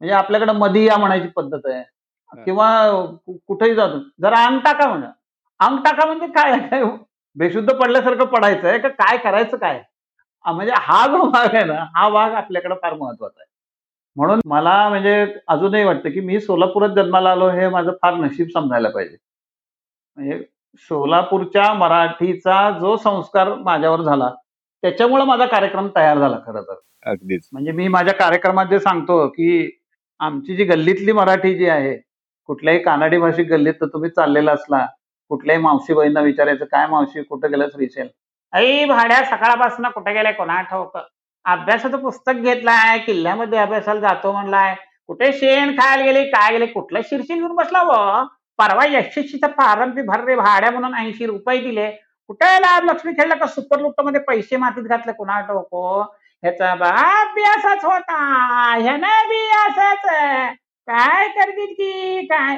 म्हणजे 0.00 0.14
आपल्याकडे 0.14 0.52
मदिया 0.52 0.96
म्हणायची 0.96 1.28
पद्धत 1.28 1.66
आहे. 1.66 1.82
किंवा 2.44 2.68
कुठेही 3.46 3.74
जातो. 3.74 3.98
जरा 4.22 4.44
अंग 4.46 4.58
टाका 4.60 4.88
म्हणा. 4.88 5.10
अंग 5.60 5.78
टाका 5.78 6.06
म्हणजे 6.06 6.26
काय? 6.26 6.58
काय 6.68 6.84
बेशुद्ध 7.36 7.72
पडल्यासारखं 7.72 8.24
पडायचं 8.26 8.68
आहे 8.68 8.78
का? 8.78 8.88
काय 8.88 9.16
करायचं 9.16 9.56
काय? 9.56 9.82
म्हणजे 10.44 10.72
हा 10.76 11.06
जो 11.06 11.28
भाग 11.30 11.54
आहे 11.54 11.64
ना 11.64 11.84
हा 11.96 12.08
भाग 12.08 12.32
आपल्याकडे 12.34 12.74
फार 12.74 12.94
महत्त्वाचा 12.94 13.40
आहे. 13.40 13.50
म्हणून 14.16 14.40
मला 14.46 14.88
म्हणजे 14.88 15.24
अजूनही 15.48 15.84
वाटतं 15.84 16.10
की 16.10 16.20
मी 16.20 16.40
सोलापुरात 16.40 16.94
जन्माला 16.96 17.30
आलो 17.30 17.48
हे 17.50 17.68
माझं 17.68 17.92
फार 18.02 18.14
नशीब 18.14 18.48
समजायला 18.54 18.88
पाहिजे. 18.88 19.16
म्हणजे 20.16 20.38
सोलापूरच्या 20.90 21.72
मराठीचा 21.74 22.70
जो 22.80 22.96
संस्कार 22.96 23.54
माझ्यावर 23.54 24.02
झाला 24.02 24.30
त्याच्यामुळे 24.82 25.24
माझा 25.24 25.46
कार्यक्रम 25.46 25.88
तयार 25.96 26.18
झाला 26.18 26.38
खरं 26.46 26.62
तर. 26.62 26.74
अगदीच. 27.06 27.48
म्हणजे 27.52 27.72
मी 27.72 27.88
माझ्या 27.88 28.14
कार्यक्रमात 28.14 28.66
जे 28.66 28.78
सांगतो 28.78 29.26
की 29.28 29.78
आमची 30.20 30.56
जी 30.56 30.64
गल्लीतली 30.64 31.12
मराठी 31.12 31.54
जी 31.54 31.68
आहे 31.68 31.96
कुठल्याही 32.48 32.78
कानाडी 32.82 33.18
भाषिक 33.18 33.46
गल्लीत 33.48 33.74
तर 33.80 33.86
तुम्ही 33.86 34.10
चाललेला 34.10 34.52
असला 34.52 34.86
कुठल्याही 35.30 35.62
मावशी 35.62 35.94
बहिणींना 35.94 36.20
विचारायचं 36.20 36.64
काय 36.64 36.86
मावशी 36.86 37.22
कुठं 37.22 37.50
गेल्यास 37.50 37.76
रिसेल? 37.76 38.08
अई 38.52 38.84
भाड्या 38.84 39.22
सकाळपासून 39.24 39.86
कुठे 39.90 40.12
गेलाय 40.12 40.32
कोणा 40.32 40.60
ठाऊक? 40.62 40.96
अभ्यासाचं 41.44 41.98
पुस्तक 41.98 42.32
घेतलाय 42.32 42.98
किल्ल्यामध्ये 42.98 43.58
अभ्यासाला 43.58 44.00
जातो 44.00 44.32
म्हणलाय. 44.32 44.74
कुठे 45.06 45.32
शेण 45.32 45.72
खायला 45.78 46.02
गेले 46.04 46.24
काय 46.24 46.52
गेले 46.52 46.66
कुठलं 46.66 47.00
शिरशील 47.04 47.38
घेऊन 47.38 47.54
बसला 47.56 47.82
व? 47.82 48.24
परवा 48.58 48.84
यशस्वीचा 48.86 49.46
प्रारंभी 49.46 50.02
भर 50.02 50.24
रे 50.24 50.36
भाड्या 50.36 50.70
म्हणून 50.70 50.94
ऐंशी 50.94 51.26
रुपये 51.26 51.58
दिले. 51.60 51.90
कुठे 52.30 52.46
लाभ 52.62 52.84
लक्ष्मी 52.84 53.12
खेळला 53.12 53.34
का 53.34 53.46
सुपर 53.46 53.80
लुप्टमध्ये 53.80 54.20
पैसे 54.28 54.56
मातीत 54.56 54.82
घातले 54.84 55.12
कुणा 55.12 55.40
ठोको 55.40 56.00
ह्याचा 56.02 56.74
बा 56.74 56.88
अभ्यासच 57.20 57.84
होता 57.84 58.16
ह्यानं 58.80 59.28
बी 59.28 59.40
असंच. 59.66 60.06
काय 60.88 61.28
करतील 61.28 61.72
की 61.72 62.26
काय? 62.26 62.56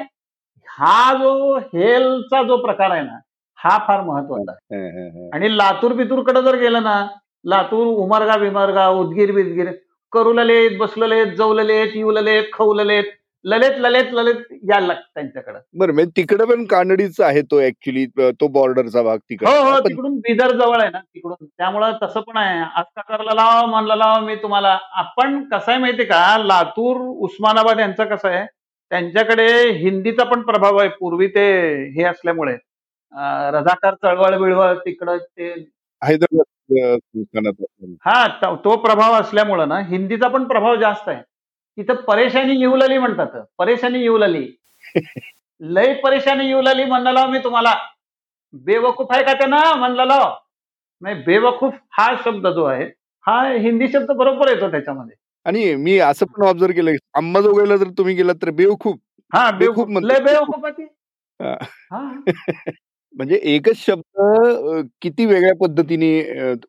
हा 0.67 1.13
जो 1.13 1.57
हेलचा 1.57 2.41
जो 2.43 2.57
प्रकार 2.57 2.91
आहे 2.91 3.01
ना 3.01 3.17
हा 3.57 3.77
फार 3.87 4.01
महत्त्वाचा 4.01 4.51
आहे. 4.51 4.77
हं, 4.77 4.89
हं, 4.89 5.23
हं. 5.23 5.29
आणि 5.33 5.57
लातूर 5.57 5.93
बितूरकडे 5.93 6.41
जर 6.41 6.55
गेलं 6.55 6.83
ना 6.83 7.07
लातूर 7.45 7.87
उमरगा 7.87 8.37
बिमरगा 8.37 8.87
उदगीर 8.89 9.31
बिदगीर 9.31 9.71
करू 10.11 10.33
ललेत 10.33 10.77
बसू 10.79 11.01
ललेत 11.01 11.27
जाऊ 11.27 11.53
ललेत 11.53 11.95
येऊ 11.95 12.11
ललेत 12.11 12.43
खाऊ 12.53 12.73
ललेत 12.73 13.03
ललेत 13.45 13.71
ललेत 13.77 14.13
ललेत 14.13 14.35
यायला 14.69 14.87
लागतं 14.87 15.07
त्यांच्याकडे. 15.15 15.59
बरं 15.77 15.93
म्हणजे 15.93 16.11
तिकडे 16.17 16.45
पण 16.45 16.65
कानडीच 16.65 17.21
आहे 17.21 17.41
तो 17.41 17.59
ऍक्च्युली 17.61 18.05
तो 18.19 18.47
बॉर्डरचा 18.47 19.01
भाग 19.01 19.17
हो 19.17 19.17
हो 19.17 19.19
तिकडे 19.29 19.81
पण 19.81 19.89
तिकडून 19.89 20.17
बिदर 20.17 20.51
जवळ 20.51 20.81
आहे 20.81 20.89
ना 20.89 20.99
तिकडून. 20.99 21.45
त्यामुळं 21.45 21.91
तसं 22.03 22.19
पण 22.19 22.37
आहे. 22.37 22.59
आज 22.59 23.01
करला 23.09 23.33
लावा 23.33 23.65
म्हणला 23.65 23.95
लावा 23.95 24.19
मी 24.19 24.35
तुम्हाला. 24.35 24.77
आपण 24.91 25.43
कसं 25.43 25.71
आहे 25.71 25.79
माहितीये 25.79 26.05
का 26.05 26.37
लातूर 26.37 26.97
उस्मानाबाद 26.97 27.79
यांचं 27.79 28.05
कसं 28.05 28.29
आहे 28.29 28.45
त्यांच्याकडे 28.91 29.69
हिंदीचा 29.71 30.23
पण 30.23 30.41
प्रभाव 30.41 30.77
आहे. 30.77 30.89
पूर्वी 30.89 31.27
ते 31.27 31.47
हे 31.89 32.03
असल्यामुळे. 32.03 32.57
रजाकार 33.53 33.93
चळवळ 33.93 34.37
बिळवळ 34.37 34.73
तिकडं 34.77 35.17
ते 35.17 35.69
हैदराबाद. 36.03 37.95
हा 38.05 38.27
त- 38.27 38.63
तो 38.63 38.75
प्रभाव 38.75 39.13
असल्यामुळं 39.13 39.67
ना 39.67 39.79
हिंदीचा 39.79 40.27
पण 40.27 40.43
प्रभाव 40.43 40.75
जास्त 40.75 41.09
आहे. 41.09 41.21
तिथं 41.77 41.93
परेशानी 41.95 42.59
येऊलली 42.59 42.97
म्हणतात. 42.97 43.27
परेशानी 43.57 43.99
येऊलली 43.99 44.55
लय 45.61 45.93
परेशानी 45.93 46.47
येऊलली 46.47 46.83
म्हणलं 46.83 47.25
मी 47.25 47.39
तुम्हाला. 47.39 47.75
बेवकूफ 48.53 49.07
आहे 49.11 49.23
का 49.23 49.33
ते 49.33 49.45
ना 49.45 49.75
म्हणलं 49.75 50.33
नाही 51.01 51.23
बेवकूफ 51.23 51.73
हा 51.91 52.15
शब्द 52.25 52.47
जो 52.47 52.63
आहे 52.63 52.85
हा 53.27 53.51
हिंदी 53.51 53.87
शब्द 53.87 54.11
बरोबर 54.11 54.47
येतो 54.47 54.71
त्याच्यामध्ये. 54.71 55.15
आणि 55.45 55.75
मी 55.75 55.99
असं 55.99 56.25
पण 56.25 56.43
ऑब्झर्व 56.43 56.73
केलं 56.73 56.91
अंबाजोगाईला 57.13 57.75
जर 57.75 57.87
तुम्ही 57.97 58.15
गेलात 58.15 58.35
तर 58.41 58.49
बेवखूप 58.49 58.99
हा 59.33 59.51
बेवकूफ 59.51 59.87
बेवकूफ. 59.87 60.03
लय 60.03 60.19
बेवकूफ 60.19 60.65
आहे 60.65 60.87
म्हणजे 63.15 63.35
एकच 63.45 63.77
शब्द 63.77 64.21
किती 65.01 65.25
वेगळ्या 65.25 65.53
पद्धतीने 65.61 66.09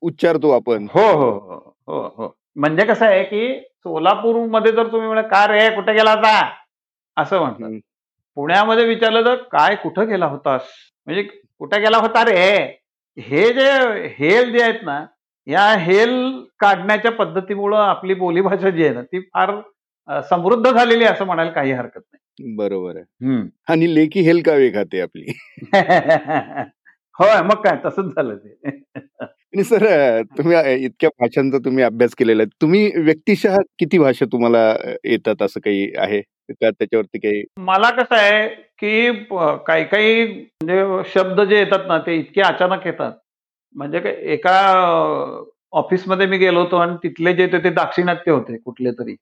उच्चारतो 0.03 0.51
आपण? 0.51 0.87
हो 0.95 1.07
हो 1.13 1.31
हो 1.31 1.57
हो 1.89 2.01
हो. 2.17 2.35
म्हणजे 2.57 2.85
कसं 2.87 3.07
आहे 3.07 3.23
की 3.25 3.59
सोलापूरमध्ये 3.61 4.73
जर 4.73 4.87
तुम्ही 4.93 5.07
म्हणा 5.07 5.23
का 5.23 5.47
रे 5.47 5.69
कुठे 5.75 5.93
गेला 5.93 6.13
होता? 6.13 6.49
असं 7.17 7.41
म्हणतात. 7.41 7.79
पुण्यामध्ये 8.37 8.85
विचारलं 8.85 9.25
तर 9.25 9.35
काय 9.53 9.75
कुठं 9.75 10.09
गेला 10.09 10.27
होतास? 10.27 10.63
म्हणजे 11.07 11.23
कुठे 11.59 11.81
गेला 11.81 11.99
होता 11.99 12.25
रे? 12.25 12.57
हे 13.19 13.53
जे 13.53 13.71
हेल 14.19 14.53
जे 14.53 14.63
आहेत 14.63 14.81
ना 14.83 15.05
या 15.47 15.67
हेल 15.79 16.11
काढण्याच्या 16.61 17.11
पद्धतीमुळं 17.13 17.77
आपली 17.79 18.15
बोलीभाषा 18.15 18.71
जी 18.71 18.85
आहे 18.85 18.95
ना 18.95 19.03
ती 19.03 19.21
फार 19.35 19.53
समृद्ध 20.31 20.71
झालेली 20.71 21.05
असं 21.05 21.25
म्हणायला 21.25 21.51
काही 21.51 21.73
हरकत 21.73 22.01
नाही. 22.03 22.19
बरोबर 22.39 22.97
आहे. 22.97 23.41
आणि 23.69 23.95
लेखी 23.95 24.21
हेल 24.21 24.41
का 24.43 24.55
वे 24.55 24.71
खाते 24.71 25.01
आपली. 25.01 25.33
होय 27.19 27.41
मग 27.43 27.63
काय? 27.65 27.77
तसंच 27.85 28.15
झालं 28.15 28.37
ते. 28.37 28.71
आणि 29.21 29.65
सर 29.65 29.85
तुम्ही 30.39 30.57
इतक्या 30.85 31.11
भाषांचा 31.21 31.59
तुम्ही 31.65 31.85
अभ्यास 31.85 32.15
केलेला 32.15 32.43
आहे. 32.43 32.51
तुम्ही 32.63 32.91
व्यक्तिशः 32.97 33.57
किती 33.79 33.99
भाषा 33.99 34.25
तुम्हाला 34.33 34.65
येतात 35.05 35.43
असं 35.43 35.61
काही 35.65 35.91
आहे? 35.99 36.21
का 36.51 36.71
त्याच्यावरती 36.71 37.19
काही 37.19 37.43
मला 37.61 37.91
कसं 37.91 38.15
आहे 38.17 38.47
की 38.81 39.13
काही 39.67 39.85
काही 39.85 40.25
म्हणजे 40.27 41.03
शब्द 41.15 41.41
जे 41.41 41.59
येतात 41.59 41.87
ना 41.89 41.99
ते 41.99 42.17
इतके 42.19 42.41
अचानक 42.41 42.87
येतात. 42.87 43.13
म्हणजे 43.77 44.01
काय 44.01 44.13
एका 44.33 44.53
ऑफिसमध्ये 45.73 46.27
मी 46.27 46.39
गेलो 46.39 46.61
होतो 46.63 46.77
आणि 46.77 46.97
तिथले 47.03 47.33
जे 47.37 47.45
होते 47.45 47.63
ते 47.65 47.71
दाक्षिणात्य 47.71 48.31
होते 48.33 48.57
कुठले 48.57 48.91
तरी. 48.91 49.15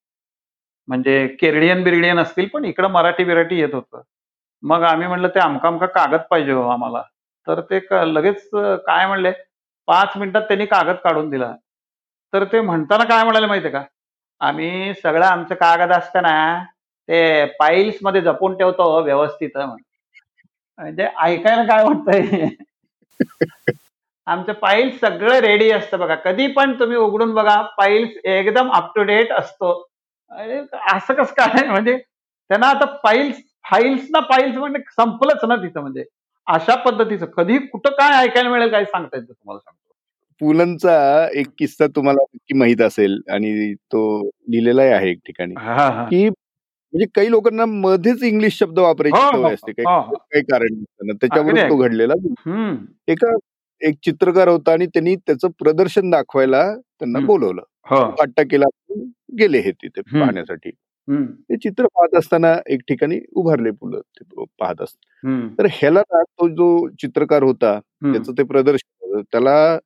म्हणजे 0.89 1.27
केरडियन 1.41 1.83
बिरडियन 1.85 2.19
असतील 2.19 2.49
पण 2.49 2.65
इकडं 2.65 2.89
मराठी 2.91 3.25
बिराठी 3.25 3.61
येत 3.61 3.75
होतं. 3.75 4.01
मग 4.63 4.83
आम्ही 4.83 5.07
म्हणलं 5.09 5.29
ते 5.29 5.41
आमका 5.41 5.69
आमका 5.69 5.87
कागद 5.87 6.21
पाहिजे 6.31 6.53
हो 6.53 6.69
आम्हाला. 6.69 7.03
तर 7.47 7.61
ते 7.61 7.81
लगेच 8.15 8.49
काय 8.87 9.07
म्हणले 9.07 9.31
पाच 9.89 10.17
मिनिटात 10.17 10.43
त्यांनी 10.43 10.67
कागद 10.67 10.97
काढून 11.05 11.31
दिला. 11.31 11.53
तर 12.33 12.45
ते 12.45 12.61
म्हणताना 12.61 13.05
काय 13.05 13.25
म्हणाले 13.25 13.47
माहितीये 13.47 13.73
का? 13.73 13.83
आम्ही 14.41 14.95
सगळं 14.95 15.25
आमचं 15.27 15.55
कागद 15.55 15.93
असतं 15.93 16.23
ना 16.23 16.65
ते 17.09 17.45
पाईल्समध्ये 17.59 18.21
जपून 18.23 18.57
ठेवतो 18.57 18.83
हो 18.93 19.03
व्यवस्थित. 19.03 19.57
म्हण. 19.57 19.77
म्हणजे 20.79 21.07
ऐकायला 21.21 21.65
काय 21.65 21.85
वाटतंय? 21.85 22.49
आमचं 24.27 24.53
पाईल्स 24.53 25.01
सगळं 25.01 25.39
रेडी 25.41 25.71
असतं 25.71 25.99
बघा. 25.99 26.15
कधी 26.15 26.47
पण 26.47 26.79
तुम्ही 26.81 26.97
उघडून 26.97 27.35
बघा 27.35 27.61
पाईल्स 27.79 28.17
एकदम 28.27 28.71
अप 28.73 28.95
टू 28.97 29.03
डेट 29.03 29.33
असतो. 29.33 29.73
अरे, 30.31 30.59
असं 30.93 31.15
कसं 31.15 31.33
काय? 31.35 31.69
म्हणजे 31.69 31.97
त्यांना 32.51 32.67
आता 32.67 32.85
पाईल्स 33.05 33.37
फाईल्स 33.65 34.07
ना 34.11 34.21
पाईल्स 34.21 34.57
म्हणजे 34.57 34.79
संपलंच 34.93 35.45
ना 35.49 35.57
तिथं 35.57 35.81
म्हणजे. 35.81 36.05
अशा 36.47 36.75
पद्धतीचं. 36.77 37.27
कधी 37.27 37.59
कुठं 37.67 37.91
काय 37.91 38.17
ऐकायला 38.19 38.49
मिळेल 38.51 38.71
काय 38.71 38.85
सांगता 38.85 39.17
येतं 39.17 39.33
तुम्हाला 39.33 39.59
सांगतो. 39.61 39.81
पुलंचा 40.41 41.29
एक 41.35 41.47
किस्सा 41.59 41.87
तुम्हाला 41.87 42.23
नक्की 42.25 42.55
माहीत 42.59 42.81
असेल 42.81 43.21
आणि 43.31 43.73
तो 43.93 44.03
लिहिलेलाही 44.49 44.91
आहे 44.91 45.11
एक 45.11 45.19
ठिकाणी. 45.27 45.55
की 45.55 46.29
म्हणजे 46.29 47.07
काही 47.15 47.31
लोकांना 47.31 47.65
मध्येच 47.67 48.23
इंग्लिश 48.23 48.59
शब्द 48.59 48.79
वापरायची 48.79 49.19
हो, 49.19 49.31
सवय 49.33 49.43
हो, 49.43 49.49
असते. 49.49 49.73
काही 49.73 49.87
हो. 50.01 50.15
काही 50.17 50.43
कारण 50.45 50.75
नसताना 50.75 51.13
त्याच्यावरून 51.21 51.69
तो. 51.71 51.77
घडलेला. 51.79 52.15
एका 53.09 53.35
एक 53.81 53.95
चित्रकार 54.05 54.49
होता 54.49 54.73
आणि 54.73 54.87
त्यांनी 54.87 55.15
त्याचं 55.17 55.49
प्रदर्शन 55.59 56.11
दाखवायला 56.11 56.63
त्यांना. 56.75 57.21
बोलवलं. 57.21 57.63
वाटता 57.91 58.43
केला. 58.43 58.67
गेले 59.39 59.59
हे 59.59 59.73
तिथे. 59.73 60.01
पाहण्यासाठी. 60.01 60.71
ते 61.09 61.57
चित्र 61.57 61.87
पाहत 61.87 62.19
असताना 62.19 62.57
एक 62.67 62.81
ठिकाणी 62.89 63.21
उभारले 63.33 63.71
फुलं 63.71 64.01
ते 64.01 64.45
पाहत 64.59 64.83
हम्म, 64.83 65.49
तर 65.49 65.67
ह्याला 65.73 66.01
ना 66.01 66.23
तो 66.23 66.49
जो 66.49 66.89
चित्रकार 67.01 67.43
होता 67.43 67.81
त्याचं 67.81 68.33
ते 68.33 68.43
प्रदर्शन 68.43 69.23
त्याला 69.23 69.79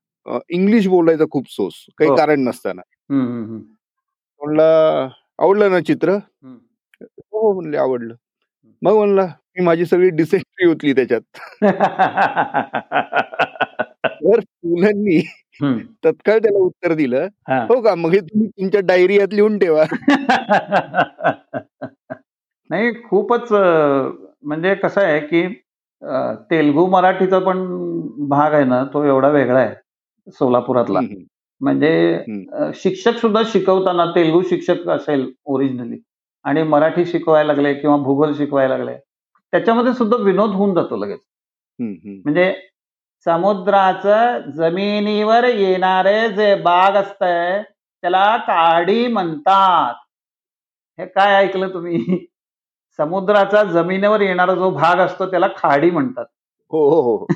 इंग्लिश 0.51 0.87
बोलायचा 0.87 1.25
खूप 1.31 1.51
सोस 1.51 1.85
काही 1.99 2.11
हो. 2.11 2.17
कारण 2.17 2.41
नसताना. 2.41 2.81
म्हणला 3.11 5.09
आवडलं 5.39 5.71
ना 5.71 5.81
चित्र. 5.81 6.11
हो 6.11 7.41
हो 7.41 7.53
म्हणले 7.53 7.77
आवडलं. 7.77 8.15
मग 8.83 8.95
म्हणला 8.95 9.27
मी 9.27 9.65
माझी 9.65 9.87
सगळी 9.87 10.11
डिसेंट्री 10.11 10.67
होतली 10.67 10.93
त्याच्यात. 10.93 11.21
तर 14.05 14.41
पुलंनी 14.41 15.21
तत्काळ 16.05 16.39
त्याला 16.39 16.59
उत्तर 16.59 16.95
दिलं. 16.95 17.27
हा. 17.49 17.65
हो 17.65 17.83
का? 17.83 17.95
मग 17.95 18.13
हे 18.13 18.21
तुम्ही 18.21 18.49
तुमच्या 18.49 18.81
डायरीयात 18.81 19.35
लिहून 19.35 19.59
ठेवा. 19.59 19.85
नाही 22.71 23.05
खूपच 23.05 23.53
अं, 23.53 24.11
म्हणजे 24.43 24.75
कसं 24.75 25.01
आहे 25.01 25.21
की 25.21 25.45
अं, 26.03 26.35
तेलुगू 26.51 26.87
मराठीचा 26.87 27.39
पण 27.39 27.67
भाग 28.29 28.55
आहे 28.55 28.65
ना 28.65 28.85
तो 28.85 29.05
एवढा 29.05 29.29
वेगळा 29.29 29.61
आहे 29.61 29.75
सोलापुरातला. 30.33 31.01
म्हणजे. 31.61 32.15
अं, 32.53 32.71
शिक्षक 32.75 33.19
सुद्धा 33.19 33.43
शिकवताना 33.47 34.15
तेलुगू 34.15 34.43
शिक्षक 34.43 34.89
असेल 34.89 35.33
ओरिजिनली 35.47 35.99
आणि 36.45 36.63
मराठी 36.63 37.07
शिकवायला 37.07 37.53
लागले 37.53 37.75
किंवा 37.75 37.97
भूगोल 37.97 38.35
शिकवायला 38.35 38.79
लागले 38.79 38.97
त्याच्यामध्ये 39.53 39.95
सुद्धा 39.95 40.17
विनोद 40.17 40.51
होऊन 40.51 40.75
जातो 40.75 40.97
लगेच. 40.97 41.21
म्हणजे 41.79 42.55
समुद्राचं 43.29 44.51
जमिनीवर 44.51 45.45
येणारे 45.45 46.29
जे 46.29 46.55
बाग 46.55 46.97
असतंय 46.97 47.63
त्याला 48.03 48.37
काडी 48.37 49.07
म्हणतात. 49.09 49.95
हे 50.99 51.07
काय 51.07 51.35
ऐकलं 51.35 51.69
तुम्ही? 51.69 52.27
समुद्राचा 52.99 53.63
जमिनीवर 53.65 54.21
येणारा 54.21 54.55
जो 54.55 54.71
भाग 54.71 54.99
असतो 54.99 55.31
त्याला 55.31 55.49
खाडी 55.57 55.91
म्हणतात. 55.91 56.25
हो 56.73 56.89
हो 56.91 57.01
हो 57.01 57.27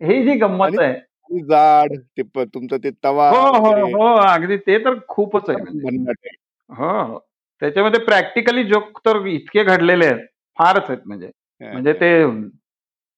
ही. 0.00 0.22
जी 0.24 0.34
गंमत 0.38 0.78
आहे. 0.78 0.94
जाड 1.42 1.92
ते 2.18 2.22
तुमचं 2.44 2.76
ते 2.76 2.90
तवा 3.04 3.28
हो 3.30 3.46
हो 3.56 3.86
हो 3.86 4.14
अगदी 4.16 4.56
ते 4.56 4.78
तर 4.78 4.94
खूपच 5.08 5.50
म्हणजे. 5.50 6.10
आहे. 6.10 6.36
हो 6.68 7.12
हो. 7.12 7.18
त्याच्यामध्ये 7.60 8.00
प्रॅक्टिकली 8.00 8.64
जोक 8.64 8.98
तर 9.06 9.24
इतके 9.26 9.64
घडलेले 9.64 10.06
आहेत. 10.06 10.26
फारच 10.58 10.84
आहेत 10.88 11.00
म्हणजे. 11.06 11.30
म्हणजे 11.60 11.92
ते 11.92 12.26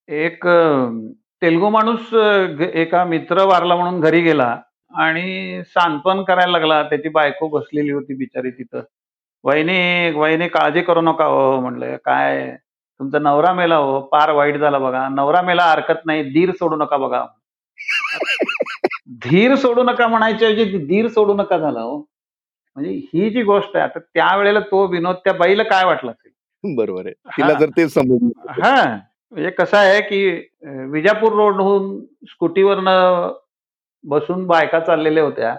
एक 0.09 0.45
तेलगू 1.41 1.69
माणूस 1.69 2.13
एका 2.73 3.03
मित्र 3.05 3.43
वारला 3.45 3.75
म्हणून 3.75 3.99
घरी 4.01 4.21
गेला 4.21 4.55
आणि 4.93 5.61
सांत्वन 5.67 6.23
करायला 6.23 6.51
लागला. 6.51 6.81
त्याची 6.89 7.09
बायको 7.09 7.47
बसलेली 7.57 7.91
होती 7.91 8.13
बिचारी 8.17 8.51
तिथं. 8.51 8.81
वहिनी 9.43 10.11
वहिनी 10.15 10.47
काळजी 10.47 10.81
करू 10.81 11.01
नका 11.01 11.25
हो 11.25 11.59
म्हणलं. 11.61 11.95
काय 12.05 12.55
तुमचा 12.99 13.19
नवरा 13.19 13.53
मेला 13.53 13.75
हो 13.77 13.99
पार 14.11 14.31
वाईट 14.31 14.57
झाला 14.57 14.77
बघा. 14.79 15.07
नवरा 15.09 15.41
मेला 15.41 15.63
हरकत 15.63 16.05
नाही 16.05 16.23
धीर 16.31 16.51
सोडू 16.51 16.75
नका 16.75 16.97
बघा. 16.97 17.25
धीर 19.23 19.55
सोडू 19.55 19.83
नका 19.83 20.07
म्हणायच्या 20.07 20.47
ऐवजी 20.49 20.77
धीर 20.85 21.07
सोडू 21.07 21.33
नका 21.33 21.57
झाला 21.57 21.81
हो. 21.81 21.97
म्हणजे 22.77 22.91
ही 23.13 23.29
जी 23.29 23.43
गोष्ट 23.43 23.75
आहे 23.75 23.83
आता 23.83 23.99
त्यावेळेला 23.99 24.59
तो 24.59 24.85
विनोद 24.87 25.15
त्या 25.23 25.33
बाईला 25.33 25.63
काय 25.63 25.85
वाटला 25.85 26.11
असेल? 26.11 26.75
बरोबर 26.75 27.05
आहे. 27.05 27.13
तिला. 27.37 27.53
जर 27.53 27.69
ते 27.77 27.87
समजलं 27.89 28.51
हा. 28.61 28.97
म्हणजे 29.31 29.49
कसं 29.49 29.77
आहे 29.77 30.01
की 30.01 30.47
विजापूर 30.91 31.31
रोडहून 31.33 31.99
स्कूटीवरनं 32.27 33.31
बसून 34.03 34.45
बायका 34.47 34.79
चाललेल्या 34.79 35.23
होत्या 35.23 35.55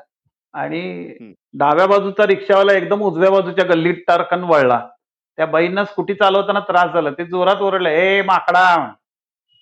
आणि. 0.53 1.33
डाव्या 1.53 1.87
बाजूचा 1.87 2.27
रिक्षावाला 2.27 2.73
एकदम 2.73 3.01
उजव्या 3.03 3.31
बाजूच्या 3.31 3.65
गल्लीत 3.65 3.95
टारकन 4.09 4.45
वळला. 4.45 4.89
त्या 5.37 5.47
बाईंना 5.47 5.85
स्कूटी 5.85 6.15
चालवताना 6.15 6.61
त्रास 6.61 6.93
झाला. 6.95 7.11
ते 7.11 7.25
जोरात 7.25 7.57
ओरडले 7.57 7.91
ए 7.99 8.23
माकडा 8.23 8.93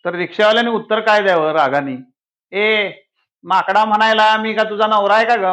तर 0.04 0.14
रिक्षावाल्याने 0.14 0.70
उत्तर 0.70 1.00
काय 1.00 1.22
द्यावं 1.22 1.52
रागाने? 1.52 1.96
ए 2.58 2.90
माकडा 3.44 3.84
म्हणायला 3.84 4.36
मी 4.36 4.52
का 4.54 4.64
तुझा 4.64 4.86
नवरा 4.86 5.14
आहे 5.14 5.24
का 5.24 5.36
ग. 5.36 5.44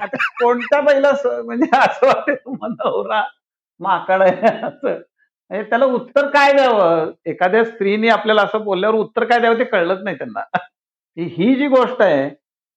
आता 0.00 0.16
कोणत्या 0.16 0.80
बाईला 0.80 1.12
स- 1.12 1.40
म्हणजे 1.44 1.76
असं 1.78 2.06
वाटतं 2.06 2.34
तुम्हाला 2.34 2.88
नवरा 2.90 3.22
माकड 3.80 4.22
आहे 4.22 4.46
असं. 4.66 4.98
म्हणजे 5.52 5.68
त्याला 5.70 5.84
उत्तर 5.84 6.26
काय 6.26 6.52
द्यावं? 6.52 7.10
एखाद्या 7.26 7.64
स्त्रीने 7.64 8.08
आपल्याला 8.08 8.42
असं 8.42 8.64
बोलल्यावर 8.64 8.94
उत्तर 8.96 9.24
काय 9.24 9.40
द्यावं 9.40 9.58
ते 9.58 9.64
कळलंच 9.64 9.98
नाही 10.04 10.16
त्यांना. 10.16 10.42
ही 11.16 11.54
जी 11.54 11.66
गोष्ट 11.68 12.02
आहे 12.02 12.24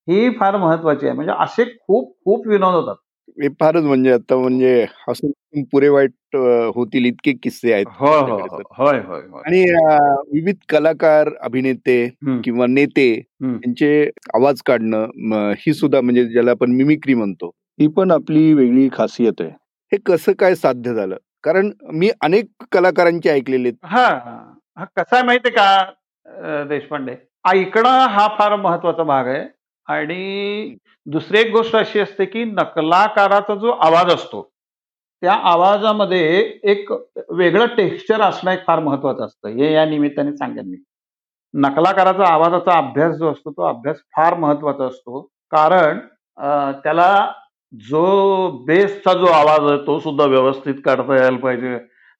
ही 0.07 0.29
फार 0.29 0.55
महत्वाची 0.57 1.05
आहे. 1.07 1.15
म्हणजे 1.15 1.33
असे 1.39 1.63
खूप 1.65 2.11
खूप 2.25 2.47
विनोद 2.47 2.73
होतात. 2.73 2.95
हे 3.37 3.47
फारच 3.59 3.83
म्हणजे 3.83 4.11
आता 4.11 4.35
म्हणजे 4.37 4.85
हसून 5.07 5.63
पुरे 5.71 5.87
वाईट 5.89 6.35
होतील 6.75 7.05
इतके 7.05 7.31
किस्से 7.43 7.73
आहेत 7.73 7.85
हो 7.99 8.07
हो 8.07 8.37
हो. 8.37 8.61
होय 8.77 8.99
होय 8.99 9.21
आणि 9.45 9.61
विविध 10.33 10.55
कलाकार 10.69 11.29
अभिनेते 11.41 11.97
किंवा 12.43 12.65
नेते. 12.67 13.09
यांचे 13.43 14.09
आवाज 14.33 14.61
काढणं 14.65 15.51
ही 15.57 15.73
सुद्धा 15.73 16.01
म्हणजे 16.01 16.25
ज्याला 16.25 16.51
आपण 16.51 16.71
मिमिक्री 16.71 17.13
म्हणतो 17.13 17.51
ही 17.79 17.87
पण 17.87 18.11
आपली 18.11 18.53
वेगळी 18.53 18.87
खासियत 18.93 19.41
आहे. 19.41 19.49
हे 19.91 19.97
कसं 20.05 20.31
काय 20.39 20.55
साध्य 20.55 20.93
झालं? 20.93 21.15
कारण 21.45 21.69
मी 21.93 22.09
अनेक 22.23 22.63
कलाकारांचे 22.71 23.29
ऐकलेले 23.29 23.67
आहेत. 23.67 23.77
हा 23.83 24.05
हा 24.77 24.85
कसा 24.97 25.15
आहे 25.15 25.25
माहितीये 25.25 25.55
का 25.55 26.63
देशपांडे? 26.69 27.15
ऐकणं 27.45 28.07
हा 28.09 28.27
फार 28.37 28.55
महत्त्वाचा 28.55 29.03
भाग 29.03 29.27
आहे 29.27 29.43
आणि 29.87 30.75
दुसरी 31.07 31.39
एक 31.39 31.51
गोष्ट 31.51 31.75
अशी 31.75 31.99
असते 31.99 32.25
की 32.25 32.43
नकलाकाराचा 32.43 33.55
जो 33.55 33.71
आवाज 33.87 34.13
असतो 34.13 34.41
त्या 35.23 35.33
आवाजामध्ये 35.51 36.23
एक 36.71 36.91
वेगळं 37.31 37.65
टेक्स्चर 37.77 38.21
असणं 38.21 38.51
एक 38.51 38.65
फार 38.67 38.79
महत्वाचं 38.79 39.25
असतं. 39.25 39.49
हे 39.49 39.71
या 39.73 39.85
निमित्ताने 39.85 40.35
सांगेन 40.37 40.69
मी. 40.69 40.77
नकलाकाराचा 41.53 42.33
आवाजाचा 42.33 42.77
अभ्यास 42.77 43.15
जो 43.17 43.31
असतो 43.31 43.51
तो 43.51 43.67
अभ्यास 43.67 43.97
फार 44.15 44.33
महत्त्वाचा 44.39 44.85
असतो. 44.87 45.21
कारण 45.51 45.99
त्याला 46.83 47.09
जो 47.75 48.51
बेसचा 48.67 49.13
जो 49.13 49.25
आवाज 49.25 49.71
आहे 49.71 49.77
तो 49.77 49.99
सुद्धा 49.99 50.25
व्यवस्थित 50.25 50.75
काढता 50.85 51.15
यायला 51.15 51.37
पाहिजे. 51.37 51.77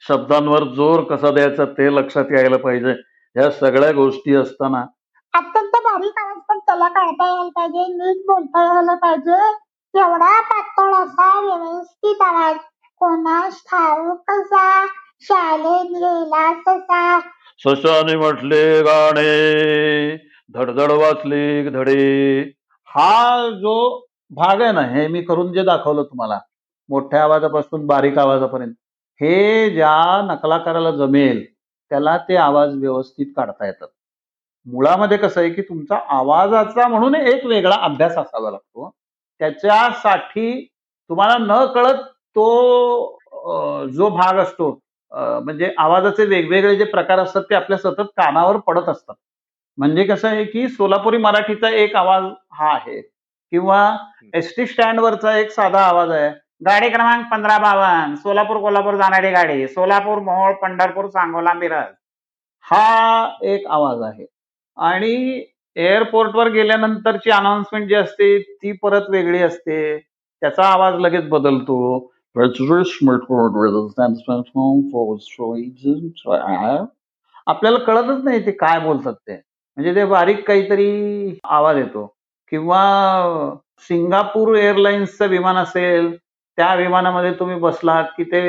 शब्दांवर 0.07 0.63
जोर 0.63 1.03
कसा 1.03 1.31
द्यायचा 1.31 1.65
ते 1.65 1.95
लक्षात 1.95 2.25
यायला 2.31 2.57
पाहिजे. 2.57 2.91
ह्या 3.35 3.49
सगळ्या 3.51 3.91
गोष्टी 3.91 4.35
असताना 4.35 4.85
अत्यंत 5.33 5.71
बारीक 5.75 6.13
आवाज 6.17 6.37
पण 6.49 6.59
त्याला 6.59 6.87
काढता 6.87 7.27
यायला 7.27 7.49
पाहिजे 7.55 7.79
नीट 7.79 8.17
बोलता 8.25 8.75
यायला 8.75 8.95
पाहिजे. 8.95 9.65
एवढा 9.93 10.41
पातळ 10.41 10.93
असा 10.93 11.27
व्यवस्थित 11.41 12.21
आवाज 12.21 12.55
कोणास 12.99 13.61
ठाऊक 13.71 14.23
कसा? 14.27 14.85
शाळेत 15.21 15.91
गेला 15.91 16.53
तसा. 16.53 17.19
सशाने 17.59 18.15
म्हटले 18.15 18.81
गाणे 18.81 20.15
धडधड 20.53 20.91
वाचले 20.91 21.69
धडे 21.69 22.41
हा 22.87 23.49
जो 23.49 24.05
भाग 24.31 24.61
आहे 24.61 24.71
ना 24.71 24.81
हे 24.87 25.07
मी 25.07 25.21
करून 25.23 25.51
जे 25.53 25.63
दाखवलं 25.63 26.03
तुम्हाला 26.03 26.39
मोठ्या 26.89 27.21
आवाजापासून 27.23 27.85
बारीक 27.87 28.17
आवाजापर्यंत. 28.19 28.73
हे 29.21 29.69
ज्या 29.73 30.21
नकलाकाराला 30.31 30.91
जमेल 30.91 31.43
त्याला 31.91 32.17
ते 32.29 32.35
आवाज 32.35 32.73
व्यवस्थित 32.77 33.25
काढता 33.35 33.65
येतात. 33.65 33.87
मुळामध्ये 34.67 35.17
कसं 35.17 35.41
आहे 35.41 35.49
की 35.49 35.61
तुमचा 35.61 35.97
आवाजाचा 36.17 36.87
म्हणून 36.87 37.15
एक 37.15 37.45
वेगळा 37.45 37.75
अभ्यास 37.81 38.17
असावा 38.17 38.51
लागतो. 38.51 38.89
त्याच्यासाठी 39.41 40.65
तुम्हाला 41.09 41.37
न 41.39 41.65
कळत 41.73 42.01
तो 42.35 43.17
जो 43.93 44.09
भाग 44.09 44.37
असतो 44.39 44.69
म्हणजे 45.11 45.73
आवाजाचे 45.77 46.25
वेगवेगळे 46.25 46.75
जे 46.75 46.83
प्रकार 46.83 47.19
असतात 47.19 47.43
ते 47.49 47.55
आपल्या 47.55 47.77
सतत 47.77 48.07
कानावर 48.17 48.57
पडत 48.67 48.89
असतात. 48.89 49.15
म्हणजे 49.77 50.03
कसं 50.03 50.27
आहे 50.27 50.43
की 50.45 50.67
सोलापुरी 50.69 51.17
मराठीचा 51.17 51.69
एक 51.69 51.95
आवाज 51.95 52.23
हा 52.51 52.73
आहे. 52.73 53.01
किंवा 53.55 53.97
एस 54.33 54.55
टी 54.57 54.65
स्टँडवरचा 54.65 55.37
एक 55.37 55.51
साधा 55.51 55.79
आवाज 55.79 56.11
आहे. 56.11 56.29
गाडी 56.65 56.89
क्रमांक 56.89 57.25
पंधरा 57.31 57.57
बावन्न 57.57 58.15
सोलापूर 58.15 58.57
कोल्हापूर 58.57 58.95
जाणारी 58.95 59.31
गाडी 59.31 59.67
सोलापूर 59.67 60.19
मोहोळ 60.19 60.53
पंढरपूर 60.53 61.07
सांगोला 61.07 61.53
मिरज. 61.53 61.93
हा 62.63 63.29
एक 63.41 63.67
आवाज 63.67 64.01
आहे. 64.01 64.25
आणि 64.77 65.43
एअरपोर्टवर 65.75 66.47
गेल्यानंतरची 66.47 67.31
अनाउन्समेंट 67.31 67.87
जी 67.87 67.95
असते 67.95 68.41
ती 68.41 68.71
परत 68.71 69.01
वेगळी 69.09 69.39
असते. 69.39 69.99
त्याचा 70.41 70.63
आवाज 70.63 70.93
लगेच 70.93 71.29
बदलतो. 71.29 72.11
आपल्याला 77.47 77.77
कळतच 77.77 78.23
नाही 78.23 78.45
ते 78.45 78.51
काय 78.51 78.79
बोलतात 78.79 79.13
ते. 79.13 79.35
म्हणजे 79.77 79.95
ते 79.95 80.05
बारीक 80.05 80.47
काहीतरी 80.47 81.39
आवाज 81.43 81.77
येतो. 81.77 82.15
किंवा 82.51 82.81
सिंगापूर 83.79 84.55
एअरलाइन्सचं 84.55 85.27
विमान 85.27 85.55
असेल 85.55 86.15
त्या 86.57 86.73
विमानामध्ये 86.75 87.31
तुम्ही 87.33 87.55
बसलात 87.55 88.03
की 88.17 88.23
ते 88.23 88.41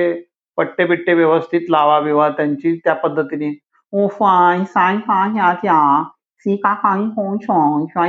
पट्टे 0.58 0.84
बिट्टे 0.84 1.14
व्यवस्थित 1.14 1.60
लावा 1.70 2.00
बिवा 2.00 2.28
त्यांची 2.28 2.76
त्या 2.84 2.94
पद्धतीने. 2.94 3.52
ओ 3.92 4.06
फाय 4.08 4.64
साय 4.64 4.96
फाय 4.96 5.36
या 5.38 5.52
त्या 5.54 6.02
सी 6.44 6.56
का 6.56 6.74
फाय 6.74 7.00
हो 7.00 7.34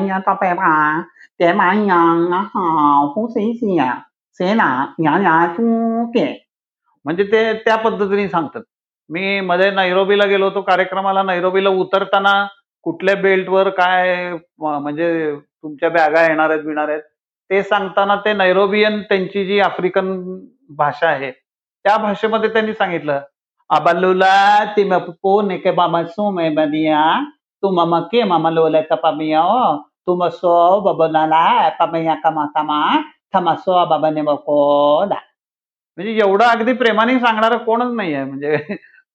या 0.06 0.34
पेपा 0.34 1.02
ते 1.39 1.54
मायांग 1.54 2.34
हा 2.34 2.97
हो, 3.15 3.28
से 3.28 3.54
सेना 4.39 4.93
या. 5.00 5.17
या 5.23 5.45
के. 6.06 6.26
म्हणजे 7.06 7.23
ते 7.23 7.54
त्या 7.54 7.76
पद्धतीने 7.76 8.28
सांगतात. 8.30 8.62
मी 9.10 9.39
मध्ये 9.39 9.71
नैरोबीला 9.71 10.26
गेलो 10.26 10.45
होतो 10.45 10.62
कार्यक्रमाला. 10.62 11.23
नैरोबीला 11.23 11.69
उतरताना 11.69 12.34
कुठल्या 12.84 13.15
बेल्टवर 13.15 13.69
काय 13.69 14.34
म्हणजे 14.60 15.36
तुमच्या 15.63 15.89
बॅगा 15.89 16.22
येणार 16.28 16.50
आहेत 16.50 16.63
बिणार 16.63 16.89
आहेत. 16.89 17.02
ते 17.50 17.62
सांगताना 17.63 18.15
ते 18.26 18.34
नैरोबियन 18.34 19.02
त्यांची 19.02 19.46
जी 19.46 19.60
आफ्रिकन 19.60 20.13
भाषा 20.78 21.08
आहे 21.10 21.32
त्या 21.32 21.98
भाषेमध्ये 21.98 22.50
त्यांनी 22.54 22.74
सांगितलं 22.74 23.20
abalula 23.70 24.74
ti 24.76 24.84
mapupone 24.84 25.58
ke 25.60 25.72
mama 25.72 26.00
sume 26.08 26.56
badia 26.56 27.04
मामा 27.63 27.72
mama 27.74 28.08
ke 28.10 28.24
mama 28.24 28.50
lola 28.50 28.82
tapamio 28.84 29.84
tu 30.06 30.15
maso 30.15 30.80
babanala 30.82 31.76
pamaya 31.78 32.15
kama 32.24 32.48
kama 32.54 33.04
थमासो 33.34 33.86
बाबाने 33.86 34.22
Bakoda 34.22 35.15
म्हणजे 35.98 36.12
एवढं 36.17 36.43
अगदी 36.46 36.74
प्रेमाने 36.74 37.20
सांगणार 37.20 37.56
कोणच 37.58 37.91
नाही 37.96 38.13
आहे 38.13 38.24
म्हणजे 38.24 38.58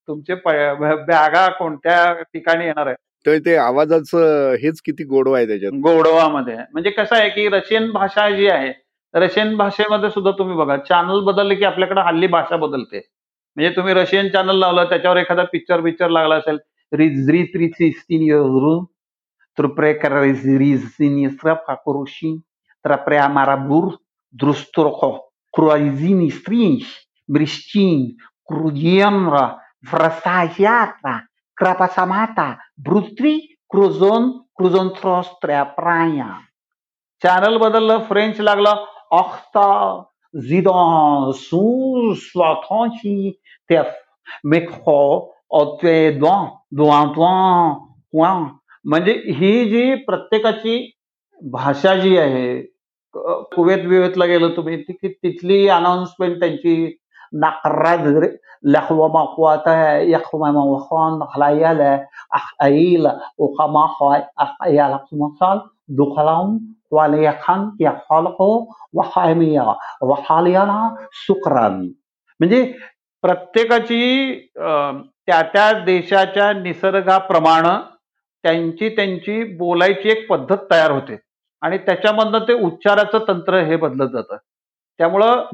तुमचे 0.08 0.34
बॅगा 0.34 1.48
कोणत्या 1.48 2.12
ठिकाणी 2.22 2.64
येणार 2.64 2.86
आहे 2.86 2.96
तर 3.26 3.38
ते 3.38 3.56
आवाजाचं 3.56 4.54
हेच 4.62 4.80
किती 4.80 5.04
गोडवा 5.04 5.36
आहे 5.36 5.46
त्याच्यात. 5.46 5.72
गोडवामध्ये 5.72 6.56
म्हणजे 6.56 6.90
कसं 6.90 7.16
आहे 7.16 7.28
की 7.28 7.48
रशियन 7.48 7.90
भाषा 7.90 8.30
जी 8.30 8.48
आहे 8.48 8.72
रशियन 9.14 9.56
भाषेमध्ये 9.56 10.10
सुद्धा 10.10 10.30
तुम्ही 10.30 10.56
बघा 10.56 10.76
चॅनल 10.76 11.20
बदलले 11.20 11.54
की 11.54 11.64
आपल्याकडे 11.64 12.00
हल्ली 12.00 12.26
भाषा 12.26 12.56
बदलते. 12.56 13.08
म्हणजे 13.56 13.76
तुम्ही 13.76 13.94
रशियन 13.94 14.28
चॅनल 14.28 14.58
लावलं 14.58 14.84
त्याच्यावर 14.84 15.16
एखादा 15.16 15.44
पिक्चर 15.44 15.80
पिक्चर 15.80 16.08
लागला 16.08 16.34
असेल 16.34 16.58
रिज 16.92 17.30
री 17.30 17.42
त्री 17.42 17.68
सिस्तीन 17.68 18.22
योरू 18.22 18.84
ट्रुप्रे 19.56 19.92
रिज 20.04 21.36
फाकुरुशी 21.38 22.40
ट्रप्रे 22.84 23.18
amarabur 23.18 23.90
drustroko 24.34 25.10
cruazini 25.54 26.30
strinch 31.60 31.86
bristin 31.86 31.98
crudiemra 31.98 32.16
vrasajata 32.16 32.56
krapasamata 32.56 32.58
brutri 32.84 33.38
cruzon 33.72 34.44
cruzontrostrea 34.58 35.64
praia 35.76 36.26
channel 37.24 37.56
बदललं 37.56 37.98
फ्रेंच 37.98 38.40
लागलं 38.40 38.74
ऑक्ता 39.10 40.02
झिडॉन 40.48 41.30
सू 41.32 42.14
स्वाथॉची 42.14 43.40
ते 43.70 43.76
मेखो 44.44 45.34
ऑते 45.50 46.18
द्वां 46.18 46.46
द्वां 46.76 47.08
द्वां 47.08 48.44
म्हणजे 48.84 49.12
ही 49.12 49.70
जी 49.70 49.94
प्रत्येकाची 49.94 50.92
भाषा 51.52 51.94
जी 51.94 52.16
आहे 52.16 52.62
कुवेत 53.54 53.78
विवेतला 53.78 54.24
गेलो 54.24 54.48
तुम्ही 54.48 54.82
ती 54.82 55.08
तिथली 55.08 55.68
अनाउन्समेंट 55.68 56.40
त्यांची 56.40 57.01
नाकरा 57.32 57.94
लखवा 58.64 59.06
माखवाता 59.08 59.72
है 59.76 60.10
यखवा 60.10 60.50
माखवान 60.52 61.22
हलायाल 61.34 61.80
अखईल 62.30 63.06
उखमा 63.38 63.86
खाय 63.86 64.20
अखयाल 64.36 64.94
मसाल 65.12 65.58
दुखलाम 65.88 66.56
वालयाखान 66.92 67.68
या 67.80 67.90
खालको 67.90 68.48
वहामिया 68.94 69.62
वहालियाना 70.02 70.94
शुक्रान 71.12 71.80
म्हणजे 72.40 72.64
प्रत्येकाची 73.24 74.34
त्या 75.26 75.42
त्या 75.42 75.72
देशाच्या 75.84 76.52
निसर्गाप्रमाणे 76.52 77.76
त्यांची 78.44 78.88
त्यांची 78.88 79.42
बोलायची 79.56 80.08
एक 80.08 80.28
पद्धत 80.30 80.56
तयार 80.70 80.90
होते. 80.90 81.16
आणि 81.62 81.78
त्याच्यामधनं 81.78 82.38
ते 82.38 82.52
उच्चाराचं 82.52 83.18
तंत्र 83.28 83.58
हे 83.58 83.76
बदलत 83.76 84.08
जातं. 84.10 84.36
त्यामुळं 85.00 85.44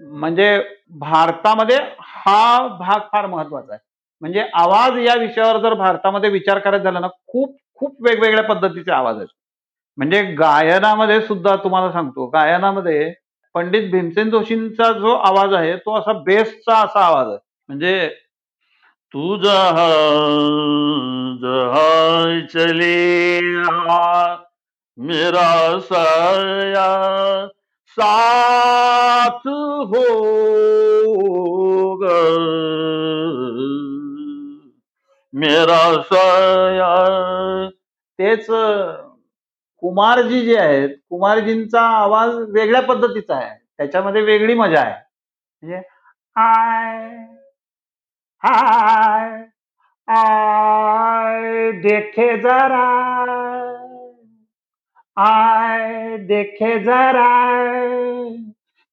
म्हणजे 0.00 0.58
भारतामध्ये 1.00 1.76
हा 2.00 2.66
भाग 2.78 3.00
फार 3.12 3.26
महत्त्वाचा 3.26 3.72
आहे. 3.72 3.80
म्हणजे 4.22 4.44
आवाज 4.54 4.98
या 4.98 5.14
विषयावर 5.14 5.60
जर 5.62 5.74
भारतामध्ये 5.74 6.30
विचार 6.30 6.58
करायचा 6.58 6.84
झाला 6.84 7.00
ना 7.00 7.08
खूप 7.26 7.56
खूप 7.74 7.96
वेगवेगळ्या 8.02 8.44
पद्धतीचे 8.44 8.92
आवाज 8.92 9.16
आहेत. 9.16 9.28
म्हणजे 9.98 10.22
गायनामध्ये 10.34 11.20
सुद्धा 11.20 11.54
तुम्हाला 11.56 11.90
सांगतो 11.92 12.26
गायनामध्ये 12.26 13.12
पंडित 13.54 13.90
भीमसेन 13.90 14.30
जोशींचा 14.30 14.92
जो 14.92 15.14
आवाज 15.16 15.54
आहे 15.54 15.76
तो 15.76 15.98
असा 15.98 16.12
बेस्टचा 16.22 16.78
असा 16.78 17.04
आवाज 17.06 17.26
आहे. 17.28 17.38
म्हणजे 17.68 18.08
तू 19.14 19.36
जहा 19.36 19.88
चले 22.52 23.40
मेरा 24.98 25.78
साया 25.80 26.86
साथ 27.98 29.46
हो 29.90 30.04
मेरा 35.34 35.78
सया 36.02 36.92
तेच 38.18 38.46
कुमारजी 39.82 40.40
जे 40.44 40.56
आहेत 40.58 40.88
कुमारजींचा 41.10 41.80
आवाज 41.80 42.34
वेगळ्या 42.54 42.82
पद्धतीचा 42.82 43.36
आहे. 43.36 43.54
त्याच्यामध्ये 43.76 44.22
वेगळी 44.22 44.54
मजा 44.54 44.80
आहे. 44.80 44.94
म्हणजे 45.62 45.80
आय 46.36 47.08
हाय 48.42 49.42
आय 50.08 51.70
देखे 51.72 52.36
जरा 52.40 52.84
आय 55.16 55.63
देखे 56.18 56.78
जरा 56.78 57.28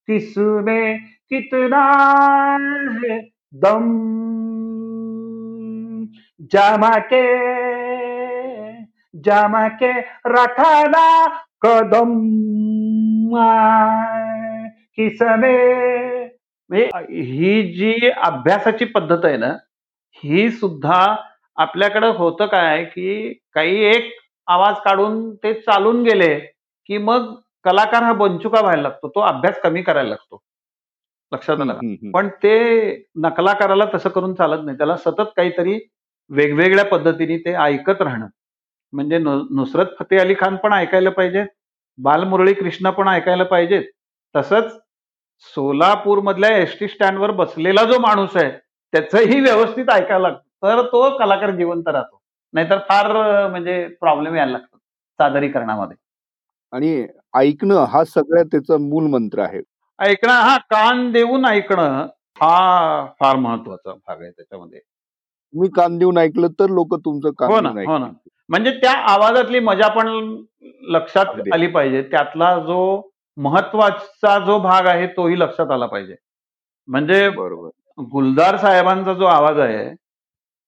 किसने 0.07 0.97
कितना 1.29 1.85
है 3.05 3.19
दम। 3.53 4.11
जमा 6.53 6.97
के 7.13 7.23
जमा 9.13 9.67
के 9.67 9.99
रखना 10.25 11.27
कदम 11.61 12.13
किसने 14.95 15.57
ही 17.09 17.61
जी 17.63 18.09
अभ्यासाची 18.09 18.85
पद्धत 18.85 19.25
आहे 19.25 19.37
ना 19.37 19.57
ही 20.23 20.49
सुद्धा 20.51 21.15
आपल्याकडे 21.55 22.07
होतं 22.07 22.45
काय 22.45 22.83
की 22.83 23.33
काही 23.53 23.83
एक 23.83 24.11
आवाज 24.47 24.75
काढून 24.85 25.35
ते 25.35 25.53
चालून 25.53 26.03
गेले 26.03 26.50
की 26.91 26.97
मग 26.97 27.33
कलाकार 27.63 28.03
हा 28.03 28.13
बंचुका 28.13 28.61
व्हायला 28.61 28.81
लागतो 28.81 29.07
तो 29.07 29.19
अभ्यास 29.19 29.59
कमी 29.61 29.81
करायला 29.81 30.09
लागतो. 30.09 30.41
लक्षात 31.33 31.61
आलं. 31.61 31.79
पण 32.11 32.27
ते 32.27 32.55
नकलाकाराला 33.15 33.85
तसं 33.93 34.09
करून 34.09 34.33
चालत 34.33 34.65
नाही. 34.65 34.77
त्याला 34.77 34.97
सतत 34.97 35.31
काहीतरी 35.37 35.79
वेगवेगळ्या 36.29 36.85
पद्धतीने 36.85 37.37
ते 37.37 37.53
ऐकत 37.53 38.01
राहणं. 38.01 38.27
म्हणजे 38.93 39.17
नुसरत 39.17 39.85
फतेह 39.99 40.21
अली 40.21 40.35
खान 40.39 40.55
पण 40.55 40.73
ऐकायला 40.73 41.09
पाहिजे 41.09 41.45
बालमुरळी 41.97 42.53
कृष्ण 42.53 42.89
पण 42.89 43.07
ऐकायला 43.07 43.43
पाहिजेत. 43.43 43.83
तसंच 44.35 44.77
सोलापूर 45.55 46.19
मधल्या 46.19 46.57
एस 46.57 46.79
टी 46.79 46.87
स्टँडवर 46.87 47.31
बसलेला 47.31 47.83
जो 47.83 47.99
माणूस 47.99 48.37
आहे 48.37 48.51
त्याचंही 48.93 49.39
व्यवस्थित 49.39 49.89
ऐकायला 49.89 50.27
लागतं. 50.27 50.47
तर 50.63 50.81
तो 50.81 51.17
कलाकार 51.17 51.51
जिवंत 51.51 51.87
राहतो. 51.87 52.21
नाहीतर 52.53 52.77
फार 52.89 53.11
म्हणजे 53.49 53.87
प्रॉब्लेम 53.99 54.35
यायला 54.35 54.51
लागतो 54.51 54.77
सादरीकरणामध्ये. 55.19 55.97
आणि 56.73 57.05
ऐकणं 57.37 57.85
हा 57.85 58.03
सगळ्यात 58.03 58.45
त्याचा 58.45 58.77
मूल 58.77 59.07
मंत्र 59.07 59.39
आहे. 59.39 59.61
ऐकणं 59.99 60.33
हा 60.33 60.57
कान 60.57 61.11
देऊन 61.11 61.45
ऐकणं 61.45 62.07
हा 62.41 63.05
फार 63.19 63.35
महत्त्वाचा 63.35 63.91
भाग 63.91 64.21
आहे 64.21 64.31
त्याच्यामध्ये. 64.31 64.79
तुम्ही 64.79 65.69
कान 65.69 65.97
देऊन 65.97 66.17
ऐकलं 66.17 66.47
तर 66.59 66.69
लोक 66.69 66.95
तुमचं 66.95 67.31
कान 67.31 67.51
हो 67.51 67.59
ना, 67.61 67.69
हो 67.69 67.97
ना. 67.97 68.07
म्हणजे 68.49 68.71
त्या 68.71 68.91
आवाजातली 68.91 69.59
मजा 69.59 69.87
पण 69.87 70.07
लक्षात. 70.81 71.25
आली 71.53 71.67
पाहिजे. 71.67 72.01
त्यातला 72.01 72.57
जो 72.59 73.09
महत्त्वाचा 73.37 74.37
जो 74.39 74.57
भाग 74.59 74.85
आहे 74.85 75.07
तोही 75.07 75.39
लक्षात 75.39 75.71
आला 75.71 75.85
पाहिजे. 75.85 76.15
म्हणजे 76.87 77.29
बरोबर. 77.29 77.69
गुलदार 78.11 78.57
साहेबांचा 78.57 79.13
जो 79.13 79.25
आवाज 79.25 79.59
आहे 79.59 79.93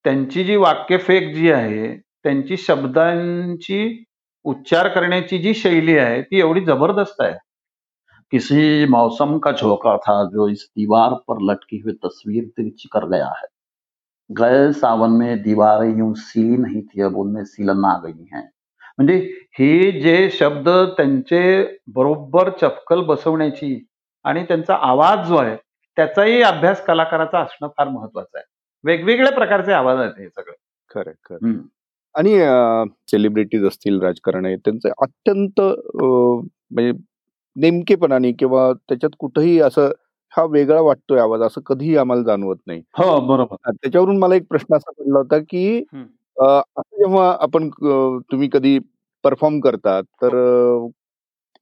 त्यांची 0.06 0.44
जी 0.44 0.56
वाक्यफेक 0.56 1.34
जी 1.36 1.52
आहे 1.52 1.96
त्यांची 2.24 2.58
शब्दांची 2.58 4.04
उच्चार 4.46 4.88
करण्याची 4.88 5.38
जी 5.38 5.54
शैली 5.54 5.98
आहे 5.98 6.22
ती 6.22 6.40
एवढी 6.40 6.62
जबरदस्त 6.66 7.22
आहे. 7.22 7.34
किसी 8.32 8.86
मौसम 8.86 9.38
का 9.38 9.52
झोंका 9.52 9.98
था 9.98 10.24
जो 10.26 10.48
इस 10.48 10.68
दीवार 10.78 11.14
पर 11.14 11.38
लटकी 11.42 11.78
हुई 11.78 11.94
तस्वीर 11.94 12.44
तिरछी 12.44 12.90
कर 12.92 13.06
गया 13.06 13.28
है। 13.28 13.48
गए 14.30 14.72
सावन 14.74 15.12
में 15.12 15.42
दीवारें 15.42 15.98
यूं 15.98 16.14
सीली 16.14 16.58
नहीं 16.58 16.82
थी 16.82 17.02
अब 17.02 17.18
उनमें 17.18 17.44
सीलन 17.44 17.86
आ 17.86 17.98
गई 17.98 18.26
हैं। 18.34 18.50
म्हणजे 18.98 19.18
हे 19.60 19.92
जे 19.92 20.30
शब्द 20.30 20.70
त्यांचे 20.70 21.64
बरोबर 21.88 22.50
चपकल 22.50 23.02
बसवण्याची 23.02 23.86
आणि 24.24 24.44
त्यांचा 24.44 24.76
आवाज 24.76 25.28
जो 25.28 25.36
आहे 25.36 25.56
त्याचाही 25.98 26.42
अभ्यास 26.42 26.86
कलाकाराचा 26.86 27.40
असणं 27.40 27.68
फार 27.68 27.88
महत्वाचं 27.88 28.38
आहे. 28.38 28.46
वेगवेगळ्या 28.84 29.32
प्रकारचे 29.32 29.72
आवाज 29.72 29.98
आहेत 29.98 30.14
हे 30.20 30.30
सगळे. 30.30 30.56
खरं 30.90 31.12
खरं. 31.24 31.38
आणि 32.16 32.38
सेलिब्रिटीज 33.08 33.66
असतील 33.66 34.02
राजकारण 34.02 34.46
आहे 34.46 34.56
त्यांचं 34.56 34.90
अत्यंत 34.98 35.62
म्हणजे 35.96 36.92
नेमकेपणाने 37.56 38.32
किंवा 38.32 38.72
त्याच्यात 38.90 39.16
कुठंही 39.20 39.60
असं 39.60 39.92
हा 40.34 40.44
वेगळा 40.52 40.80
वाटतोय 40.82 41.20
आवाज 41.20 41.42
असं 41.42 41.62
कधीही 41.66 41.96
आम्हाला 41.98 42.24
जाणवत 42.24 42.58
नाही. 42.68 42.82
हो 42.98 43.20
बरोबर. 43.20 43.56
त्याच्यावरून 43.72 44.18
मला 44.18 44.36
एक 44.36 44.46
प्रश्न 44.50 44.76
असा 44.76 44.92
पडला 44.92 45.18
होता 45.20 45.38
की 45.40 45.84
असं 46.38 46.82
जेव्हा 46.98 47.30
आपण 47.42 47.70
तुम्ही 48.32 48.50
कधी 48.54 48.78
परफॉर्म 49.24 49.60
करतात 49.60 50.04
तर 50.22 50.36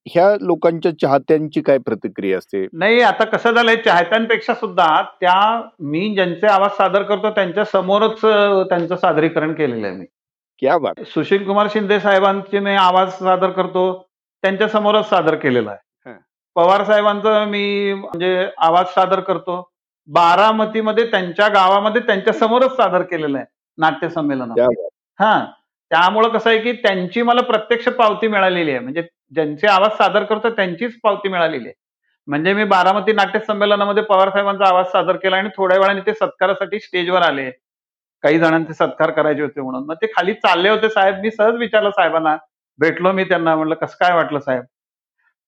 ह्या 0.06 0.30
लोकांच्या 0.42 0.92
चाहत्यांची 1.02 1.62
काय 1.62 1.78
प्रतिक्रिया 1.78 2.38
असते? 2.38 2.66
नाही 2.74 3.02
आता 3.02 3.24
कसं 3.26 3.52
झालंय 3.52 3.76
चाहत्यांपेक्षा 3.76 4.54
सुद्धा 4.54 4.88
त्या 5.22 5.36
मी 5.82 6.14
ज्यांचे 6.16 6.48
आवाज 6.48 6.72
सादर 6.78 7.04
करतो 7.04 7.30
त्यांच्या 7.30 7.66
समोरच 7.66 8.22
त्यांचं 8.22 8.96
सादरीकरण 8.96 9.54
केलेलं 9.54 9.88
आहे 9.88 9.96
मी. 9.98 10.06
क्या 10.62 10.78
बात 10.78 11.02
सुशील 11.08 11.46
कुमार 11.46 11.68
शिंदे 11.74 12.00
साहेबांचे 12.00 12.60
मी 12.60 12.76
आवाज 12.76 13.12
सादर 13.14 13.52
करतो 13.52 13.84
त्यांच्या 14.44 14.68
समोरच 14.68 15.10
सादर 15.10 15.36
केलेला 15.36 15.72
आहे. 15.72 16.14
पवार 16.56 16.84
साहेबांचं 16.84 17.46
मी 17.46 17.94
म्हणजे 17.94 18.48
आवाज 18.58 18.86
सादर 18.86 19.20
करतो 19.20 19.56
बारामतीमध्ये 20.10 21.06
त्यांच्या 21.12 21.48
गावामध्ये 21.48 22.02
त्यांच्या 22.02 22.34
समोरच 22.34 22.76
सादर 22.78 23.02
केलेलं 23.02 23.38
आहे 23.38 23.46
नाट्य 23.78 24.08
बात 24.08 24.66
हा 25.20 25.46
त्यामुळं 25.92 26.30
कसं 26.30 26.50
आहे 26.50 26.60
की 26.60 26.72
त्यांची 26.74 27.22
मला 27.22 27.42
प्रत्यक्ष 27.42 27.88
पावती 27.90 28.28
मिळालेली 28.28 28.72
आहे 28.72 28.80
म्हणजे 28.80 29.02
ज्यांचे 29.36 29.68
आवाज 29.68 29.98
सादर 29.98 30.24
करतो 30.24 30.50
त्यांचीच 30.50 31.00
पावती 31.04 31.30
मिळालेली 31.30 31.66
आहे. 31.66 31.74
म्हणजे 32.28 32.54
मी 32.54 32.64
बारामती 32.64 33.14
नाट्य 33.14 33.40
संमेलनामध्ये 33.48 34.04
पवार 34.04 34.30
साहेबांचा 34.30 34.66
आवाज 34.66 34.86
सादर 34.86 35.16
केला 35.16 35.38
आणि 35.38 35.50
थोड्या 35.58 35.78
वेळाने 35.80 36.02
ते 36.02 36.14
सत्कारासाठी 36.14 36.80
स्टेजवर 36.80 37.22
आले. 37.22 37.50
काही 38.24 38.40
जणांचे 38.40 38.74
सत्कार 38.74 39.12
करायचे 39.12 39.42
होते 39.42 39.62
म्हणून. 39.62 39.86
मग 39.86 39.96
ते 40.02 40.08
खाली 40.08 40.34
चालले 40.34 40.70
होते 40.70 40.90
साहेब. 40.90 41.20
मी 41.22 41.32
सहज 41.32 41.56
विचारलं 41.56 41.90
साहेबांना 41.90 42.36
भेटलो 42.80 43.12
मी 43.12 43.24
त्यांना. 43.24 43.56
म्हणलं 43.56 43.76
कसं 43.76 43.96
काय 44.00 44.16
वाटलं 44.16 44.40
साहेब? 44.40 44.64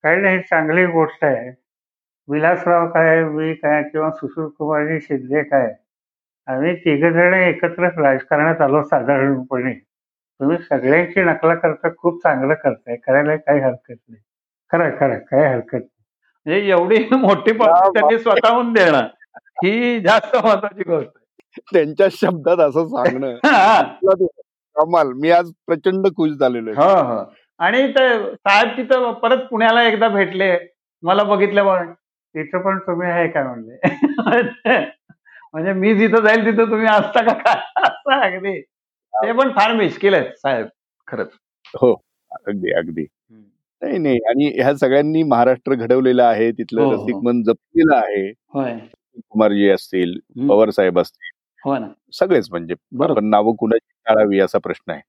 काही 0.03 0.21
नाही 0.21 0.39
चांगली 0.39 0.85
गोष्ट 0.85 1.23
आहे. 1.25 1.49
विलासराव 2.27 2.87
काय 2.87 3.23
मी 3.23 3.53
काय 3.53 3.81
किंवा 3.83 4.09
सुशील 4.11 4.47
कुमारजी 4.57 4.99
शिंदे 5.01 5.43
काय 5.43 5.73
आम्ही 6.47 6.75
तिघ 6.75 6.99
जण 7.03 7.33
एकत्रच 7.33 7.97
राजकारणात 7.97 8.61
आलो 8.61 8.83
साधारणपणे. 8.83 9.73
तुम्ही 10.39 10.57
सगळ्यांची 10.57 11.23
नकला 11.23 11.55
करता 11.55 11.89
खूप 11.97 12.21
चांगलं 12.23 12.53
करताय. 12.53 12.95
करायला 12.95 13.35
काही 13.35 13.59
हरकत 13.59 13.95
नाही. 14.09 14.21
खरं 14.71 14.95
खरं 14.99 15.19
काही 15.19 15.45
हरकत 15.45 15.73
नाही. 15.73 15.87
म्हणजे 16.45 16.69
एवढी 16.69 16.97
मोठी 17.15 17.51
त्यांनी 17.53 18.19
स्वतःहून 18.19 18.73
देणं 18.73 19.07
ही 19.63 19.99
जास्त 20.01 20.35
महत्वाची 20.35 20.83
गोष्ट 20.83 21.07
आहे. 21.07 21.22
त्यांच्या 21.57 22.07
शब्दात 22.11 22.57
असं 22.57 22.87
सांगणं. 22.87 23.35
हा. 23.45 23.81
कमाल. 24.75 25.11
मी 25.13 25.31
आज 25.31 25.51
प्रचंड 25.67 26.07
खुश 26.07 26.31
झालेलो 26.31 26.71
आहे. 26.71 26.83
हो 26.83 27.13
हो. 27.13 27.23
आणि 27.59 27.87
ते 27.87 28.07
साहेब 28.35 28.77
तिथं 28.77 29.11
परत 29.13 29.37
पुण्याला 29.37 29.83
एकदा 29.83 30.07
भेटले. 30.07 30.57
मला 31.03 31.23
बघितल्यावर 31.23 31.83
तिथं 32.35 32.61
पण 32.61 32.77
तुम्ही 32.77 33.09
आहे 33.09 33.27
का? 33.27 33.43
म्हणले. 33.43 33.77
म्हणजे 35.53 35.73
मी 35.73 35.93
जिथं 35.95 36.21
जाईल 36.21 36.45
तिथं 36.45 36.71
तुम्ही 36.71 36.87
असता 36.87 37.21
का? 37.21 37.33
काय 37.33 37.55
असं 37.83 38.21
अगदी. 38.21 38.59
ते 39.13 39.31
पण 39.31 39.49
फार 39.49 39.73
मिश्किल 39.73 40.13
आहेत 40.13 40.31
साहेब 40.37 40.67
खरंच. 41.07 41.29
अगदी 42.47 42.71
अगदी. 42.73 43.05
नाही 43.81 43.97
नाही. 43.97 44.17
आणि 44.29 44.61
ह्या 44.61 44.75
सगळ्यांनी 44.75 45.23
महाराष्ट्र 45.23 45.73
घडवलेलं 45.73 46.23
आहे. 46.23 46.51
तिथलं 46.51 46.81
हो, 46.81 46.87
हो. 46.87 46.93
रसिक 46.93 47.15
मन 47.15 47.43
जपलेलं 47.43 47.95
आहे. 47.95 48.29
कुमारजी 49.19 49.69
असतील. 49.69 50.19
पवार 50.49 50.69
साहेब 50.69 50.99
असतील 50.99 51.32
हो 51.65 51.77
ना. 51.77 51.87
सगळेच 52.13 52.47
म्हणजे. 52.51 52.75
बरोबर. 52.91 53.19
पण 53.19 53.29
नावं 53.29 53.55
कुणाची 53.55 53.91
टाळावी 54.07 54.39
असा 54.39 54.57
प्रश्न 54.57 54.91
आहे. 54.91 55.01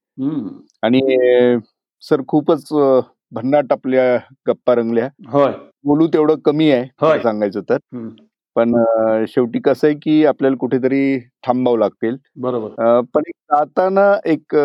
आणि 0.83 1.57
सर 2.03 2.21
खूपच 2.27 2.67
भन्नाट 3.31 3.71
आपल्या 3.71 4.17
गप्पा 4.47 4.75
रंगल्या 4.75 5.09
होय. 5.29 5.51
बोलू 5.83 6.07
तेवढं 6.07 6.35
कमी 6.45 6.69
आहे 6.71 7.19
सांगायचं 7.21 7.61
तर. 7.69 7.77
पण 8.55 8.73
शेवटी 9.27 9.59
कसं 9.59 9.87
आहे 9.87 9.95
की 9.95 10.25
आपल्याला 10.25 10.57
कुठेतरी 10.57 11.17
थांबावं 11.43 11.79
लागतील. 11.79 12.15
बरोबर. 12.35 13.01
पण 13.15 13.23
एक 13.27 13.35
जाताना 13.51 14.11
एक 14.25 14.55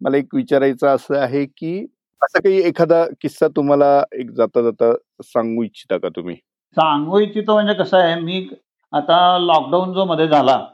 मला 0.00 0.16
एक 0.16 0.34
विचारायचं 0.34 0.86
असं 0.86 1.16
आहे 1.16 1.44
की 1.46 1.78
असं 2.22 2.38
काही 2.38 2.58
एखादा 2.58 3.04
किस्सा 3.20 3.48
तुम्हाला 3.48 4.02
एक 4.12 4.30
जाता 4.30 4.62
जाता 4.62 4.92
सांगू 5.22 5.62
इच्छिता 5.62 5.96
का 5.96 6.08
तुम्ही? 6.08 6.34
सांगू 6.76 7.18
इच्छितो 7.18 7.54
म्हणजे 7.54 7.74
कसं 7.74 7.98
आहे 7.98 8.20
मी 8.20 8.48
आता 8.92 9.38
लॉकडाऊन 9.38 9.92
जो 9.92 10.04
मध्ये 10.04 10.26
झाला. 10.28 10.64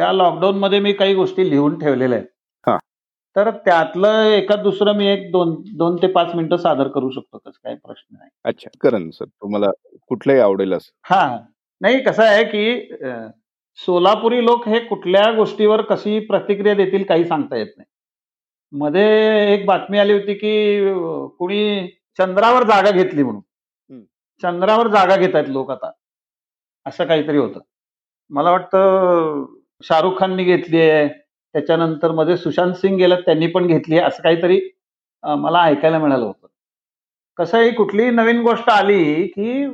त्या 0.00 0.12
लॉकडाऊन 0.12 0.58
मध्ये 0.58 0.78
मी 0.80 0.92
काही 0.92 1.14
गोष्टी 1.14 1.50
लिहून 1.50 1.78
ठेवलेल्या 1.78 2.18
हा. 2.18 2.72
आहेत 2.72 2.80
तर 3.36 3.50
त्यातलं 3.50 4.22
एखाद 4.22 4.60
दुसरं 4.60 4.92
मी 4.92 5.06
एक 5.06 5.30
दोन 5.32 5.54
दोन 5.76 5.96
ते 5.96 6.06
पाच 6.06 6.34
मिनिटं 6.34 6.56
सादर 6.56 6.88
करू 6.88 7.10
शकतो 7.10 7.38
तसं 7.38 7.58
काही 7.64 7.76
प्रश्न 7.76 8.16
नाही. 8.18 8.30
अच्छा 8.44 8.70
करण 8.80 9.10
सर 9.10 9.24
तुम्हाला 9.24 9.70
कुठलंही 10.08 10.40
आवडेल 10.40 10.72
असं. 10.72 10.90
हा 11.02 11.38
नाही 11.80 12.02
कसं 12.02 12.22
आहे 12.22 12.44
की 12.44 12.96
सोलापुरी 13.78 14.44
लोक 14.44 14.68
हे 14.68 14.78
कुठल्या 14.78 15.30
गोष्टीवर 15.32 15.82
कशी 15.82 16.18
प्रतिक्रिया 16.20 16.74
देतील 16.74 17.04
काही 17.04 17.24
सांगता 17.24 17.56
येत 17.56 17.66
नाही. 17.76 17.86
मध्ये 18.72 19.54
एक 19.54 19.66
बातमी 19.66 19.98
आली 19.98 20.12
होती 20.12 20.34
की 20.34 20.92
कुणी 21.38 21.88
चंद्रावर 22.18 22.62
जागा 22.62 22.90
घेतली 22.90 23.22
म्हणून. 23.22 23.40
चंद्रावर 24.42 24.88
जागा 24.88 25.16
घेत 25.16 25.34
आहेत 25.34 25.48
लोक 25.48 25.70
आता. 25.70 25.90
असं 26.86 27.06
काहीतरी 27.06 27.38
होतं. 27.38 27.60
मला 28.30 28.50
वाटतं 28.50 29.44
शाहरुख 29.80 30.18
खाननी 30.20 30.44
घेतली 30.44 30.80
आहे. 30.80 31.08
त्याच्यानंतरमध्ये 31.54 32.36
सुशांत 32.36 32.72
सिंग 32.74 32.96
गेलं 32.98 33.20
त्यांनी 33.20 33.46
पण 33.46 33.66
घेतली 33.66 33.98
आहे. 33.98 34.06
असं 34.06 34.22
काहीतरी 34.22 34.60
मला 35.24 35.62
ऐकायला 35.64 35.98
मिळालं 35.98 36.24
होतं. 36.24 36.46
कसं 37.38 37.58
आहे 37.58 37.70
कुठलीही 37.70 38.10
नवीन 38.10 38.40
गोष्ट 38.42 38.68
आली 38.70 39.26
की 39.26 39.66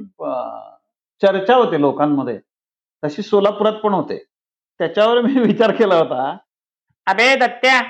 चर्चा 1.22 1.54
होते 1.54 1.80
लोकांमध्ये. 1.80 2.38
तशी 3.02 3.22
सोलापुरात 3.22 3.72
पण 3.72 3.94
होते. 3.94 4.16
त्याच्यावर 4.80 5.20
मी 5.20 5.32
विचार 5.60 5.70
केला 5.72 5.94
होता. 5.98 6.36
अबे 7.06 7.34
दत्त्या 7.36 7.80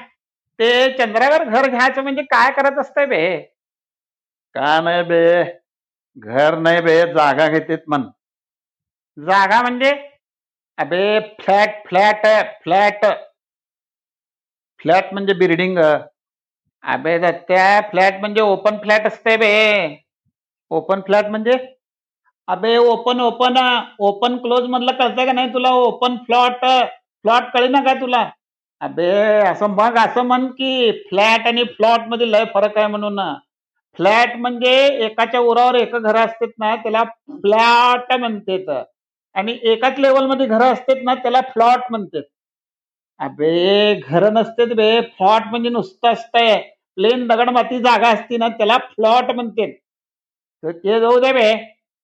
ते 0.59 0.69
चंद्रावर 0.99 1.45
घर 1.45 1.69
घ्यायचं 1.69 2.03
म्हणजे 2.03 2.23
काय 2.23 2.51
करत 2.53 2.79
असतंय 2.79 3.07
बे? 3.07 3.39
का 4.55 4.81
नाही 4.81 5.03
बे? 5.03 5.43
घर 6.17 6.59
नाही 6.59 6.81
बे 6.81 7.01
जागा 7.15 7.49
घेतेत 7.49 7.79
मन 7.89 8.03
जागा 9.19 9.61
म्हणजे? 9.63 9.93
अबे 10.79 11.19
फ्लॅट 11.41 11.87
फ्लॅट 11.89 12.27
फ्लॅट. 12.63 13.05
फ्लॅट 14.81 15.13
म्हणजे 15.13 15.33
बिल्डिंग. 15.33 15.79
अबे 16.85 17.19
दत्त्या 17.19 17.81
फ्लॅट 17.91 18.21
म्हणजे 18.21 18.41
ओपन 18.41 18.77
फ्लॅट 18.77 19.07
असते 19.07 19.37
बे. 19.37 19.53
ओपन 20.71 21.01
फ्लॅट 21.01 21.27
म्हणजे? 21.27 21.53
अबे 22.49 22.77
ओपन 22.77 23.21
ओपन. 23.21 23.57
ओपन 23.99 24.37
क्लोज 24.37 24.67
मधलं 24.69 24.93
कळतंय 24.93 25.27
का 25.27 25.33
नाही 25.33 25.53
तुला? 25.55 25.71
Open 25.71 26.17
float. 26.17 26.65
फ्लॉट 27.25 27.51
कळे 27.55 27.69
ना 27.69 27.83
काय 27.83 27.95
तुला? 27.95 28.29
अबे 28.81 29.11
असं 29.47 29.67
मग 29.67 29.97
असं 29.99 30.23
म्हण 30.23 30.47
की 30.47 30.91
फ्लॅट 31.09 31.47
आणि 31.47 31.65
फ्लॉटमध्ये 31.65 32.31
लय 32.33 32.45
फरक 32.55 32.79
आहे 32.79 32.87
म्हणून. 32.87 33.21
फ्लॅट 33.97 34.37
म्हणजे 34.37 34.75
एकाच्या 35.05 35.41
उरावर 35.41 35.75
एक 35.75 35.95
घर 35.97 36.17
असतात 36.17 36.49
ना 36.59 36.75
त्याला 36.77 37.03
फ्लॅट 37.31 38.13
म्हणतात. 38.13 38.85
आणि 39.37 39.59
एकाच 39.63 39.99
लेवलमध्ये 39.99 40.47
घरं 40.47 40.73
असतात 40.73 40.97
ना 41.05 41.15
त्याला 41.15 41.41
फ्लॉट 41.41 41.81
म्हणतात. 41.91 42.23
अबे 43.19 43.95
घर 44.01 44.31
नसतात 44.31 44.67
बे. 44.67 45.01
फ्लॉट 45.01 45.43
म्हणजे 45.51 45.69
नुसतं 45.69 46.13
असतंय. 46.13 46.57
प्लेन 46.97 47.27
दगड 47.27 47.51
माती 47.51 47.79
जागा 47.79 48.09
असती 48.09 48.37
ना 48.37 48.49
त्याला 48.49 48.77
फ्लॉट 48.79 49.31
म्हणतात. 49.31 49.73
तर 50.63 50.71
ते 50.71 51.01
जाऊ 51.01 51.21
दे 51.21 51.33
बे. 51.33 51.53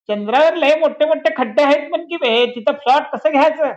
चंद्रावर 0.09 0.55
लय 0.55 0.75
मोठे 0.75 1.05
मोठे 1.05 1.33
खड्डे 1.37 1.63
आहेत 1.63 1.91
पण 1.91 2.05
की 2.05 2.15
बे. 2.15 2.45
तिथं 2.45 2.71
फ्लॉट 2.73 3.03
कसं 3.13 3.31
घ्यायचं? 3.31 3.73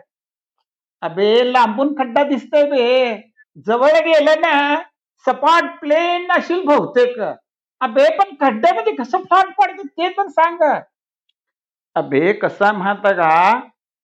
अबे 1.02 1.52
लांबून 1.52 1.94
खड्डा 1.98 2.22
दिसतोय 2.22 2.64
बे. 2.64 3.16
जवळ 3.66 3.98
गेलं 4.00 4.40
ना 4.40 4.82
सपाट 5.26 5.78
प्लेन 5.80 6.32
असेल 6.32 6.61
बहुतेक. 6.64 7.20
अबे 7.80 8.09
पण 8.18 8.34
खड्ड्यामध्ये 8.40 8.92
कसं 8.94 9.18
फ्लॉट 9.18 9.52
पडतं 9.59 9.86
ते 9.86 10.09
पण 10.09 10.28
सांग. 10.28 10.59
अबे 11.97 12.32
कसा 12.32 12.72
म्हणता 12.72 13.12
का? 13.12 13.61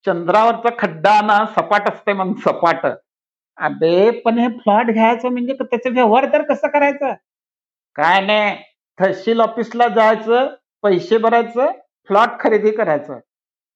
चंद्रावरचा 0.07 0.69
खड्डा 0.79 1.21
ना 1.21 1.45
सपाट 1.47 1.89
असते 1.89 2.13
मग 2.13 2.35
सपाट. 2.37 2.87
अबे 3.59 4.11
पण 4.11 4.39
हे 4.39 4.49
फ्लॉट 4.49 4.87
घ्यायचं 4.87 5.29
म्हणजे 5.29 5.53
त्याचा 5.53 5.91
व्यवहार 5.91 6.27
तर 6.33 6.43
कसं 6.43 6.69
करायचं? 6.69 7.13
काय 7.97 8.21
नाही. 8.21 8.57
तहसील 8.99 9.41
ऑफिसला 9.41 9.89
जायचं 9.89 10.55
पैसे 10.83 11.19
भरायचं 11.19 11.71
फ्लॉट 12.09 12.29
खरेदी 12.41 12.71
करायचं. 12.71 13.19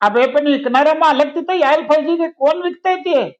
अबे 0.00 0.26
पण 0.26 0.46
विकणारा 0.46 0.94
मालक 0.94 1.34
तिथं 1.34 1.52
यायला 1.52 1.86
पाहिजे 1.86 2.16
की 2.16 2.28
कोण 2.28 2.62
विकताय 2.62 2.96
ते? 2.96 3.30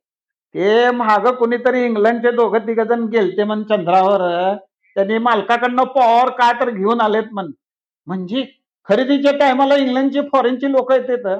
ते 0.55 0.91
माग 0.91 1.27
कोणीतरी 1.27 1.85
इंग्लंडचे 1.85 2.31
दोघं 2.31 2.59
तिघ 2.59 2.81
जण 2.81 3.05
गेलते 3.07 3.45
म्हण 3.45 3.62
चंद्रावर. 3.62 4.55
त्यांनी 4.97 5.18
मालकाकडनं 5.18 5.85
पॉवर 5.85 6.31
काय 6.31 6.53
तर 6.61 6.70
घेऊन 6.70 7.01
आलेत 7.01 7.33
म्हण. 7.33 7.51
म्हणजे 8.07 8.45
खरेदीच्या 8.89 9.32
टायमाला 9.39 9.76
इंग्लंडचे 9.76 10.20
फॉरेनचे 10.32 10.70
लोक 10.72 10.93
येतात 10.93 11.39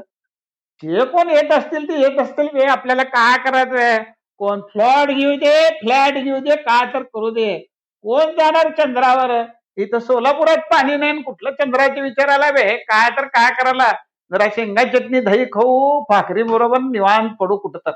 जे 0.83 1.05
कोण 1.05 1.29
येत 1.31 1.53
असतील 1.53 1.89
ते 1.89 2.01
येत 2.01 2.19
असतील 2.21 2.49
बे 2.55 2.65
आपल्याला 2.67 3.03
काय 3.03 3.37
करायचंय? 3.45 3.99
कोण 4.41 4.61
फ्लॅट 4.73 5.11
घेऊ 5.11 5.37
दे 5.37 5.53
फ्लॅट 5.81 6.15
घेऊ 6.15 6.39
दे 6.39 6.57
काय 6.57 6.87
तर 6.95 7.03
करू 7.05 7.31
दे. 7.31 7.57
कोण 8.05 8.33
जाणार 8.37 8.71
चंद्रावर? 8.79 9.31
इथं 9.79 9.99
सोलापुरात 9.99 10.59
पाणी 10.71 10.97
नाही 10.97 11.23
कुठलं 11.23 11.51
चंद्राचे 11.51 12.01
विचारायला 12.01 12.51
बे 12.51 12.65
काय 12.85 13.09
तर 13.17 13.27
काय 13.29 13.51
करायला? 13.61 13.91
जरा 14.31 14.47
शेंगा 14.57 14.85
चटणी 14.93 15.21
दही 15.21 15.45
खाऊ. 15.45 16.01
भाकरी 16.11 16.43
बरोबर 16.43 16.81
निवांत 16.83 17.31
पडू 17.41 17.57
कुठं 17.57 17.79
तर 17.87 17.93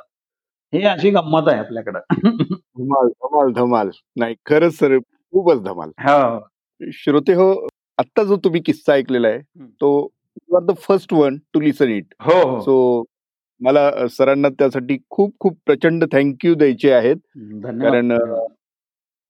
ही 0.72 0.84
अशी 0.86 1.10
गंमत 1.10 1.48
आहे 1.48 1.58
आपल्याकडं. 1.58 2.00
धमाल 2.14 3.08
धमाल 3.08 3.52
धमाल. 3.52 3.90
नाही 4.16 4.34
खरंच 4.46 4.78
सर 4.78 4.98
खूपच 4.98 5.62
धमाल. 5.64 5.90
हो. 6.00 6.38
श्रोते 6.94 7.34
हो 7.34 7.52
आत्ता 8.00 8.22
जो 8.24 8.36
तुम्ही 8.36 8.60
किस्सा 8.60 8.92
ऐकलेला 8.94 9.28
आहे 9.28 9.38
तो 9.80 9.90
you 10.36 10.56
are 10.56 10.62
the 10.64 10.76
first 10.78 11.12
one 11.12 11.36
to 11.54 11.60
listen 11.60 11.90
it 11.90 12.14
हो 12.20 12.40
हो. 12.40 12.60
सो 12.60 13.04
मला 13.60 13.86
अ, 13.88 14.06
सरांना 14.10 14.48
त्यासाठी 14.48 14.96
खूप 15.10 15.34
खूप 15.40 15.56
प्रचंड 15.66 16.04
थँक्यू 16.12 16.54
द्यायचे 16.54 16.90
आहेत. 16.92 17.16
कारण, 17.82 18.16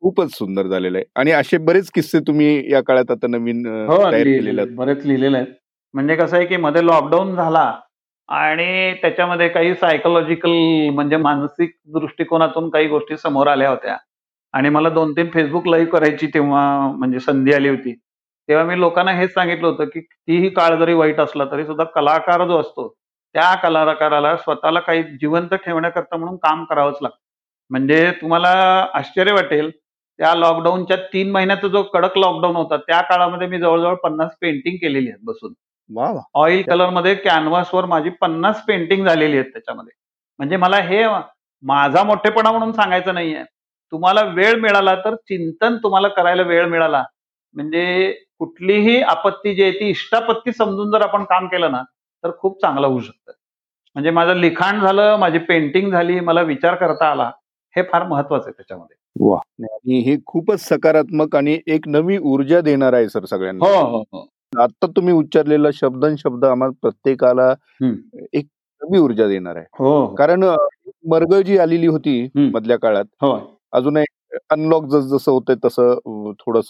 खूपच 0.02 0.30
सुंदर 0.34 0.66
झालेलं 0.66 0.98
आहे. 0.98 1.04
आणि 1.16 1.30
असे 1.30 1.58
बरेच 1.58 1.90
किस्से 1.90 2.18
तुम्ही 2.26 2.72
या 2.72 2.80
काळात 2.82 3.10
आता 3.10 3.26
नवीन 3.26 3.66
हो 3.66 3.96
तयार 4.02 4.22
केलेले 4.24 4.64
बरेच 4.74 5.04
लिहिलेले 5.06 5.36
आहेत. 5.36 5.48
म्हणजे 5.94 6.16
कसं 6.16 6.36
आहे 6.36 6.46
की 6.46 6.56
मध्ये 6.56 6.84
लॉकडाऊन 6.86 7.34
झाला 7.34 7.64
आणि 8.28 8.94
त्याच्यामध्ये 9.02 9.48
काही 9.48 9.74
सायकोलॉजिकल 9.74 10.50
म्हणजे 10.94 11.16
मानसिक 11.16 11.70
दृष्टिकोनातून 11.94 12.68
काही 12.70 12.88
गोष्टी 12.88 13.16
समोर 13.16 13.46
आल्या 13.46 13.70
होत्या. 13.70 13.96
आणि 14.54 14.68
मला 14.68 14.88
दोन 14.90 15.12
तीन 15.12 15.28
फेसबुक 15.30 15.66
लाईव्ह 15.68 15.90
करायची 15.90 16.26
तेव्हा 16.26 16.62
म्हणजे 16.98 17.20
संधी 17.20 17.52
आली 17.52 17.68
होती. 17.68 17.94
तेव्हा 18.50 18.64
मी 18.64 18.78
लोकांना 18.80 19.12
हेच 19.12 19.32
सांगितलं 19.34 19.66
होतं 19.66 19.84
की 19.84 20.00
कितीही 20.00 20.48
काळ 20.50 20.74
जरी 20.78 20.94
वाईट 20.94 21.20
असला 21.20 21.44
तरी 21.44 21.64
सुद्धा 21.66 21.84
कलाकार 21.84 22.46
जो 22.46 22.58
असतो 22.60 22.88
त्या 23.34 23.54
कलाकाराला 23.54 24.36
स्वतःला 24.36 24.80
काही 24.80 25.02
जिवंत 25.02 25.54
ठेवण्याकरता 25.54 26.16
म्हणून 26.16 26.36
काम 26.36 26.64
करावंच 26.64 26.96
लागतं. 27.02 27.16
म्हणजे 27.70 28.10
तुम्हाला 28.22 28.48
आश्चर्य 28.94 29.32
वाटेल 29.32 29.70
त्या 29.70 30.34
लॉकडाऊनच्या 30.34 30.96
तीन 31.12 31.30
महिन्याचा 31.30 31.68
जो 31.68 31.82
कडक 31.82 32.18
लॉकडाऊन 32.18 32.56
होता 32.56 32.76
त्या 32.76 33.00
काळामध्ये 33.00 33.46
मी 33.48 33.58
जवळजवळ 33.58 33.94
पन्नास 33.94 34.30
पेंटिंग 34.40 34.76
केलेली 34.76 35.08
आहेत 35.08 35.18
बसून. 35.22 35.52
ऑइल 36.34 36.62
कलरमध्ये 36.62 37.14
कॅनव्हासवर 37.14 37.84
माझी 37.84 38.10
पन्नास 38.10 38.64
पेंटिंग 38.66 39.06
झालेली 39.06 39.38
आहेत 39.38 39.52
त्याच्यामध्ये. 39.52 39.92
म्हणजे 40.38 40.56
मला 40.56 40.76
हे 40.76 41.04
माझा 41.62 42.02
मोठेपणा 42.02 42.50
म्हणून 42.50 42.72
सांगायचं 42.72 43.14
नाहीये. 43.14 43.42
तुम्हाला 43.92 44.22
वेळ 44.22 44.60
मिळाला 44.60 44.94
तर 44.94 45.14
चिंतन 45.14 45.76
तुम्हाला 45.76 46.08
करायला 46.08 46.42
वेळ 46.42 46.66
मिळाला. 46.66 47.04
म्हणजे 47.54 48.14
कुठलीही 48.40 49.00
आपत्ती 49.02 49.54
जी 49.54 49.62
आहे 49.62 49.72
ती 49.72 49.88
इष्टापत्ती 49.90 50.52
समजून 50.52 50.90
जर 50.90 51.00
आपण 51.00 51.24
काम 51.24 51.46
केलं 51.46 51.72
ना 51.72 51.82
तर 52.24 52.30
खूप 52.38 52.60
चांगलं 52.62 52.86
होऊ 52.86 53.00
शकतं. 53.00 53.32
म्हणजे 53.94 54.10
माझं 54.10 54.34
लिखाण 54.34 54.80
झालं 54.80 55.16
माझी 55.16 55.38
पेंटिंग 55.38 55.90
झाली 55.90 56.20
मला 56.20 56.42
विचार 56.42 56.74
करता 56.74 57.10
आला 57.10 57.30
हे 57.76 57.82
फार 57.82 58.06
महत्वाचं 58.06 58.44
आहे 58.46 58.52
त्याच्यामध्ये. 58.52 58.96
वा. 59.20 59.38
आणि 59.62 59.98
हे 60.00 60.16
खूपच 60.26 60.60
सकारात्मक 60.60 61.36
आणि 61.36 61.58
एक 61.66 61.88
नवी 61.88 62.18
ऊर्जा 62.18 62.60
देणार 62.60 62.92
आहे 62.92 63.08
सर 63.08 63.24
सगळ्यांना. 63.24 63.66
हो 63.66 63.84
हो 63.86 64.02
हो. 64.12 64.26
आता 64.62 64.86
तुम्ही 64.86 65.14
उच्चारलेला 65.14 65.68
शब्दन 65.74 66.14
शब्द 66.16 66.44
आम्हाला 66.44 66.72
प्रत्येकाला. 66.82 67.54
एक 68.32 68.46
नवी 68.82 68.98
ऊर्जा 68.98 69.26
देणार 69.28 69.56
आहे. 69.56 69.66
हो 69.78 70.06
कारण 70.14 70.44
मर्ग 71.08 71.40
जी 71.40 71.58
आलेली 71.58 71.86
होती. 71.86 72.28
मधल्या 72.34 72.78
काळात 72.78 73.04
हो. 73.22 73.38
अजून 73.72 73.98
अनलॉक 74.50 74.84
जस 74.84 75.04
जसं 75.04 75.32
होतंय 75.32 75.56
तसं 75.64 76.32
थोडस 76.40 76.68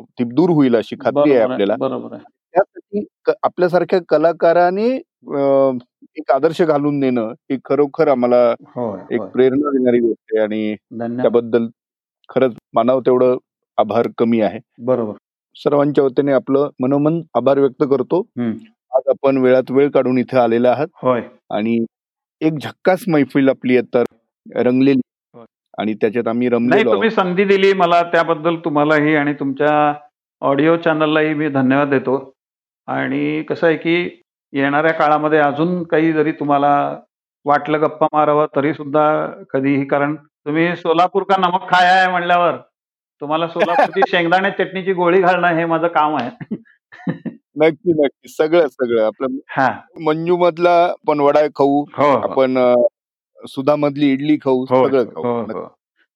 ती 0.00 0.24
दूर 0.24 0.50
होईल 0.50 0.76
अशी 0.76 0.96
खात्री 1.00 1.32
आहे 1.32 1.40
आपल्याला. 1.42 1.76
बरोबर 1.78 2.16
त्यासाठी 2.16 3.04
आपल्यासारख्या 3.42 3.98
कलाकाराने 4.08 4.86
एक 6.18 6.30
आदर्श 6.34 6.60
घालून 6.62 7.00
देणं 7.00 7.32
ही 7.50 7.58
खरोखर 7.64 8.08
आम्हाला 8.08 8.42
एक. 9.10 9.20
प्रेरणा 9.22 9.70
देणारी 9.70 9.98
गोष्ट 9.98 10.34
आहे 10.34 10.42
आणि 10.42 10.74
त्याबद्दल 11.22 11.66
खरंच 12.28 12.54
मानावं 12.74 13.00
तेवढं 13.06 13.36
आभार 13.78 14.08
कमी 14.18 14.40
आहे. 14.40 14.58
बरोबर. 14.78 15.12
सर्वांच्या 15.56 16.04
वतीने 16.04 16.32
आपलं 16.32 16.68
मनोमन 16.80 17.20
आभार 17.34 17.58
व्यक्त 17.58 17.84
करतो. 17.90 18.22
आज 18.38 19.08
आपण 19.08 19.36
वेळात 19.38 19.70
वेळ 19.70 19.90
काढून 19.90 20.18
इथे 20.18 20.38
आलेले 20.38 20.68
आहात. 20.68 21.04
आणि 21.50 21.84
एक 22.40 22.58
झक्कास 22.62 23.04
मैफिल 23.08 23.48
आपली 23.48 23.76
आता 23.78 24.02
रंगलेली. 24.46 25.00
आणि 25.78 25.94
त्याच्यात 25.94 26.28
आम्ही 26.28 26.48
नाही 26.48 26.58
रमलेलो 26.58 26.92
तुम्ही. 26.92 27.10
संधी 27.10 27.44
दिली 27.44 27.72
मला 27.72 28.02
त्याबद्दल 28.02 28.56
तुम्हालाही 28.56 29.14
आणि 29.16 29.32
तुमच्या 29.34 29.94
ऑडिओ 30.42 30.76
चॅनललाही 30.76 31.34
मी 31.34 31.48
धन्यवाद 31.48 31.88
देतो. 31.88 32.32
आणि 32.88 33.42
कसं 33.42 33.66
आहे 33.66 33.76
की 33.76 34.20
येणाऱ्या 34.52 34.92
काळामध्ये 34.92 35.38
अजून 35.38 35.82
काही 35.82 36.12
जरी 36.12 36.32
तुम्हाला 36.32 36.98
वाटलं 37.46 37.80
गप्पा 37.82 38.06
मारावं 38.12 38.46
तरी 38.56 38.74
सुद्धा 38.74 39.26
कधीही 39.50 39.84
कारण 39.84 40.14
तुम्ही 40.16 40.76
सोलापूर 40.76 41.22
का 41.22 41.36
नमक 41.38 41.70
खाया 41.70 41.92
आहे 41.92 42.10
म्हणल्यावर 42.10 42.56
तुम्हाला 43.22 43.48
सोलापूरची 43.48 44.00
शेंगदाणे 44.08 44.50
चटणीची 44.50 44.92
गोळी 44.92 45.20
घालणं 45.20 45.48
हे 45.48 45.64
माझं 45.64 45.86
काम 45.88 46.16
आहे. 46.16 46.30
नक्की 47.56 47.92
नक्की. 47.92 48.28
सगळं 48.28 48.66
सगळं. 48.68 49.06
आपलं 49.06 49.36
हा. 49.48 49.68
मंजू 50.00 50.36
मधला 50.36 50.94
पण 51.06 51.20
वडा 51.20 51.40
खाऊ. 51.56 51.84
हो 51.98 52.04
हो. 52.04 52.16
आपण 52.18 52.56
सुधा 53.48 53.76
मधली 53.76 54.12
इडली 54.12 54.36
खाऊ 54.36 54.64
हो 54.70 54.86
सगळं 54.88 55.04
हो 55.04 55.22
खाऊ 55.22 55.58
हो 55.60 55.68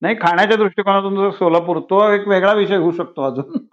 नाही 0.02 0.14
खाण्याच्या 0.14 0.56
दृष्टिकोनातून 0.56 1.16
जर 1.16 1.30
सोलापूर 1.30 1.78
तो 1.80 2.08
एक 2.12 2.28
वेगळा 2.28 2.52
विषय 2.52 2.76
होऊ 2.76 2.90
शकतो 2.90 3.22
अजून. 3.22 3.66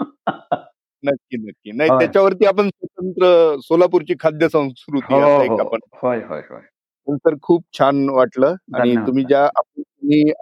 नक्की 1.04 1.38
नक्की. 1.38 1.72
नाही. 1.72 1.90
त्याच्यावरती 1.90 2.46
आपण 2.46 2.70
स्वतंत्र 2.70 3.56
सोलापूरची 3.60 4.14
खाद्य 4.20 4.50
संस्कृती 4.50 5.14
हो 5.14 5.20
हो. 5.20 5.58
आपण 5.60 5.80
होय 6.02 6.22
होय 6.30 6.42
होय. 6.50 6.62
तर 7.08 7.36
खूप 7.42 7.64
छान 7.80 8.10
वाटलं 8.10 8.56
आणि. 8.76 8.96
तुम्ही 8.96 9.24
ज्या 9.24 9.44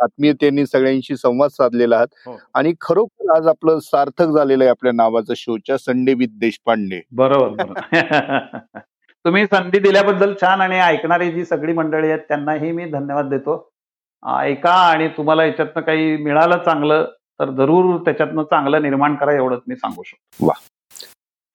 आत्मीयतेने 0.04 0.66
सगळ्यांशी 0.66 1.18
संवाद 1.18 1.50
साधलेला 1.50 1.96
आहात 1.96 2.08
हो. 2.26 2.38
आणि 2.54 2.74
खरोखर 2.82 3.36
आज 3.38 3.48
आपलं 3.48 3.80
सार्थक 3.80 4.26
झालेलं 4.26 4.64
आहे 4.64 4.70
आपल्या 4.70 4.94
नावाचं 4.94 5.34
शोच्या 5.38 5.78
संडे 5.78 6.14
विथ 6.14 6.40
देशपांडे. 6.40 7.02
बरोबर. 7.12 7.74
तुम्ही 9.26 9.46
संधी 9.46 9.80
दिल्याबद्दल 9.80 10.34
छान 10.42 10.62
आणि 10.62 10.80
ऐकणारी 10.80 11.32
जी 11.32 11.46
सगळी 11.46 11.74
मंडळी 11.74 12.08
आहेत 12.08 12.20
त्यांनाही 12.20 12.72
मी 12.72 12.86
धन्यवाद 12.86 13.30
देतो. 13.30 13.72
ऐका 14.40 14.72
आणि 14.72 15.08
तुम्हाला 15.08 15.46
याच्यातनं 15.46 15.82
काही 15.82 16.18
मिळालं 16.18 16.58
चांगलं 16.58 17.08
तर 17.40 17.50
जरूर 17.50 17.98
त्याच्यातनं 17.98 18.44
चांगलं 18.44 18.82
निर्माण 18.82 19.16
करा 19.16 19.32
एवढंच 19.32 19.62
मी 19.68 19.76
सांगू 19.76 20.04
शकतो. 20.04 20.48
वा. 20.48 20.54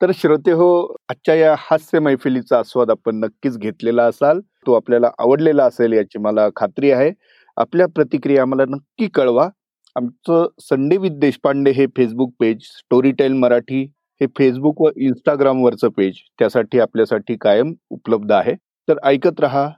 तर 0.02 0.10
श्रोते 0.14 0.52
हो 0.52 0.96
आजच्या 1.08 1.34
या 1.34 1.54
हास्य 1.58 1.98
मैफिलीचा 1.98 2.58
आस्वाद 2.58 2.90
आपण 2.90 3.16
नक्कीच 3.16 3.58
घेतलेला 3.58 4.04
असाल. 4.04 4.40
तो 4.40 4.74
आपल्याला 4.74 5.10
आवडलेला 5.18 5.64
असेल 5.64 5.92
याची 5.92 6.18
मला 6.18 6.48
खात्री 6.56 6.90
आहे. 6.90 7.12
आपल्या 7.56 7.86
प्रतिक्रिया 7.86 8.42
आम्हाला 8.42 8.64
नक्की 8.68 9.08
कळवा. 9.08 9.48
आमचं 9.96 10.46
संडे 10.60 10.96
विथ 10.96 11.10
देशपांडे 11.12 11.70
हे 11.70 11.86
Facebook 11.86 12.34
page 12.40 12.58
story 12.62 13.12
tell 13.12 13.32
Marathi 13.32 13.92
हे 14.20 14.26
फेसबुक 14.38 14.80
व 14.80 14.88
इंस्टाग्रामवरचं 14.96 15.88
पेज 15.88 16.14
त्यासाठी 16.38 16.78
आपल्यासाठी 16.80 17.36
कायम 17.36 17.72
उपलब्ध 17.90 18.32
आहे. 18.32 18.54
तर 18.88 18.98
ऐकत 19.04 19.40
रहा 19.40 19.68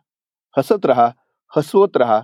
हसत 0.57 0.87
रहा 0.87 1.11
हसवत 1.53 1.97
रहा 1.97 2.21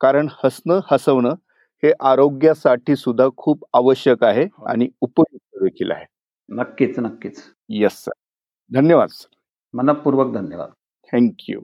कारण 0.00 0.28
हसणं 0.44 0.80
हसवणं 0.90 1.34
हे 1.82 1.92
आरोग्यासाठी 2.00 2.96
सुद्धा 2.96 3.28
खूप 3.36 3.64
आवश्यक 3.74 4.24
आहे 4.24 4.46
आणि 4.66 4.88
उपयुक्त 5.00 5.62
देखील 5.62 5.90
आहे. 5.90 6.04
नक्कीच 6.48 6.98
नक्कीच. 6.98 7.42
येस 7.68 8.02
सर 8.04 8.12
धन्यवाद 8.70 9.08
सर 9.08 9.28
मनपूर्वक 9.74 10.32
धन्यवाद. 10.34 10.70
थँक्यू 11.12 11.60